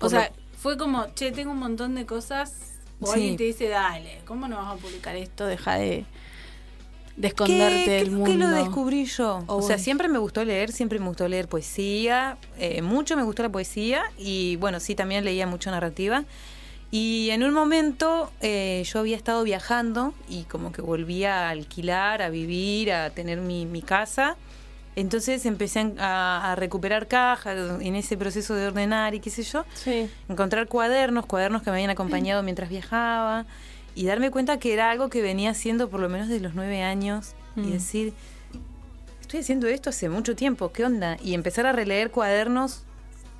[0.00, 2.54] O sea, lo- fue como, che, tengo un montón de cosas.
[3.00, 3.12] O Sí.
[3.14, 5.46] alguien te dice, dale, ¿cómo no vas a publicar esto?
[5.46, 6.04] Deja de,
[7.16, 8.30] de esconderte ¿Qué- del mundo.
[8.30, 9.42] qué lo descubrí yo?
[9.46, 13.22] O O, sea, siempre me gustó leer, siempre me gustó leer poesía, eh, mucho me
[13.22, 16.24] gustó la poesía y bueno, sí, también leía mucho narrativa.
[16.92, 22.20] Y en un momento eh, yo había estado viajando y como que volvía a alquilar,
[22.20, 24.36] a vivir, a tener mi, mi casa.
[24.96, 29.64] Entonces empecé a, a recuperar cajas en ese proceso de ordenar y qué sé yo
[29.74, 30.10] Sí.
[30.28, 33.46] encontrar cuadernos, cuadernos que me habían acompañado mientras viajaba
[33.94, 36.82] y darme cuenta que era algo que venía haciendo por lo menos de los nueve
[36.82, 37.72] años y Mm.
[37.72, 38.12] decir,
[39.20, 41.16] estoy haciendo esto hace mucho tiempo, ¿qué onda?
[41.22, 42.82] Y empezar a releer cuadernos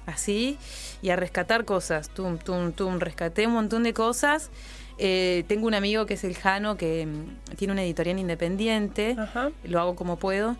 [0.06, 0.56] así
[1.02, 4.51] y a rescatar cosas, tum, tum, tum, rescaté un montón de cosas.
[4.98, 9.51] Eh, tengo un amigo que es el Jano, que mm, tiene una editorial independiente, Ajá.
[9.64, 10.56] lo hago como puedo.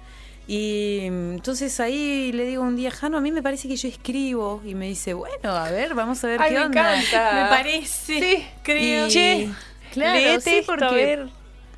[0.53, 3.87] Y mm, entonces ahí le digo un día, Jano, a mí me parece que yo
[3.89, 4.61] escribo.
[4.65, 6.97] Y me dice, bueno, a ver, vamos a ver Ay, qué me onda.
[7.01, 7.33] encanta.
[7.45, 8.45] Me parece, Sí.
[8.65, 9.07] creo.
[9.07, 9.49] Y- Che,
[9.93, 11.29] claro, léete sí, esto, a porque ver.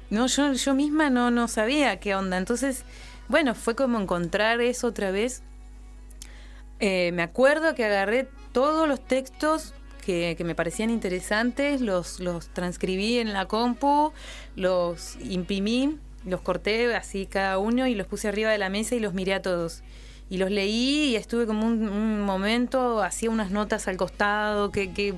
[0.09, 2.39] no, yo, yo misma no, no sabía qué onda.
[2.39, 2.85] Entonces,
[3.29, 5.43] bueno, fue como encontrar eso otra vez.
[6.81, 9.75] Eh, me acuerdo que agarré todos los textos
[10.05, 14.13] que, que me parecían interesantes, los, los transcribí en la compu,
[14.57, 19.01] los imprimí, los corté así cada uno y los puse arriba de la mesa y
[19.01, 19.83] los miré a todos.
[20.31, 24.93] Y los leí y estuve como un, un momento, hacía unas notas al costado, que,
[24.93, 25.15] que,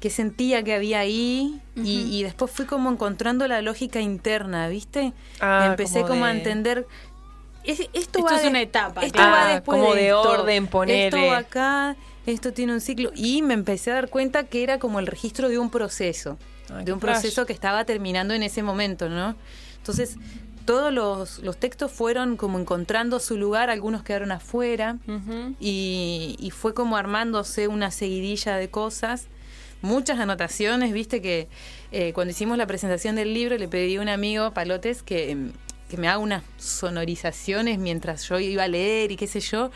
[0.00, 5.12] que sentía que había ahí y, y después fui como encontrando la lógica interna, ¿viste?
[5.40, 6.86] Ah, Empecé como como, a de- entender.
[7.64, 9.32] es- esto Esto va es de- una etapa, Esto claro.
[9.32, 11.06] va después como de de esto, orden, ponele.
[11.06, 13.10] Esto acá, esto tiene un ciclo.
[13.16, 16.38] Y me empecé a dar cuenta que era como el registro de un proceso.
[16.72, 17.14] Ay, de un flash.
[17.14, 19.34] proceso que estaba terminando en ese momento, ¿no?
[19.82, 20.16] Entonces,
[20.64, 24.98] todos los, los textos fueron como encontrando su lugar, algunos quedaron afuera
[25.58, 29.26] y, y fue como armándose una seguidilla de cosas,
[29.80, 31.48] muchas anotaciones, viste que
[31.90, 35.50] eh, cuando hicimos la presentación del libro le pedí a un amigo, Palotes, que,
[35.90, 39.72] que me haga unas sonorizaciones mientras yo iba a leer y qué sé yo,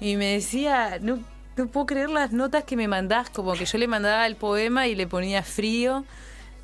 [0.00, 1.18] y me decía, no,
[1.56, 4.86] no puedo creer las notas que me mandás, como que yo le mandaba el poema
[4.86, 6.04] y le ponía frío.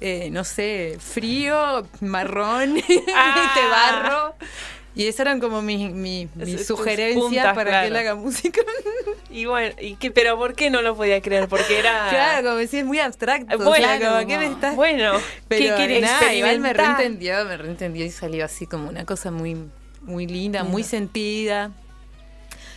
[0.06, 2.76] Eh, no sé, frío, marrón,
[3.16, 3.52] Ah.
[3.54, 4.34] te barro.
[4.94, 7.82] Y esas eran como mis, Tus sugerencias para claro.
[7.82, 8.60] que él haga música.
[9.30, 11.48] Y bueno, y que, pero ¿por qué no lo podía creer?
[11.48, 12.06] Porque era.
[12.08, 13.58] Claro, como decía, es muy abstracto.
[13.58, 14.76] Bueno, o sea, como, ¿qué me estás...?
[14.76, 15.14] Bueno,
[15.48, 19.56] Pero ¿qué nada, igual me reentendió, me reentendió y salió así como una cosa muy,
[20.02, 21.72] muy linda, muy sentida.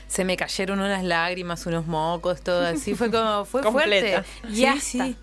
[0.08, 2.96] Se me cayeron unas lágrimas, unos mocos, todo así.
[2.96, 4.24] Fue como, fue Completa.
[4.24, 4.56] fuerte.
[4.56, 5.16] Ya Sí, sí.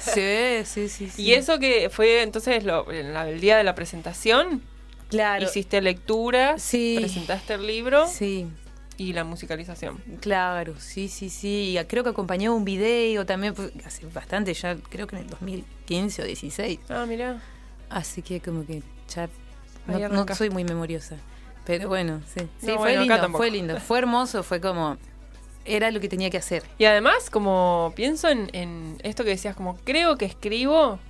[0.00, 1.22] Sí, sí, sí, sí.
[1.22, 4.62] Y eso que fue entonces lo- el día de la presentación,
[5.08, 5.44] claro.
[5.44, 6.96] hiciste lecturas, Sí.
[7.00, 8.46] presentaste el libro Sí,
[8.98, 9.98] y la musicalización.
[10.20, 11.78] claro, sí, sí, sí.
[11.78, 15.30] Y creo que acompañó un video también, pues, hace bastante, ya creo que en el
[15.30, 16.80] 2015 o 16.
[16.88, 17.40] Ah, mira.
[17.88, 18.82] Así que como que
[19.14, 19.28] ya
[19.86, 21.16] no, no soy muy memoriosa.
[21.66, 22.40] Pero bueno, sí.
[22.60, 23.80] Sí, No, fue bueno, lindo, fue lindo.
[23.80, 24.96] Fue hermoso, fue como...
[25.64, 26.62] Era lo que tenía que hacer.
[26.78, 31.00] Y además, como pienso en, en esto que decías, como creo que escribo,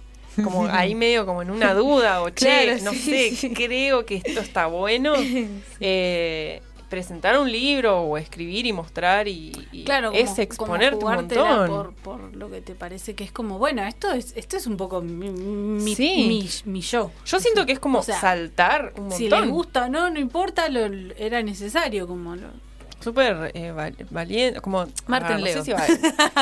[0.43, 3.53] como ahí medio como en una duda o che, Claro, no sí, sé, sí.
[3.53, 5.13] creo que esto está bueno.
[5.81, 11.09] eh, presentar un libro o escribir y mostrar y, y Claro, como, es exponerte como
[11.11, 11.69] un montón.
[11.69, 14.77] Por, por lo que te parece que es como, bueno, esto es esto es un
[14.77, 16.25] poco mi, mi, Sí.
[16.29, 17.11] mi- mi yo.
[17.25, 19.19] Yo siento que es como O sea, saltar un montón.
[19.19, 20.81] Si les gusta o no, no importa, lo,
[21.17, 22.67] era necesario, como lo-
[22.99, 24.87] Súper eh, val- valiente, como...
[25.07, 25.63] Marten ah, no Leo.
[25.63, 25.87] sé si va-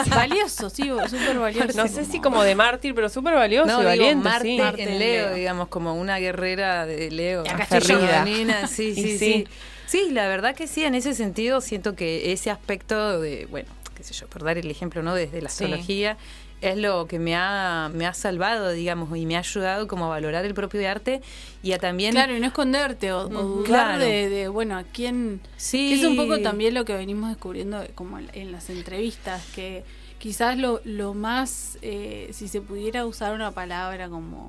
[0.16, 1.76] valioso, sí, súper valioso.
[1.76, 4.24] no sé si como de mártir, pero súper valioso No, y digo, valiente,
[4.62, 4.90] Marte sí.
[4.92, 7.42] en Leo, digamos, como una guerrera de Leo.
[7.44, 7.98] Y acá estoy yo.
[8.06, 9.18] femenina, sí, Y sí, sí.
[9.18, 9.46] sí.
[9.94, 14.02] Sí, la verdad que sí, en ese sentido siento que ese aspecto de, bueno, qué
[14.02, 15.14] sé yo, por dar el ejemplo, ¿no?
[15.14, 15.62] Desde la Sí.
[15.64, 16.16] astrología,
[16.60, 20.08] es lo que me ha, me ha salvado, digamos, y me ha ayudado como a
[20.08, 21.20] valorar el propio arte
[21.62, 22.10] y a también...
[22.10, 24.04] Claro, y no esconderte o, o dudar Claro.
[24.04, 25.40] de, de, bueno, a quién...
[25.58, 25.90] Sí.
[25.90, 29.84] Que es un poco también lo que venimos descubriendo como en- en las entrevistas, que
[30.18, 34.48] quizás lo, lo más, eh, si se pudiera usar una palabra como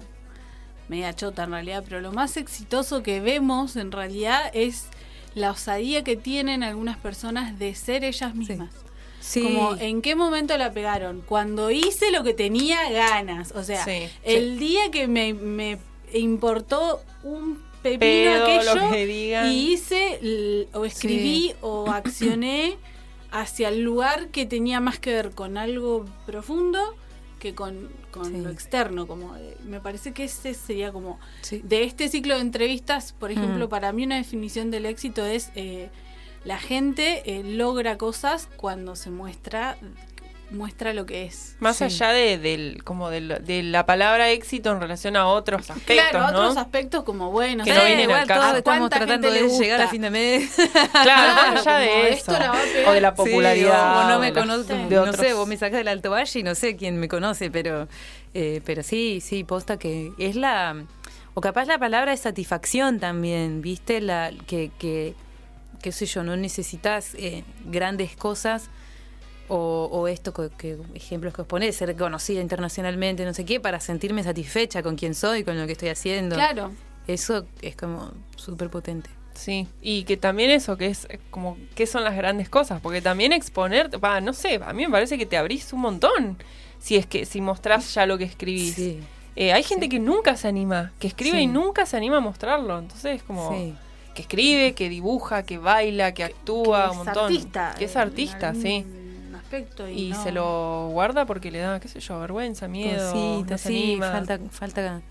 [0.90, 4.86] media chota en realidad, pero lo más exitoso que vemos en realidad es
[5.36, 8.72] la osadía que tienen algunas personas de ser ellas mismas.
[9.20, 9.42] Sí.
[9.42, 11.22] Como en qué momento la pegaron.
[11.22, 13.52] Cuando hice lo que tenía ganas.
[13.52, 15.78] O sea, Sí, el día que me, me
[16.14, 22.78] importó un pepino Pedo, aquello lo que y hice o escribí o accioné
[23.32, 26.96] hacia el lugar que tenía más que ver con algo profundo
[27.46, 28.42] que con, con Sí.
[28.42, 29.06] lo externo.
[29.06, 31.62] Como de- me parece que ese sería como Sí.
[31.64, 33.70] de este ciclo de entrevistas, por ejemplo, Mm.
[33.70, 35.90] para mí una definición del éxito es eh,
[36.44, 39.78] la gente eh, logra cosas cuando se muestra
[40.52, 41.56] muestra lo que es.
[41.60, 41.86] Más Sí.
[41.86, 46.20] allá de, del, como de, de la palabra éxito en relación a otros aspectos, claro,
[46.32, 46.40] ¿no?
[46.40, 48.40] otros aspectos como bueno, Que sí, no vienen igual al caso.
[48.42, 50.56] todos ¿A estamos tratando de le llegar a fin de mes.
[50.56, 52.32] Claro, Claro, más allá de eso.
[52.88, 53.94] O de la popularidad.
[53.94, 54.84] Sí, o no me conozco, Sí.
[54.90, 57.50] de no sé, vos me sacás del Alto Valle y no sé quién me conoce,
[57.52, 57.88] pero,
[58.34, 60.76] eh, pero sí, sí, posta que es la,
[61.34, 65.16] o capaz la palabra es satisfacción también, viste, la que, que
[65.82, 68.70] qué sé yo, no necesitas eh, grandes cosas
[69.48, 73.60] o, o esto que, que ejemplos que os ponés, ser reconocida internacionalmente, no sé qué,
[73.60, 76.36] para sentirme satisfecha con quién soy, con lo que estoy haciendo.
[76.36, 76.72] Claro.
[77.08, 79.10] Eso es como súper potente.
[79.36, 82.80] Sí, y que también eso, que es eh, como, ¿qué son las grandes cosas?
[82.82, 86.38] Porque también exponerte, va, no sé, a mí me parece que te abrís un montón
[86.80, 88.76] si es que, si mostrás ya lo que escribís.
[88.76, 89.00] Sí.
[89.36, 91.44] Eh, hay gente que nunca se anima, que escribe Sí.
[91.44, 93.76] y nunca se anima a mostrarlo, entonces es como Sí.
[94.16, 97.26] que escribe, que dibuja, que baila, que actúa, que un es montón.
[97.26, 98.86] artista, que es en artista, sí.
[99.60, 103.36] Y, Y no- se lo guarda porque le da, qué sé yo, vergüenza, miedo, no
[103.38, 104.12] Cositas, se sí, anima.
[104.12, 105.02] falta, falta.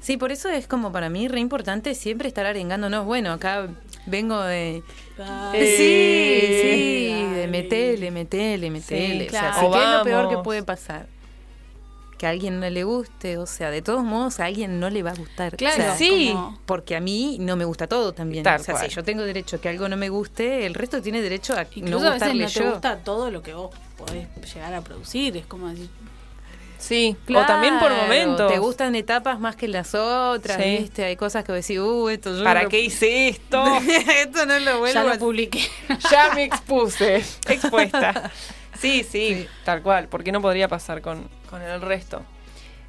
[0.00, 3.04] Sí, por eso es como para mí re importante siempre estar arengándonos.
[3.06, 3.68] Bueno, acá
[4.06, 4.82] vengo de.
[5.16, 5.76] Dale.
[5.76, 9.26] sí, sí, de metele, metele, metele.
[9.28, 9.60] o sea, claro.
[9.60, 11.06] sí, ¿qué es lo O peor que puede pasar?
[12.22, 15.02] Que a alguien no le guste, o sea, de todos modos a alguien no le
[15.02, 15.56] va a gustar.
[15.56, 16.30] Claro, O sea, sí.
[16.32, 18.44] como- Porque a mí no me gusta todo también.
[18.44, 18.88] Tal o sea, cual.
[18.88, 21.62] si yo tengo derecho a que algo no me guste, el resto tiene derecho a
[21.74, 22.70] Incluso no a veces gustarle no te yo.
[22.70, 25.36] gusta todo lo que vos podés llegar a producir.
[25.36, 25.88] Es como decir,
[26.78, 28.52] Sí, o también por Claro, momentos.
[28.52, 30.76] Te gustan etapas más que las otras, Sí.
[30.78, 31.04] ¿viste?
[31.04, 33.64] Hay cosas que vos decís, uh, esto yo ¿Para no qué hice esto?
[34.16, 35.60] esto no lo vuelvo ya a lo publiqué.
[36.08, 37.16] ya me expuse,
[37.48, 38.30] expuesta.
[38.82, 42.22] Sí, sí, tal cual, porque no podría pasar con, con el resto.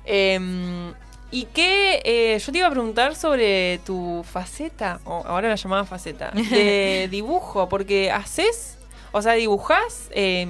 [0.06, 0.92] Eh,
[1.32, 2.02] ¿Y qué?
[2.06, 7.08] eh, yo te iba a preguntar sobre tu faceta, o ahora la llamaba faceta, de
[7.12, 8.78] dibujo, porque haces,
[9.12, 10.46] o sea, dibujás eh,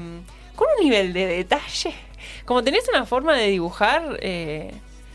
[0.56, 1.94] con un nivel de detalle.
[2.46, 4.72] Como tenés una forma de dibujar, eh,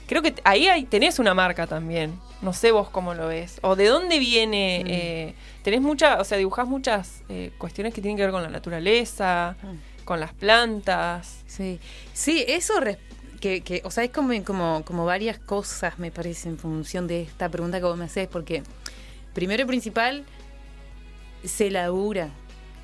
[0.06, 2.18] creo que ahí hay, tenés una marca también.
[2.40, 3.58] No sé vos cómo lo ves.
[3.62, 4.82] O de dónde viene.
[4.84, 4.88] Mm.
[4.90, 8.48] eh, tenés mucha, o sea, dibujás muchas eh, cuestiones que tienen que ver con la
[8.48, 9.76] naturaleza, Mm.
[10.08, 11.42] Con las plantas.
[11.46, 11.78] Sí,
[12.14, 12.96] sí, eso res-
[13.40, 17.20] que, que, o sea, es como, como, como varias cosas, me parece, en función de
[17.20, 18.62] esta pregunta que vos me haces, porque
[19.34, 20.24] primero y principal,
[21.44, 22.30] se labura.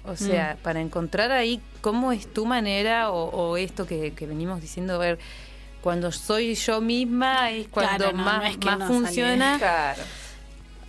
[0.06, 4.60] O sea, para encontrar ahí cómo es tu manera o, o esto que, que venimos
[4.60, 5.18] diciendo, a ver,
[5.80, 9.56] cuando soy yo misma es cuando Claro, no, más, no es que más no funciona.
[9.58, 10.02] Claro.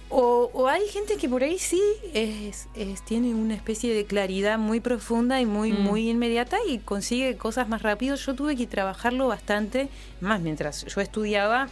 [0.09, 1.81] O, o hay gente que por ahí sí
[2.13, 5.79] es, es- tiene una especie de claridad muy profunda y muy, Mm.
[5.81, 8.15] muy inmediata y consigue cosas más rápido.
[8.15, 9.89] Yo tuve que trabajarlo bastante.
[10.21, 11.69] Más mientras yo estudiaba,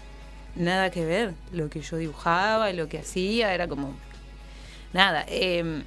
[0.55, 1.35] nada que ver.
[1.51, 3.93] Lo que yo dibujaba y lo que hacía era como.
[4.93, 5.26] Nada.
[5.27, 5.84] em,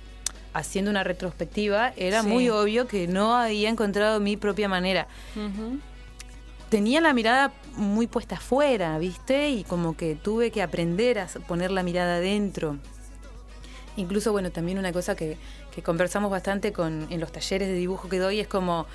[0.52, 2.28] haciendo una retrospectiva, era Sí.
[2.28, 5.06] muy obvio que no había encontrado mi propia manera
[5.36, 5.78] Ujú.
[6.68, 9.50] Tenía la mirada muy puesta afuera, ¿viste?
[9.50, 12.78] Y como que tuve que aprender a poner la mirada adentro.
[13.96, 15.38] Incluso, bueno, también una cosa que,
[15.74, 18.86] que conversamos bastante con, en los talleres de dibujo que doy, es como,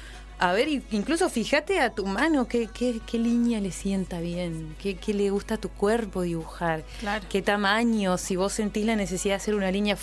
[0.42, 4.96] a ver, incluso fíjate a tu mano qué, qué, qué línea le sienta bien, qué,
[4.96, 7.24] qué le gusta a tu cuerpo dibujar, Claro.
[7.30, 9.96] qué tamaño, si vos sentís la necesidad de hacer una línea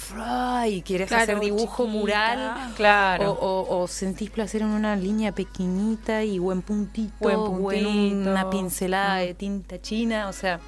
[0.68, 1.98] y quieres Claro, hacer dibujo chiquita.
[2.00, 3.32] mural, Claro.
[3.32, 7.84] o, o- o sentís placer en una línea pequeñita y buen puntito, Buen o en
[7.84, 8.30] puntito.
[8.30, 10.60] una pincelada de tinta china, o sea,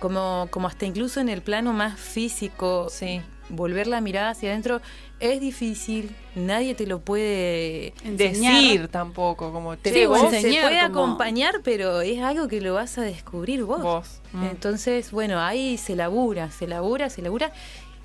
[0.00, 3.20] como, como hasta incluso en el plano más físico, Sí.
[3.48, 4.80] Volver la mirada hacia adentro
[5.20, 8.54] es difícil, nadie te lo puede Enseñar.
[8.62, 12.74] Decir tampoco, como te Sí, vos se puede como- acompañar, pero es algo que lo
[12.74, 13.82] vas a descubrir vos.
[13.82, 14.20] vos.
[14.32, 14.44] Mm.
[14.44, 17.52] Entonces, bueno, ahí se labura, se labura, se labura.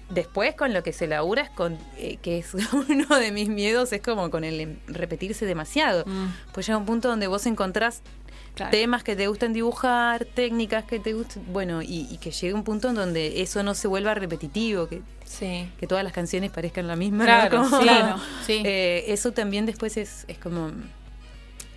[0.10, 2.54] Después con lo que se labura es con, eh, que es
[2.90, 6.04] uno de mis miedos, es como con el repetirse demasiado.
[6.06, 6.28] Mm.
[6.52, 8.02] Pues llega un punto donde vos encontrás
[8.60, 8.72] Claro.
[8.72, 12.64] temas que te gustan dibujar, técnicas que te gustan, bueno, y, y que llegue un
[12.64, 15.70] punto en donde eso no se vuelva repetitivo, que, Sí.
[15.80, 17.20] que todas las canciones parezcan la misma.
[17.20, 17.24] ¿no?
[17.26, 17.84] Claro, Como- sí.
[17.88, 18.16] Claro,
[18.46, 18.62] sí.
[18.66, 20.72] Eh, eso también después es, es como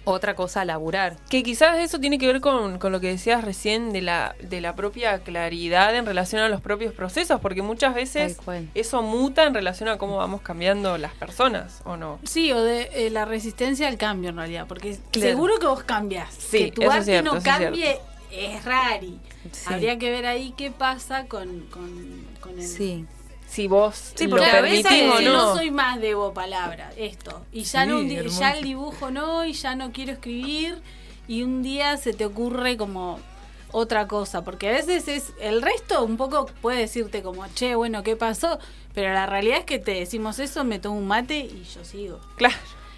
[0.04, 1.16] otra cosa a laburar.
[1.28, 4.60] Que quizás eso tiene que ver con, con lo que decías recién de la, de
[4.60, 8.38] la propia claridad en relación a los propios procesos, porque muchas veces
[8.74, 12.18] eso muta en relación a cómo vamos cambiando las personas, ¿o no?
[12.24, 15.28] Sí, o de eh, la resistencia al cambio en realidad, porque Claro.
[15.28, 16.32] seguro que vos cambias.
[16.34, 18.00] Sí, que tu arte cierto, no eso es cambie
[18.32, 19.18] es rari.
[19.50, 19.72] Sí.
[19.72, 22.66] Habría que ver ahí qué pasa con, con, con el...
[22.66, 23.04] Sí.
[23.52, 25.32] Si vos Sí, lo porque a permitís veces o si no.
[25.32, 27.42] no soy más de palabra, esto.
[27.52, 30.80] Y ya, Sí, no, ya el dibujo no, y ya no quiero escribir,
[31.28, 33.20] y un día se te ocurre como
[33.70, 38.02] otra cosa, porque a veces es el resto un poco puede decirte como, che, bueno,
[38.02, 38.58] ¿qué pasó?
[38.94, 42.20] Pero la realidad es que te decimos eso, me tomo un mate y yo sigo.
[42.36, 42.56] Claro.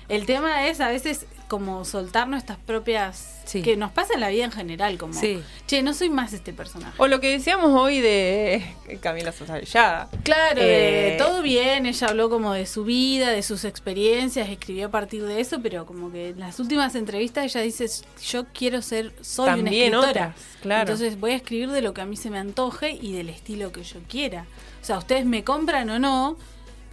[0.08, 3.30] El tema es a veces como soltar nuestras propias...
[3.44, 3.60] Sí.
[3.60, 5.42] Que nos pasa en la vida en general, como, Sí.
[5.66, 6.94] che, no soy más este personaje.
[6.96, 8.64] O lo que decíamos hoy de
[9.02, 10.08] Camila Sosa Villada.
[10.22, 14.86] Claro, de Eh, todo bien, ella habló como de su vida, de sus experiencias, escribió
[14.86, 17.86] a partir de eso, pero como que en las últimas entrevistas ella dice,
[18.26, 20.28] yo quiero ser, soy También una escritora.
[20.32, 20.80] otras, claro.
[20.92, 23.72] Entonces voy a escribir de lo que a mí se me antoje y del estilo
[23.72, 24.46] que yo quiera.
[24.82, 26.36] O sea, ustedes me compran o no,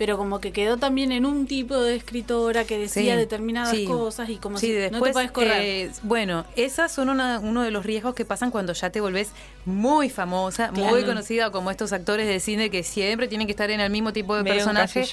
[0.02, 3.86] pero como que quedó también en un tipo de escritora que decía Sí, determinadas sí.
[3.86, 5.61] cosas y como Sí, si después, no te puedes correr.
[5.61, 9.30] eh, bueno, esas son una- uno de los riesgos que pasan cuando ya te volvés
[9.64, 13.80] muy famosa, muy conocida como estos actores de cine que siempre tienen que estar en
[13.80, 15.06] el mismo tipo de Medio personaje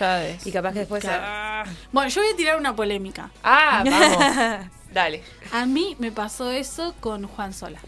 [0.47, 1.23] y capaz que después Claro.
[1.23, 3.31] ah, Bueno, yo voy a tirar una polémica.
[3.45, 4.67] Ah, vamos.
[4.95, 5.23] Dale.
[5.53, 7.79] A mí me pasó eso con Juan Sola.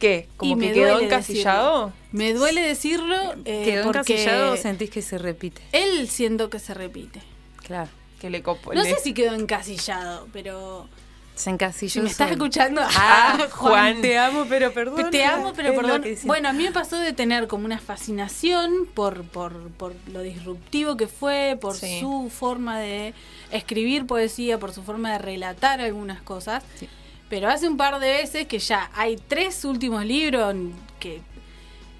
[0.00, 0.28] ¿Qué?
[0.36, 1.86] ¿Como que quedó encasillado?
[1.86, 2.00] decirlo.
[2.10, 3.14] Me duele decirlo
[3.44, 5.62] eh, quedó porque encasillado o sentís que se repite.
[5.70, 7.22] él siento que se repite.
[7.62, 7.88] Claro.
[8.20, 8.74] Que le copo.
[8.74, 10.88] No le- sé si quedó encasillado, pero
[11.36, 11.90] Se encasilló.
[11.90, 14.00] si me estás escuchando, Ah, Juan.
[14.02, 15.10] Te amo, pero perdón.
[15.10, 16.04] te amo, pero perdón.
[16.24, 20.96] Bueno, a mí me pasó de tener como una fascinación por, por, por lo disruptivo
[20.96, 22.00] que fue, por Sí.
[22.00, 23.14] su forma de
[23.52, 26.62] escribir poesía, por su forma de relatar algunas cosas.
[26.78, 26.88] Sí.
[27.30, 30.54] Pero hace un par de veces que ya hay tres últimos libros
[30.98, 31.22] que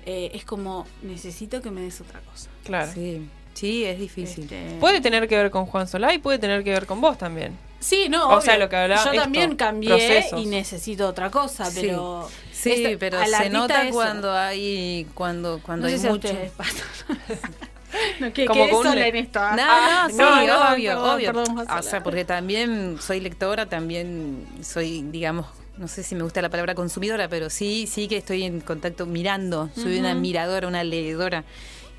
[0.05, 2.51] eh, es como, necesito que me des otra cosa.
[2.65, 2.91] Claro.
[2.93, 4.45] Sí, sí, es difícil.
[4.45, 7.17] Este, Puede tener que ver con Juan Solá y puede tener que ver con vos
[7.17, 7.57] también.
[7.79, 8.25] Sí, no.
[8.27, 8.41] O obvio.
[8.43, 10.41] sea, lo que hablaba- Yo esto, también cambié procesos.
[10.43, 11.79] y necesito otra cosa, Sí.
[11.83, 12.29] pero.
[12.53, 13.95] Sí, esta- pero se nota eso.
[13.95, 16.29] cuando hay cuando cuando No sé hay si a mucho.
[16.29, 16.85] ustedes pasa.
[18.21, 19.41] no, que Como con un sola le- en esto.
[19.41, 21.33] No, Ah, no, sí, no, no, obvio, perdón, obvio.
[21.33, 25.47] perdón, o sea, porque también soy lectora, también soy, digamos,
[25.77, 29.07] no sé si me gusta la palabra consumidora, pero sí, sí que estoy en contacto
[29.07, 29.71] mirando.
[29.75, 31.45] Soy una miradora, una leedora.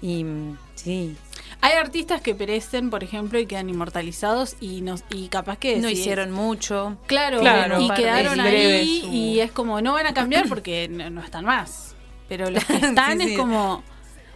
[0.04, 1.16] Y mm, sí,
[1.64, 5.88] Hay artistas que perecen, por ejemplo, y quedan inmortalizados y nos y capaz que no
[5.90, 6.98] si- hicieron mucho.
[7.06, 11.08] Claro, Claro, y quedaron ahí su- y es como no van a cambiar porque no,
[11.12, 11.96] no están más.
[12.28, 13.34] Pero los que están Sí, sí.
[13.34, 13.84] es como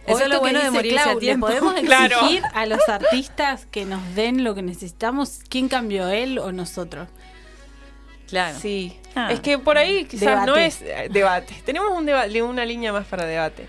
[0.06, 1.46] Eso es lo bueno de morirse a Clau, ¿le tiempo.
[1.46, 2.16] podemos Claro.
[2.20, 5.40] exigir a los artistas que nos den lo que necesitamos.
[5.48, 7.08] ¿Quién cambió él o nosotros?
[8.28, 8.58] Claro.
[8.60, 8.96] Sí.
[9.14, 9.28] Ah.
[9.32, 10.46] Es que por ahí quizás Debate.
[10.46, 11.54] no es eh, debate.
[11.64, 13.66] Tenemos un debate, una línea más para debate.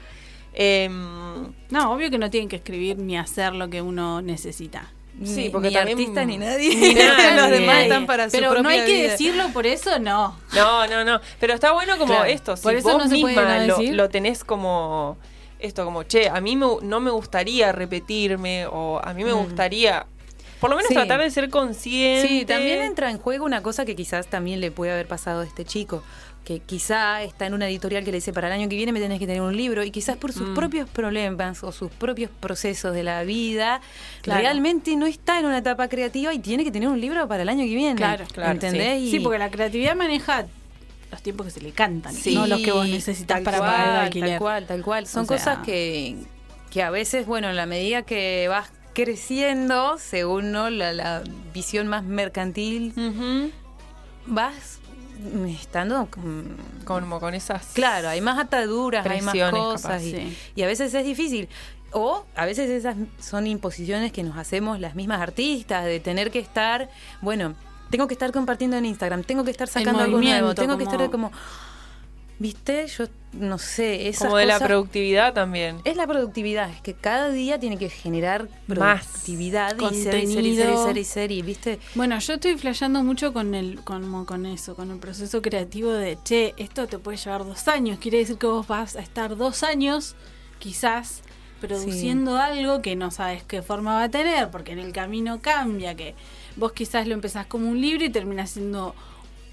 [0.53, 4.91] Em, No, obvio que no tienen que escribir ni hacer lo que uno necesita.
[5.23, 6.75] Sí, Ni- porque ni también- artista ni nadie.
[6.75, 7.35] Ni nadie.
[7.35, 7.83] Los demás Nadie.
[7.83, 9.11] están para su Pero no hay que vida.
[9.11, 10.37] decirlo por eso, no.
[10.55, 11.21] no, no, no.
[11.39, 12.25] Pero está bueno como Claro.
[12.29, 12.55] esto.
[12.57, 13.93] Si Por eso vos no se puede misma no lo, decir.
[13.95, 15.17] lo tenés como
[15.59, 20.05] esto, como che, a mí me- no me gustaría repetirme o a mí me gustaría,
[20.59, 20.93] por lo menos Sí.
[20.95, 22.27] tratar de ser consciente.
[22.27, 25.45] Sí, también entra en juego una cosa que quizás también le puede haber pasado a
[25.45, 26.03] este chico,
[26.45, 29.01] que quizá está en una editorial que le dice para el año que viene me
[29.01, 30.33] tenés que tener un libro y quizás por Mm.
[30.33, 33.81] sus propios problemas o sus propios procesos de la vida
[34.21, 34.39] Claro.
[34.41, 37.49] realmente no está en una etapa creativa y tiene que tener un libro para el
[37.49, 37.95] año que viene.
[37.97, 39.01] Claro, claro, ¿Entendés?
[39.01, 40.45] Y- Sí, porque la creatividad maneja
[41.11, 43.89] los tiempos que se le cantan, Sí, no los que vos necesitas para cual, pagar
[43.89, 44.29] el alquiler.
[44.31, 45.07] Tal cual, tal cual.
[45.07, 46.15] Son O sea- cosas que,
[46.69, 50.69] que a veces, bueno, en la medida que vas creciendo, según ¿no?
[50.69, 51.23] la, la
[51.53, 52.93] visión más mercantil,
[54.25, 54.79] vas
[55.47, 57.67] estando con- Como con esas.
[57.73, 60.37] Claro, hay más ataduras, hay más cosas capaz, y, sí.
[60.55, 61.47] y a veces es difícil.
[61.91, 66.39] O a veces esas son imposiciones que nos hacemos las mismas artistas, de tener que
[66.39, 66.89] estar,
[67.21, 67.55] bueno,
[67.89, 70.95] tengo que estar compartiendo en Instagram, tengo que estar sacando algo nuevo, tengo que como-
[70.95, 71.31] estar como,
[72.39, 75.77] viste, yo no sé, esas Como de la productividad también.
[75.83, 80.03] Es la productividad, es que cada día tiene que generar Más productividad y ser, y
[80.03, 80.85] ser, y ser, y contenido.
[80.85, 81.79] ser, y ser, y, ¿viste?
[81.95, 86.17] Bueno, yo estoy flasheando mucho con el, con, con eso, con el proceso creativo de,
[86.23, 87.97] che, esto te puede llevar dos años.
[87.99, 90.15] Quiere decir que vos vas a estar dos años,
[90.59, 91.21] quizás,
[91.59, 95.95] produciendo algo que no sabes qué forma va a tener, porque en el camino cambia,
[95.95, 96.13] que
[96.57, 98.93] vos quizás lo empezás como un libro y terminás siendo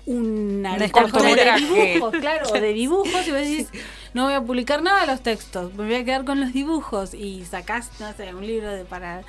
[0.07, 3.69] una de dibujos, claro, o de dibujos, y vos decís,
[4.13, 7.15] no voy a publicar nada de los textos, me voy a quedar con los dibujos,
[7.15, 9.23] y sacás, no sé, un libro de para,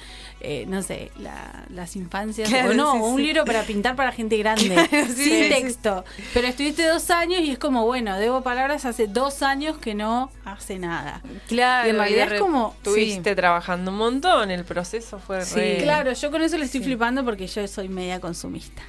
[0.45, 3.23] eh, no sé, la- las infancias, Claro, o no, sí, un sí.
[3.23, 6.05] libro para pintar para gente grande, Claro, sí, sin texto.
[6.33, 10.31] Pero estuviste dos años y es como, bueno, debo palabras hace dos años que no
[10.45, 11.21] hace nada.
[11.47, 15.79] Claro, Y en realidad es como, Estuviste trabajando un montón, el proceso fue Sí, re-
[15.83, 18.81] claro, yo con eso le estoy flipando porque yo soy media consumista.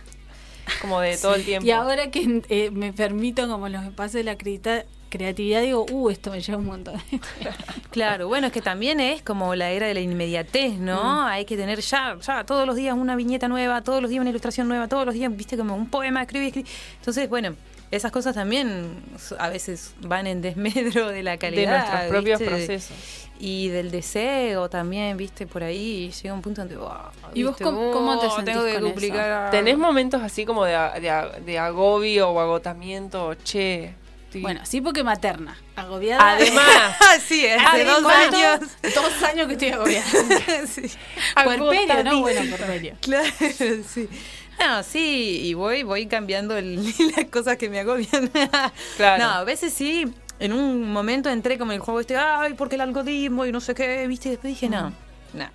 [0.83, 1.66] como de todo el tiempo.
[1.66, 6.11] Y ahora que eh, me permito como los espacios de la creata- creatividad, digo, uh,
[6.11, 6.95] esto me lleva un montón.
[7.91, 11.23] Claro, bueno, es que también es como la era de la inmediatez, ¿no?
[11.27, 14.28] Hay que tener ya, ya todos los días una viñeta nueva, todos los días una
[14.31, 16.69] ilustración nueva, todos los días, viste, como un poema, escribe, escribe.
[16.99, 17.55] Entonces, bueno,
[17.91, 18.97] esas cosas también
[19.39, 21.70] a veces van en desmedro de la calidad.
[21.73, 22.55] de nuestros propios ¿viste?
[22.55, 22.97] procesos.
[23.41, 26.91] Y del deseo también, viste, por ahí llega un punto donde, wow,
[27.33, 28.93] ¿Y vos cómo- cómo te oh, sentís tengo que con eso?
[28.95, 29.51] duplicar.
[29.51, 33.35] ¿Tenés momentos así como de, a- de, de agobio o agotamiento?
[33.43, 33.95] Che.
[34.41, 36.33] Bueno, sí, porque materna, agobiada.
[36.33, 36.97] Además,
[37.27, 38.61] sí, hace dos años.
[38.95, 40.07] Dos años que estoy agobiada.
[40.67, 40.83] sí.
[41.45, 42.21] Puerperio, ¿no?
[42.21, 42.95] Bueno, puerperio.
[43.01, 43.29] Claro,
[43.93, 44.09] sí.
[44.59, 46.85] No, sí, y voy, voy cambiando el-
[47.17, 48.31] las cosas que me agobian.
[48.97, 49.23] Claro.
[49.23, 50.07] No, a veces sí,
[50.39, 53.61] en un momento entré como en el juego este, ay, porque el algoritmo y no
[53.61, 54.93] sé qué, viste, y después dije, no,
[55.35, 55.49] no.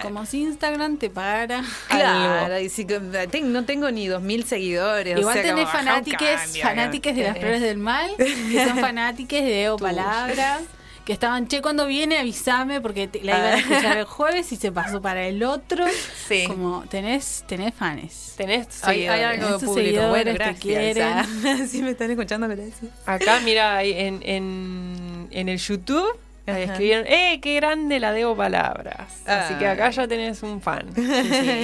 [0.00, 1.62] Como si Instagram te pagara.
[1.88, 2.98] Claro, y que
[3.30, 5.18] ten- no tengo ni dos mil seguidores.
[5.18, 7.40] Igual o sea, tenés cambio, fanátiques de las eh.
[7.40, 10.62] flores del mal, que son fanátiques de Eo Palabras,
[11.04, 14.56] que estaban, che, cuando viene avísame porque te- la iban a escuchar el jueves y
[14.56, 15.84] se pasó para el otro.
[16.28, 16.44] Sí.
[16.46, 18.34] Como tenés, tenés fans.
[18.36, 19.26] tenés Hay, hay seguidores.
[19.42, 20.60] algo Esos público, seguidores bueno, que gracias.
[20.60, 21.02] quieren.
[21.02, 21.26] ah,
[21.68, 22.90] sí me están escuchando, gracias.
[23.04, 26.16] Acá, mira, en, en, en el YouTube
[26.50, 29.22] ahí escribieron, ¡eh, qué grande la debo palabras!
[29.26, 29.92] Así que acá Ay.
[29.92, 30.86] ya tenés un fan.
[30.94, 31.06] Sí, y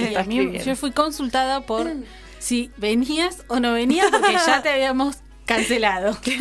[0.07, 0.63] Está a mí, escribiendo.
[0.63, 1.91] yo fui consultada por
[2.39, 6.15] si venías o no venías porque ya te habíamos cancelado.
[6.23, 6.37] te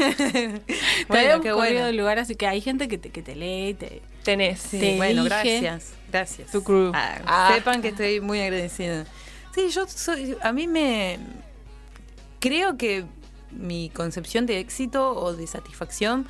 [1.09, 1.87] Bueno, habíamos qué bueno.
[1.87, 4.61] del lugar, así que hay gente que te, que te lee, te, Tenés.
[4.61, 5.35] Sí, Te bueno, dije.
[5.61, 5.93] gracias.
[6.13, 6.51] Gracias.
[6.53, 6.93] Tu crew.
[6.95, 7.51] Ah, Ah.
[7.55, 9.07] Sepan que estoy muy agradecida.
[9.55, 10.37] Sí, yo soy.
[10.43, 11.19] A mí me.
[12.41, 13.05] Creo que
[13.51, 16.27] mi concepción de éxito o de satisfacción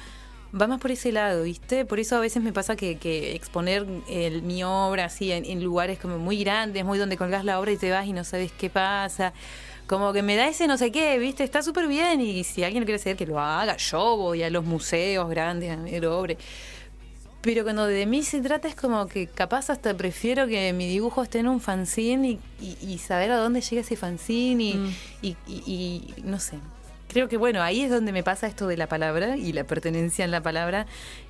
[0.58, 1.84] va más por ese lado, ¿viste?
[1.84, 5.62] Por eso a veces me pasa que, que exponer el- mi obra así en, en
[5.62, 8.52] lugares como muy grandes, muy donde colgás la obra y te vas y no sabes
[8.52, 9.32] qué pasa.
[9.86, 11.44] Como que me da ese no sé qué, ¿viste?
[11.44, 14.64] Está súper bien y si alguien quiere hacer que lo haga, yo voy a los
[14.64, 16.36] museos grandes a ver obras.
[17.40, 21.22] Pero cuando de mí se trata es como que capaz hasta prefiero que mi dibujo
[21.22, 25.34] esté en un fanzine y, y- y saber a dónde llega ese fanzine y, Mm.
[25.48, 26.58] y no sé.
[27.08, 30.24] Creo que bueno, ahí es donde me pasa esto de la palabra y la pertenencia
[30.24, 30.86] en la palabra,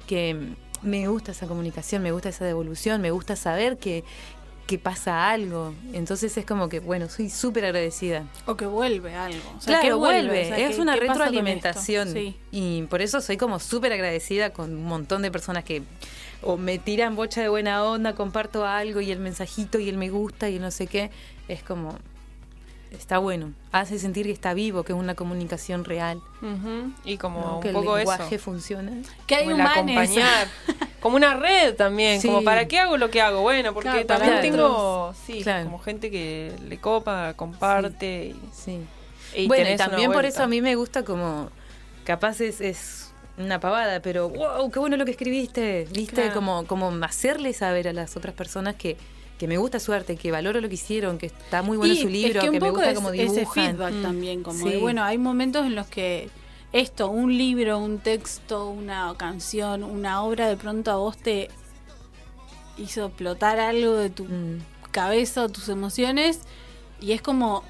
[0.07, 0.37] que
[0.83, 4.05] me gusta esa comunicación, me gusta esa devolución, me gusta saber que,
[4.67, 5.75] que pasa algo.
[5.93, 8.25] Entonces es como que, bueno, soy súper agradecida.
[8.47, 9.41] o que vuelve algo.
[9.57, 12.13] O sea, ¿qué Claro, vuelve, O sea, es ¿qué- una retroalimentación.
[12.13, 12.37] Sí.
[12.51, 15.83] Y por eso soy como súper agradecida con un montón de personas que
[16.43, 20.11] o me tiran bocha de buena onda, comparto algo y el mensajito y el me
[20.11, 21.11] gusta y el no sé qué.
[21.49, 21.97] Es como,
[22.91, 23.53] está bueno.
[23.73, 26.21] Hace sentir que está vivo, que es una comunicación real.
[27.05, 27.57] Y como ¿no?
[27.57, 28.13] un que poco el eso.
[28.13, 28.93] lenguaje funciona.
[29.27, 30.49] Que hay como acompañar.
[31.01, 32.21] como una red también.
[32.21, 32.29] Sí.
[32.29, 33.41] Como para qué hago lo que hago.
[33.43, 35.65] Bueno, porque Claro, también tengo sí, Claro.
[35.65, 38.35] como gente que le copa, comparte.
[38.53, 38.81] Sí.
[39.37, 41.51] Y, y bueno, y también por eso a mí me gusta como,
[42.05, 46.33] capaz es, es una pavada, pero wow, qué bueno lo que escribiste, viste, Claro.
[46.35, 48.97] como, como hacerle saber a las otras personas que,
[49.39, 51.97] que me gusta su arte, que valoro lo que hicieron, que está muy bueno Y
[52.03, 53.47] su libro, es que, un que, me gusta es como ese dibujan.
[53.77, 54.03] feedback Mm.
[54.03, 54.71] también, como Sí.
[54.73, 56.29] de, bueno, hay momentos en los que
[56.73, 61.49] esto, un libro, un texto, una canción, una obra, de pronto a vos te
[62.77, 64.59] hizo explotar algo de tu Mm.
[64.91, 66.41] cabeza o tus emociones
[67.01, 67.63] y es como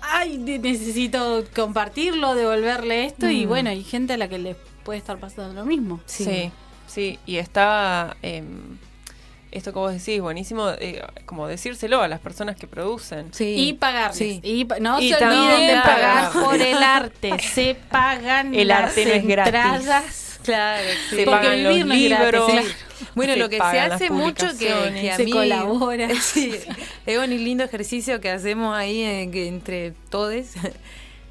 [0.00, 3.48] ay necesito compartirlo devolverle esto y Mm.
[3.48, 6.24] bueno hay gente a la que les puede estar pasando lo mismo Sí.
[6.24, 6.50] Sí.
[6.86, 8.78] sí, y está em,
[9.50, 13.32] esto que vos decís, buenísimo, eh, como decírselo a las personas que producen.
[13.32, 13.54] Sí.
[13.56, 14.16] Y pagarles.
[14.18, 14.40] Sí.
[14.42, 17.38] Y no Y se también olviden de pagar por el arte.
[17.40, 19.54] Se pagan El las arte no es gratis.
[19.54, 20.24] entradas.
[20.44, 21.16] Claro, sí.
[21.16, 22.50] Se Porque pagan los vivir no es gratis, libros.
[22.50, 22.68] claro.
[23.14, 24.66] Bueno, se lo que se las hace mucho que,
[25.00, 26.08] que a Se mí colabora.
[26.20, 26.52] Sí,
[27.06, 30.46] es un lindo ejercicio que hacemos ahí eh, que entre todos.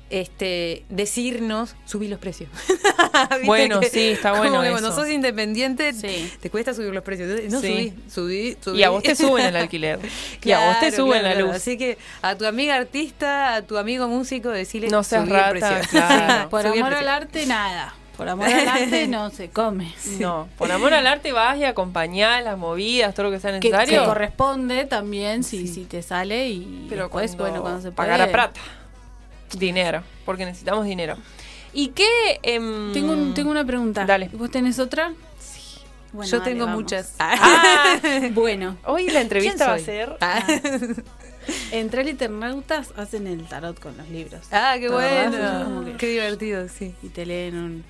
[0.10, 2.50] Este, decirnos, subir los precios.
[2.68, 5.02] ¿Viste Bueno, que- sí, está como bueno que cuando eso.
[5.02, 6.32] sos independiente, Sí.
[6.40, 7.28] te cuesta subir los precios.
[7.52, 7.68] No, Sí.
[7.68, 8.80] subí, subí, subí.
[8.80, 10.00] Y a vos te suben el alquiler.
[10.44, 11.48] y a vos te Claro, suben claro, la claro.
[11.48, 11.56] luz.
[11.58, 15.40] Así que a tu amiga artista, a tu amigo músico, decirle No seas subí el
[15.42, 15.90] rata, precio.
[15.92, 16.50] claro.
[16.50, 17.94] Por Subí el amor al arte, nada.
[18.16, 19.94] Por amor al arte no se come.
[20.20, 23.70] No, por amor al arte vas y acompañás las movidas, todo lo que sea Que,
[23.70, 24.02] necesario.
[24.02, 27.96] que corresponde también si, si te sale y pero después, cuando bueno, cuando se puede.
[28.10, 28.60] pagar a plata.
[29.53, 31.15] Dinero, porque necesitamos dinero.
[31.74, 32.40] ¿Y qué?
[32.44, 34.06] em, Tengo, un- tengo una pregunta.
[34.06, 34.30] Dale.
[34.34, 35.14] ¿Vos tenés otra?
[35.40, 35.80] Sí.
[36.11, 36.82] Bueno, Yo dale, tengo vamos.
[36.84, 37.14] muchas.
[37.19, 37.98] Ah,
[38.34, 39.86] Bueno, hoy la entrevista va a soy?
[39.86, 40.18] ser...
[40.22, 40.41] Ah.
[41.72, 44.41] entre internautas hacen el tarot con los libros.
[44.52, 45.86] Ah, qué La verdad, bueno.
[45.86, 46.94] que- Qué divertido, sí.
[47.03, 47.84] Y te leen un...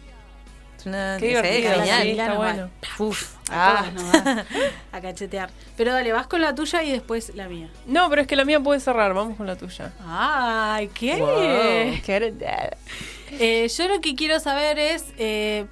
[0.83, 2.01] Qué divertido, genial.
[2.03, 2.69] sí, Milano está bueno.
[2.99, 3.33] Uf.
[3.49, 3.85] A Ah.
[3.89, 4.45] todas nos va
[4.91, 5.49] a cachetear.
[5.77, 7.69] Pero dale, vas con la tuya y después la mía.
[7.85, 9.93] No, pero es que la mía puede cerrar, vamos con la tuya.
[10.05, 11.15] Ay, ¿qué?
[11.15, 11.29] Wow,
[12.05, 12.33] qué-
[13.31, 15.65] Eh, yo lo que quiero saber es eh,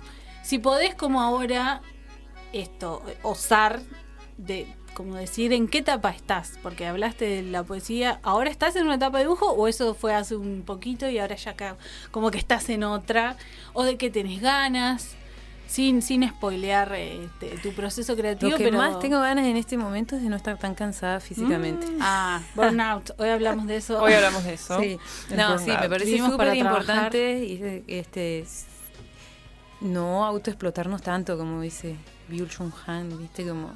[0.44, 1.82] si podés como ahora
[2.54, 3.80] esto, osar
[4.38, 8.86] de como decir en qué etapa estás, porque hablaste de la poesía, ¿ahora estás en
[8.86, 11.76] una etapa de dibujo o eso fue hace un poquito y ahora ya acá
[12.10, 13.36] como que estás en otra?
[13.74, 15.16] ¿O de qué tenés ganas?
[15.68, 18.78] Sin, sin spoilear este, tu proceso creativo, Lo que pero...
[18.78, 21.88] más tengo ganas en este momento es de no estar tan cansada físicamente.
[22.00, 23.12] Ah, burnout.
[23.18, 24.00] Hoy hablamos de eso.
[24.00, 24.80] Hoy hablamos de eso.
[24.80, 25.00] Sí,
[25.36, 28.46] no, sí, me parece súper importante y este
[29.82, 31.96] no autoexplotarnos tanto como dice
[32.30, 33.74] Byul Jung Han, viste como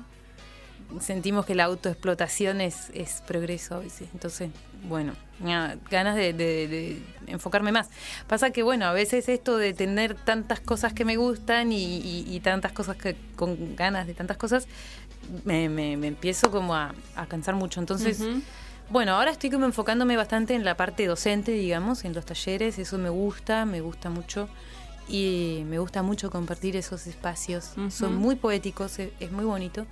[1.00, 4.08] sentimos que la autoexplotación es, es progreso a veces.
[4.14, 4.50] Entonces,
[4.88, 7.90] bueno, nada, ganas de, de- de enfocarme más.
[8.28, 12.26] Pasa que, bueno, a veces esto de tener tantas cosas que me gustan y, y-
[12.28, 14.68] y tantas cosas que con ganas de tantas cosas,
[15.46, 17.80] me, me- me empiezo como a, a cansar mucho.
[17.80, 18.42] Entonces, Ujú.
[18.90, 22.98] bueno, ahora estoy como enfocándome bastante en la parte docente, digamos, en los talleres, eso
[22.98, 24.50] me gusta, me gusta mucho
[25.08, 27.72] y me gusta mucho compartir esos espacios.
[27.78, 27.92] Ujú.
[27.92, 29.86] Son muy poéticos, e- es, muy bonito,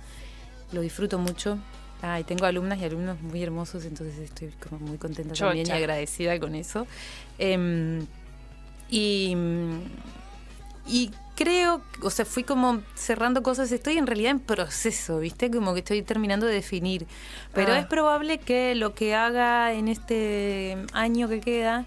[0.72, 1.58] lo disfruto mucho.
[2.02, 5.70] Ah, y tengo alumnas y alumnos muy hermosos, entonces estoy como muy contenta también y
[5.70, 6.86] agradecida con eso.
[7.38, 8.06] Em,
[8.88, 9.36] y,
[10.86, 15.50] y creo, o sea, fui como cerrando cosas, estoy en realidad en proceso, ¿viste?
[15.50, 17.06] Como que estoy terminando de definir.
[17.52, 17.78] Pero Ah.
[17.80, 21.84] es probable que lo que haga en este año que queda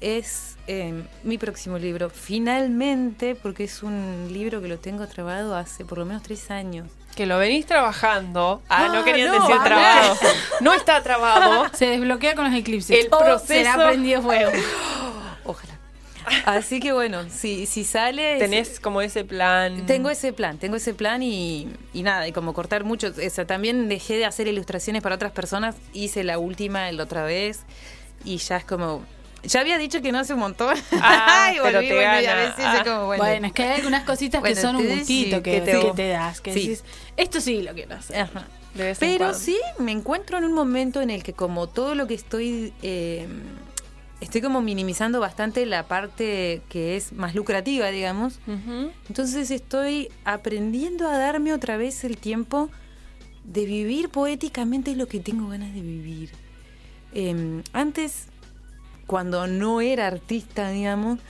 [0.00, 2.10] es eh, mi próximo libro.
[2.10, 6.88] Finalmente, porque es un libro que lo tengo trabado hace por lo menos tres años.
[7.18, 8.62] Que lo venís trabajando.
[8.68, 10.16] Ah, no Ah, querían no, decir a trabado.
[10.60, 11.66] No está trabado.
[11.72, 12.96] Se desbloquea con los eclipses.
[12.96, 14.52] El proceso- será prendido fuego.
[15.44, 15.74] Ojalá.
[16.46, 18.38] Así que bueno, si, si sale...
[18.38, 19.84] Tenés como ese plan.
[19.86, 23.08] Tengo ese plan, tengo ese plan y, y nada, y como cortar mucho.
[23.08, 27.24] O sea, también dejé de hacer ilustraciones para otras personas, hice la última la otra
[27.24, 27.62] vez
[28.24, 29.04] y ya es como.
[29.44, 30.76] Ya había dicho que no hace un montón.
[31.00, 32.32] Ah, y pero volví, te bueno, y gana.
[32.32, 32.76] a veces Ah.
[32.78, 33.22] es como, bueno.
[33.24, 35.92] Bueno, es que hay algunas cositas que son un gustito sí, que, que te- que
[35.94, 36.60] te das, que sí.
[36.68, 36.84] decís,
[37.18, 38.20] esto sí lo quiero hacer.
[38.22, 38.46] Ajá.
[39.00, 42.72] Pero sí, me encuentro en un momento en el que como todo lo que estoy...
[42.82, 43.28] eh,
[44.20, 48.40] estoy como minimizando bastante la parte que es más lucrativa, digamos.
[49.08, 52.68] Entonces estoy aprendiendo a darme otra vez el tiempo
[53.44, 56.30] de vivir poéticamente lo que tengo ganas de vivir.
[57.14, 58.26] Eh, antes,
[59.06, 61.20] cuando no era artista, digamos,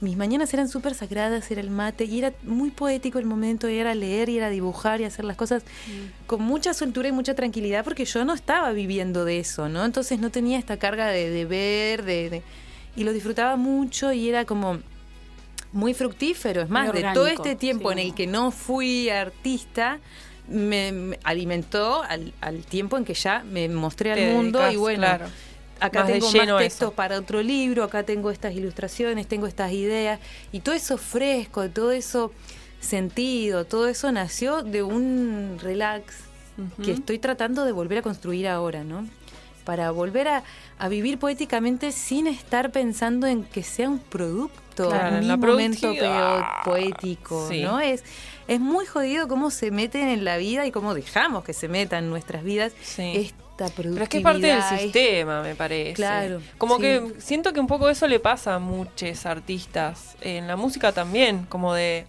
[0.00, 3.78] mis mañanas eran súper sagradas, era el mate, y era muy poético el momento, y
[3.78, 5.64] era leer, y era dibujar, y hacer las cosas
[6.26, 9.84] con mucha soltura y mucha tranquilidad, porque yo no estaba viviendo de eso, ¿no?
[9.84, 12.42] Entonces no tenía esta carga de, de ver, de, de-
[12.96, 14.78] y lo disfrutaba mucho, y era como
[15.72, 16.62] muy fructífero.
[16.62, 17.98] Es más, de todo este tiempo sí.
[17.98, 19.98] en el que no fui artista,
[20.48, 24.74] me, me alimentó al, al tiempo en que ya me mostré al Te mundo dedicás,
[24.74, 25.26] y bueno, claro.
[25.80, 26.92] Acá Más tengo más eso.
[26.92, 30.20] para otro libro, acá tengo estas ilustraciones, tengo estas ideas
[30.52, 32.32] y todo eso fresco, todo eso
[32.80, 36.14] sentido, todo eso nació de un relax
[36.82, 39.06] que estoy tratando de volver a construir ahora, ¿no?
[39.64, 40.42] Para volver a,
[40.78, 45.92] a vivir poéticamente sin estar pensando en que sea un producto, Claro, la momento
[46.64, 47.62] poético, Sí.
[47.62, 47.78] ¿no?
[47.80, 48.02] Es,
[48.48, 52.04] es muy jodido cómo se meten en la vida y cómo dejamos que se metan
[52.04, 53.32] en nuestras vidas Sí.
[53.64, 53.94] Esta productividad.
[53.94, 55.94] Pero es que es parte del sistema, me parece.
[55.94, 56.82] Claro, Como sí.
[56.82, 60.16] que siento que un poco eso le pasa a muchos artistas.
[60.20, 62.06] En la música también, como de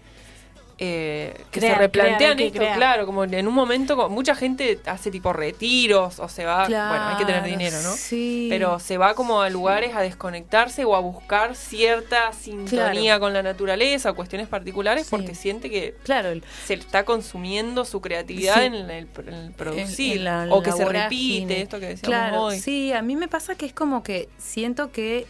[0.82, 6.20] eh, que se replantean esto, claro, como en un momento, mucha gente hace tipo retiros
[6.20, 7.92] o se va, bueno, hay que tener dinero, ¿no?
[7.92, 8.48] sí.
[8.50, 13.44] Pero se va como a lugares a desconectarse o a buscar cierta sintonía con la
[13.44, 15.10] naturaleza o cuestiones particulares Sí.
[15.12, 20.12] porque siente que Claro, el- se está consumiendo su creatividad en, el, en el producir
[20.14, 22.60] en- en la- o que se repite esto que decíamos Claro, hoy.
[22.60, 25.26] sí, a mí me pasa que es como que siento que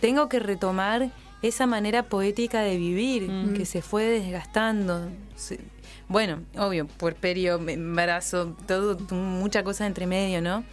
[0.00, 1.08] tengo que retomar
[1.42, 3.54] esa manera poética de vivir Mm.
[3.54, 5.08] que se fue desgastando.
[5.36, 5.60] Se-
[6.08, 10.64] bueno, obvio, puerperio, embarazo, todo, mucha cosa entre medio, ¿no?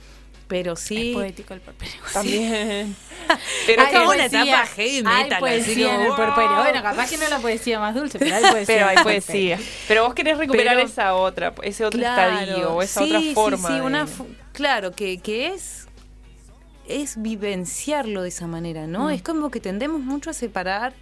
[0.47, 1.09] Pero sí.
[1.09, 1.95] Es poético el puerperio.
[2.13, 2.95] También.
[3.65, 6.55] Pero Hay es como una etapa heavy Hay metal, así poesía como, en el puerperio.
[6.57, 8.65] Bueno, capaz que no la poesía más dulce, pero hay poesía.
[8.67, 9.59] pero hay poesía.
[9.87, 13.19] Pero vos querés recuperar Pero- esa otra, ese otro Claro, estadio o esa sí, otra
[13.21, 13.67] sí, forma.
[13.67, 15.84] sí, de- una fu- claro, que, que es,
[16.87, 19.05] es vivenciarlo de esa manera, ¿no?
[19.05, 19.11] Mm.
[19.11, 20.93] Es como que tendemos mucho a separar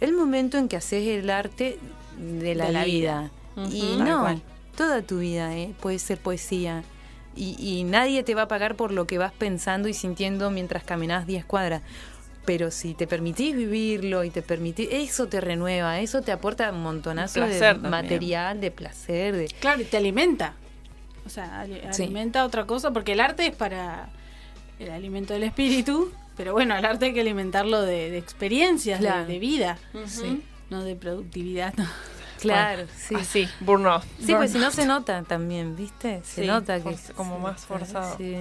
[0.00, 1.78] el momento en que haces el arte
[2.18, 3.30] de la, De la vida.
[3.56, 3.68] vida.
[3.70, 3.96] Y.
[3.98, 4.42] Tal no, cual.
[4.76, 5.72] toda tu vida ¿eh?
[5.80, 6.82] puede ser poesía.
[7.34, 10.84] Y, y nadie te va a pagar por lo que vas pensando y sintiendo mientras
[10.84, 11.82] caminas 10 cuadras.
[12.44, 16.82] Pero si te permitís vivirlo y te permitís, eso te renueva, eso te aporta un
[16.82, 17.90] montonazo de también.
[17.90, 20.54] material, de placer, de, Claro, y te alimenta.
[21.24, 22.02] O sea, Sí.
[22.02, 24.08] alimenta otra cosa, porque el arte es para
[24.82, 29.06] el alimento del espíritu, pero bueno, el arte hay que alimentarlo de, de experiencias, de-
[29.06, 29.26] Claro.
[29.26, 30.42] de, vida, Sí.
[30.70, 31.74] no de productividad.
[31.76, 31.86] no.
[32.42, 33.14] Claro, sí.
[33.14, 34.02] Así, burnout.
[34.26, 36.22] Sí, pues si no se nota también, ¿viste?
[36.24, 38.16] Se Sí, nota que forz- como sí, más forzado.
[38.16, 38.36] Sí.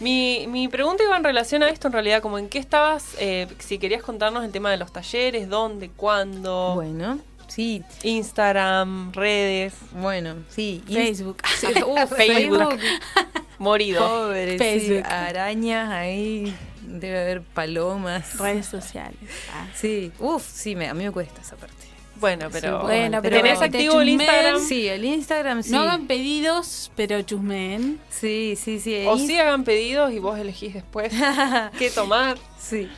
[0.00, 3.46] Mi, mi pregunta iba en relación a esto, en realidad, como en qué estabas, eh,
[3.60, 10.36] si querías contarnos el tema de los talleres, dónde, cuándo, Bueno, sí, Instagram, redes, bueno,
[10.48, 10.82] sí.
[10.86, 11.38] Facebook.
[11.58, 12.78] Sí, uh, Facebook.
[13.58, 14.06] morido.
[14.06, 15.06] Pobre, sí, Facebook.
[15.12, 18.38] arañas ahí, debe haber palomas.
[18.38, 19.18] Redes sociales.
[19.52, 19.66] Ah.
[19.74, 21.74] Sí, uff, sí, me, a mí me cuesta esa parte.
[22.20, 24.08] Bueno, pero, Sí, bueno, pero ¿tenés te activo el.
[24.08, 24.60] Instagram?
[24.60, 25.70] Sí, el Instagram sí.
[25.70, 28.00] No hagan pedidos, pero chusmeen.
[28.10, 29.04] Sí, sí, sí.
[29.06, 31.12] O Inst- sí hagan pedidos y vos elegís después
[31.78, 32.36] qué tomar.
[32.60, 32.88] Sí.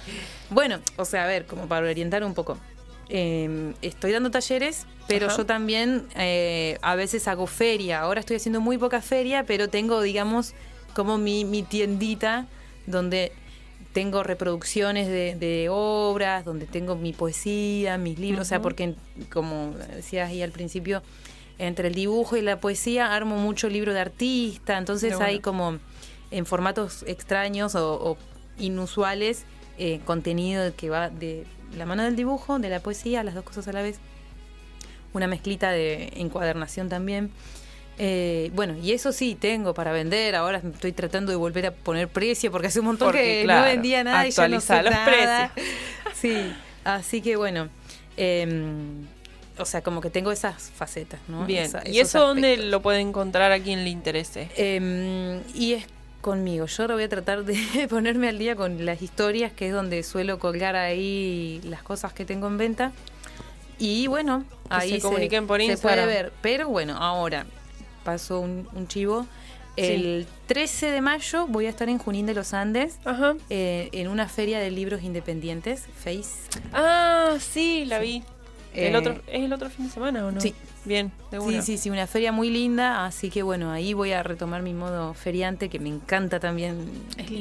[0.49, 2.59] Bueno, o sea, a ver, como para orientar un poco.
[3.11, 5.39] Eh, estoy dando talleres, pero Ajá.
[5.39, 8.01] yo también eh, a veces hago feria.
[8.01, 10.55] Ahora estoy haciendo muy poca feria, pero tengo, digamos,
[10.95, 12.47] como mi, mi tiendita
[12.87, 13.33] donde
[13.93, 18.95] tengo reproducciones de, de obras, donde tengo mi poesía, mis libros, o sea, porque,
[19.33, 21.03] como decías ahí al principio,
[21.59, 25.79] entre el dibujo y la poesía armo mucho libro de artista, entonces hay como
[26.31, 28.17] en formatos extraños o, o
[28.59, 29.45] inusuales
[29.79, 31.47] eh, contenido que va de
[31.77, 33.99] la mano del dibujo, de la poesía, las dos cosas a la vez.
[35.13, 37.31] Una mezclita de encuadernación también.
[37.99, 40.35] Eh, bueno, y eso sí tengo para vender.
[40.37, 43.61] Ahora estoy tratando de volver a poner precio porque hace un montón Porque, que claro,
[43.63, 45.53] no vendía nada y ya no sé actualizá los nada.
[46.15, 46.53] Sí,
[46.85, 47.69] así que bueno.
[48.17, 49.07] em,
[49.59, 51.45] o sea, como que tengo esas facetas, ¿no?
[51.45, 51.65] Bien.
[51.65, 52.71] Esa- ¿Y eso dónde aspectos.
[52.71, 54.49] lo puede encontrar a quien le interese?
[54.57, 55.85] Em, y es
[56.21, 56.67] conmigo.
[56.67, 60.03] Yo ahora voy a tratar de ponerme al día con las historias, que es donde
[60.03, 62.93] suelo colgar ahí las cosas que tengo en venta.
[63.79, 66.05] Y bueno, Que ahí se comuniquen por se Instagram.
[66.05, 66.33] puede ver.
[66.43, 67.47] Pero bueno, ahora
[68.05, 69.27] paso un, un chivo.
[69.77, 73.35] El 13 de mayo voy a estar en Junín de los Andes, Ajá.
[73.49, 76.29] eh, en una feria de libros independientes, Face.
[76.75, 78.23] Ah, sí, la vi.
[78.75, 80.41] ¿El Eh, otro, ¿Es el otro fin de semana o no?
[80.41, 80.55] sí.
[80.85, 81.63] Bien, de Sí, una.
[81.63, 85.13] sí, sí, una feria muy linda, así que bueno, ahí voy a retomar mi modo
[85.13, 86.89] feriante, que me encanta también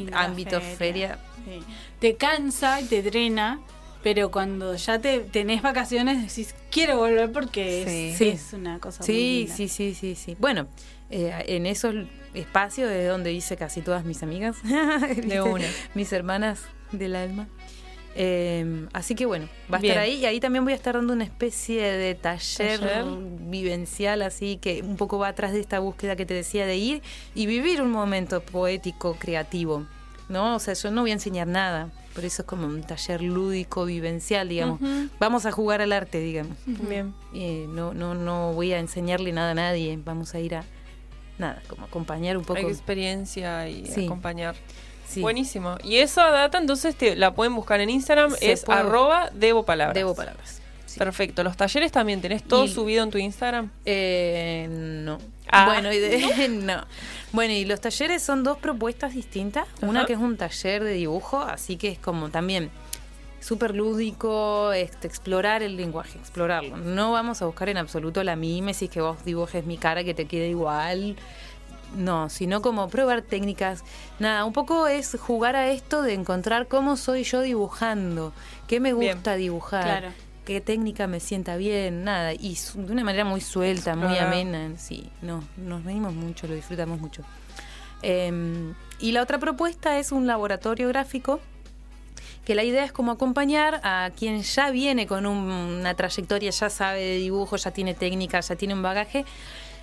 [0.09, 1.17] la ámbito feria.
[1.17, 1.19] feria.
[1.45, 1.63] Sí.
[1.99, 3.61] Te cansa y te drena,
[4.03, 8.27] pero cuando ya te tenés vacaciones decís, quiero volver porque es, Sí.
[8.29, 9.55] es una cosa muy Sí, linda.
[9.55, 10.35] sí, sí, sí, sí.
[10.37, 10.67] Bueno,
[11.09, 11.95] eh, en esos
[12.33, 14.57] espacios es donde hice casi todas mis amigas,
[15.15, 15.41] ¿viste?
[15.41, 15.65] una.
[15.95, 16.59] mis hermanas
[16.91, 17.47] del alma.
[18.15, 19.91] Eh, así que bueno, va a Bien.
[19.93, 23.05] estar ahí y ahí también voy a estar dando una especie de taller, Taller.
[23.49, 27.01] vivencial, así que un poco va atrás de esta búsqueda que te decía de ir
[27.35, 29.85] y vivir un momento poético, creativo.
[30.27, 30.55] ¿No?
[30.55, 33.85] O sea, yo no voy a enseñar nada, por eso es como un taller lúdico,
[33.85, 34.79] vivencial, digamos.
[35.19, 36.55] Vamos a jugar al arte, digamos.
[36.67, 37.15] Bien.
[37.33, 39.97] Eh, no, no, no voy a enseñarle nada a nadie.
[40.05, 40.63] Vamos a ir a
[41.39, 42.59] nada, como acompañar un poco.
[42.59, 44.05] Hay experiencia y Sí.
[44.05, 44.55] acompañar.
[45.09, 45.21] Sí.
[45.21, 45.77] Buenísimo.
[45.83, 49.63] Y esa data entonces te, la pueden buscar en Instagram, Se es puede- arroba debo
[49.65, 49.95] palabras.
[49.95, 50.61] Debo palabras.
[50.85, 50.99] Sí.
[50.99, 51.43] Perfecto.
[51.43, 53.71] ¿Los talleres también tenés todo Y- subido en tu Instagram?
[53.85, 55.17] Eh, no.
[55.51, 55.65] Ah.
[55.65, 56.85] Bueno, y de- no.
[57.31, 59.67] Bueno, y los talleres son dos propuestas distintas.
[59.81, 62.71] Una que es un taller de dibujo, así que es como también
[63.39, 66.75] súper lúdico, este, explorar el lenguaje, explorarlo.
[66.77, 70.25] No vamos a buscar en absoluto la mímesis, que vos dibujes mi cara que te
[70.25, 71.15] quede igual.
[71.95, 73.83] No, sino como probar técnicas.
[74.19, 78.31] Nada, un poco es jugar a esto de encontrar cómo soy yo dibujando,
[78.67, 79.15] qué me Bien.
[79.15, 79.83] gusta dibujar.
[79.83, 80.09] Claro.
[80.45, 82.33] qué técnica me sienta bien, nada.
[82.33, 84.71] Y de una manera muy suelta, muy amena.
[84.77, 87.21] Sí, no, nos reímos mucho, lo disfrutamos mucho.
[88.01, 91.39] Eh, y la otra propuesta es un laboratorio gráfico
[92.45, 96.69] que la idea es como acompañar a quien ya viene con un- una trayectoria, ya
[96.71, 99.25] sabe de dibujo, ya tiene técnica, ya tiene un bagaje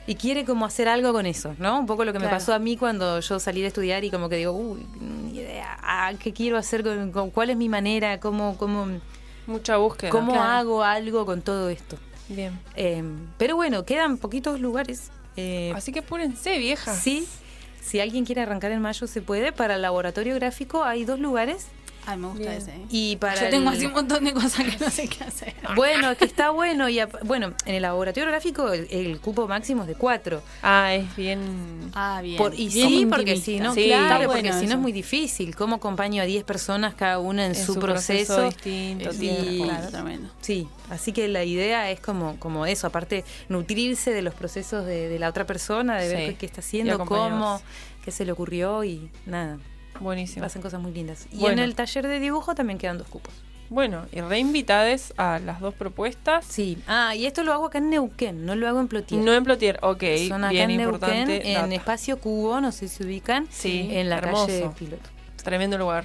[0.06, 1.78] y quiere como hacer algo con eso, ¿no?
[1.80, 4.28] Un poco lo que me pasó a mí cuando yo salí de estudiar y como
[4.28, 6.82] que digo, uy, ni idea, ah, ¿qué quiero hacer?
[6.84, 8.20] Con, con- ¿Cuál es mi manera?
[8.20, 8.86] ¿Cómo, cómo,
[9.46, 10.10] Mucha búsqueda.
[10.10, 10.48] cómo Claro.
[10.50, 11.96] hago algo con todo esto?
[12.28, 12.58] Bien.
[12.76, 13.02] Eh,
[13.38, 15.10] pero bueno, quedan poquitos lugares.
[15.36, 16.94] Eh, Así que púrense, vieja.
[16.94, 17.26] sí,
[17.82, 19.52] si alguien quiere arrancar en mayo se puede.
[19.52, 21.66] Para el laboratorio gráfico hay dos lugares.
[22.06, 22.52] Ay, me gusta Bien.
[22.62, 22.70] ese.
[22.70, 22.86] ¿eh?
[22.88, 25.54] Y para Yo tengo el- así un montón de cosas que no sé qué hacer.
[25.74, 26.88] Bueno, que está bueno.
[26.88, 30.42] y ap- Bueno, en el laboratorio gráfico el, el cupo máximo es de cuatro.
[30.62, 31.90] Ah, es bien.
[31.94, 32.36] Ah, bien.
[32.38, 33.86] Por- y Bien sí, porque si no, Sí.
[33.86, 35.54] claro, porque bueno si no es muy difícil.
[35.56, 38.34] ¿Cómo acompaño a 10 personas cada una en, En su, su proceso?
[38.36, 40.30] proceso distinto, Y- Claro, tremendo.
[40.40, 45.08] Sí, así que la idea es como, como eso, aparte nutrirse de los procesos de,
[45.08, 46.26] de la otra persona, de ver Sí.
[46.32, 47.60] qué, qué está haciendo, cómo,
[48.04, 49.58] qué se le ocurrió y nada,
[50.00, 50.44] Buenísimo.
[50.44, 51.26] pasan cosas muy lindas.
[51.32, 53.32] Y en el taller de dibujo también quedan dos cupos.
[53.68, 56.44] Bueno, y reinvitades a las dos propuestas.
[56.48, 59.20] Sí, ah, y esto lo hago acá en Neuquén, no lo hago en Plotier.
[59.20, 60.04] No en Plotier, ok.
[60.28, 61.32] Son acá bien en importante.
[61.32, 61.72] Neuquén, en.
[61.72, 64.46] Espacio Cubo, no sé si se ubican, Sí, en la hermoso.
[64.46, 65.10] calle Piloto.
[65.42, 66.04] Tremendo lugar.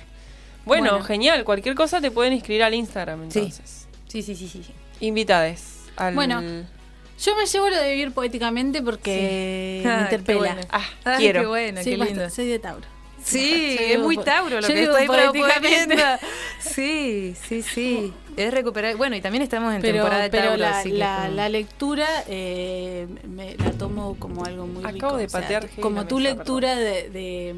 [0.65, 1.05] Bueno, Bueno.
[1.05, 1.43] genial.
[1.43, 3.87] Cualquier cosa te pueden inscribir al Instagram entonces.
[4.07, 4.63] Sí, sí, sí, sí.
[4.63, 4.73] sí.
[5.05, 5.81] Invitades.
[5.97, 6.15] Al...
[6.15, 6.41] Bueno.
[6.41, 10.39] Yo me llevo lo de vivir poéticamente porque me interpela.
[10.39, 10.61] bueno.
[10.71, 11.41] Ah, Ay, quiero.
[11.41, 12.27] qué bueno, Sí, qué lindo.
[12.31, 12.87] soy de Tauro.
[13.23, 15.95] Sí, es muy Tauro lo que estoy proponiendo.
[16.59, 18.13] Sí, sí, sí.
[18.37, 18.95] Es recuperar.
[18.95, 20.57] Bueno, y también estamos en Pero, temporada de pero Tauro.
[20.57, 24.93] la, así que la, como- la lectura eh, me la tomo como algo muy Acabo
[24.93, 25.17] rico.
[25.17, 27.55] de o sea, patear como tu mesa, lectura de, de,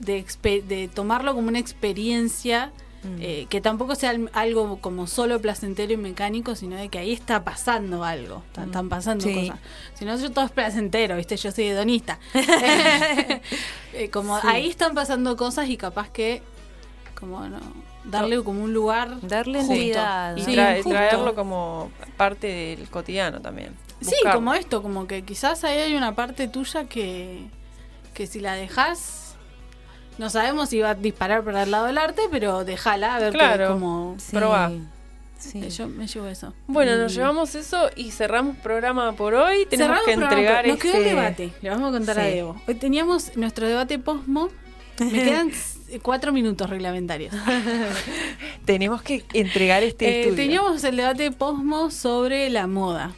[0.00, 2.72] de, de tomarlo como una experiencia
[3.02, 3.16] Mm.
[3.20, 7.12] eh, que tampoco sea al- algo como solo placentero y mecánico, sino de que ahí
[7.12, 9.34] está pasando algo, están, están pasando Sí.
[9.48, 9.58] cosas.
[9.94, 11.36] Si no, yo todo es placentero, ¿viste?
[11.38, 12.18] Yo soy hedonista.
[13.92, 14.46] Eh, como Sí.
[14.48, 16.42] ahí están pasando cosas y capaz que,
[17.18, 17.58] como no,
[18.04, 19.18] darle como un lugar.
[19.22, 20.36] Darle entidad.
[20.36, 22.46] Y Sí, trae- traerlo como parte
[22.76, 23.74] del cotidiano también.
[24.00, 27.46] Sí, como esto, como que quizás ahí hay una parte tuya que,
[28.14, 29.29] que si la dejas,
[30.20, 33.32] no sabemos si va a disparar para el lado del arte, pero déjala, a ver
[33.32, 33.66] Claro.
[33.66, 34.16] qué- como...
[34.18, 34.70] Sí, Probá.
[35.38, 35.68] sí.
[35.70, 36.52] Yo me llevo eso.
[36.66, 39.64] Bueno, nos llevamos eso y cerramos programa por hoy.
[39.66, 42.28] Tenemos cerramos que programa, entregar Nos quedó el este- debate, le vamos a contar a.
[42.28, 42.60] Evo.
[42.68, 44.50] Hoy teníamos nuestro debate posmo,
[45.00, 45.50] me quedan
[46.02, 47.34] cuatro minutos reglamentarios.
[48.64, 50.36] Tenemos que entregar este Eh, estudio.
[50.36, 53.12] teníamos el debate posmo sobre la moda.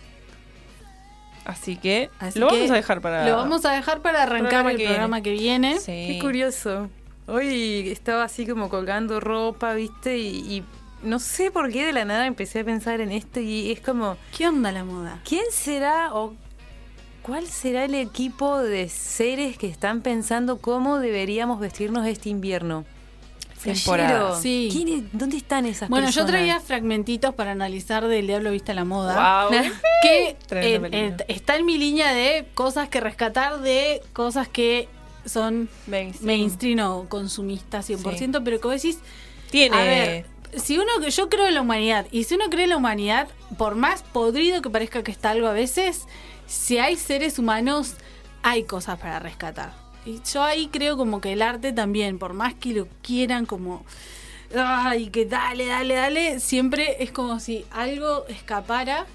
[1.44, 3.28] Así que Así lo que vamos a dejar para.
[3.28, 5.78] Lo vamos a dejar para arrancar programa el que programa que viene.
[5.78, 6.06] Sí.
[6.08, 6.88] Qué curioso.
[7.26, 10.18] Hoy estaba así como colgando ropa, ¿viste?
[10.18, 10.64] Y, y
[11.02, 14.16] no sé por qué de la nada empecé a pensar en esto y es como,
[14.36, 15.20] ¿Qué onda la moda?
[15.24, 16.34] ¿quién será o
[17.22, 22.84] cuál será el equipo de seres que están pensando cómo deberíamos vestirnos este invierno?
[23.62, 24.08] Temporada.
[24.08, 24.40] Flashero.
[24.40, 24.68] Sí.
[24.72, 26.30] ¿Quién es- ¿Dónde están esas Bueno, yo personas?
[26.32, 29.48] traía fragmentitos para analizar del Diablo Vista a la Moda.
[29.50, 29.50] Wow.
[30.02, 34.88] Que eh, eh, está en mi línea de cosas que rescatar de cosas que
[35.24, 36.26] son Mainstream.
[36.26, 38.98] mainstream o consumistas 100%, pero como decís,
[39.50, 39.76] Tiene.
[39.76, 40.26] a ver,
[40.56, 43.74] si uno, yo creo en la humanidad, y si uno cree en la humanidad, por
[43.76, 46.06] más podrido que parezca que está algo a veces,
[46.46, 47.94] si hay seres humanos,
[48.42, 49.72] hay cosas para rescatar.
[50.04, 53.84] Y yo ahí creo como que el arte también, por más que lo quieran como,
[54.56, 59.06] ay, que dale, dale, dale, siempre es como si algo escapara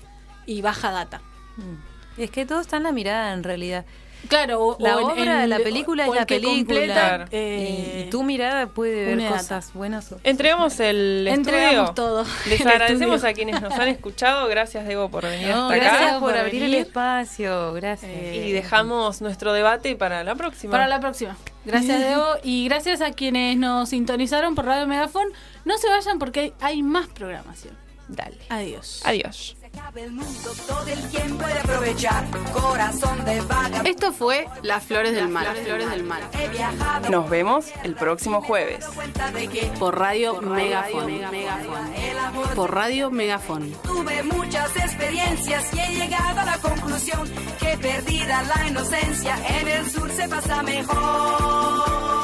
[0.46, 1.22] y baja data.
[1.58, 2.22] Mm.
[2.22, 3.86] Es que todo está en la mirada en realidad.
[4.28, 6.58] Claro, o, La o en- obra, en- la película o es la que película.
[6.58, 11.94] completa, eh, y, y tu mirada puede ver cosas buenas o Entregamos el Entregamos estudio.
[11.94, 12.26] todo.
[12.48, 14.48] Les agradecemos a quienes nos han escuchado.
[14.48, 16.20] Gracias, Diego, por venir No, hasta gracias acá.
[16.20, 18.12] por por abrir el espacio, gracias.
[18.14, 20.72] Eh, Y dejamos nuestro debate para la próxima.
[20.72, 21.36] Para la próxima.
[21.66, 22.26] Gracias, Debo.
[22.44, 25.28] Y gracias a quienes nos sintonizaron por Radio Megafon.
[25.66, 27.76] No se vayan porque hay, hay más programación.
[28.08, 28.38] Dale.
[28.50, 29.02] Adiós.
[29.04, 29.57] Adiós.
[33.84, 35.46] Esto fue Las Flores del Mal.
[35.46, 36.22] Las Flores del Mal.
[36.34, 37.10] He viajado.
[37.10, 38.86] Nos vemos el próximo jueves.
[39.80, 41.22] Por Radio Megafon.
[42.56, 43.72] Por Radio Megafon.
[43.84, 47.30] Tuve muchas experiencias y he llegado a la conclusión
[47.60, 52.18] que perdida la inocencia en el sur se pasa mejor.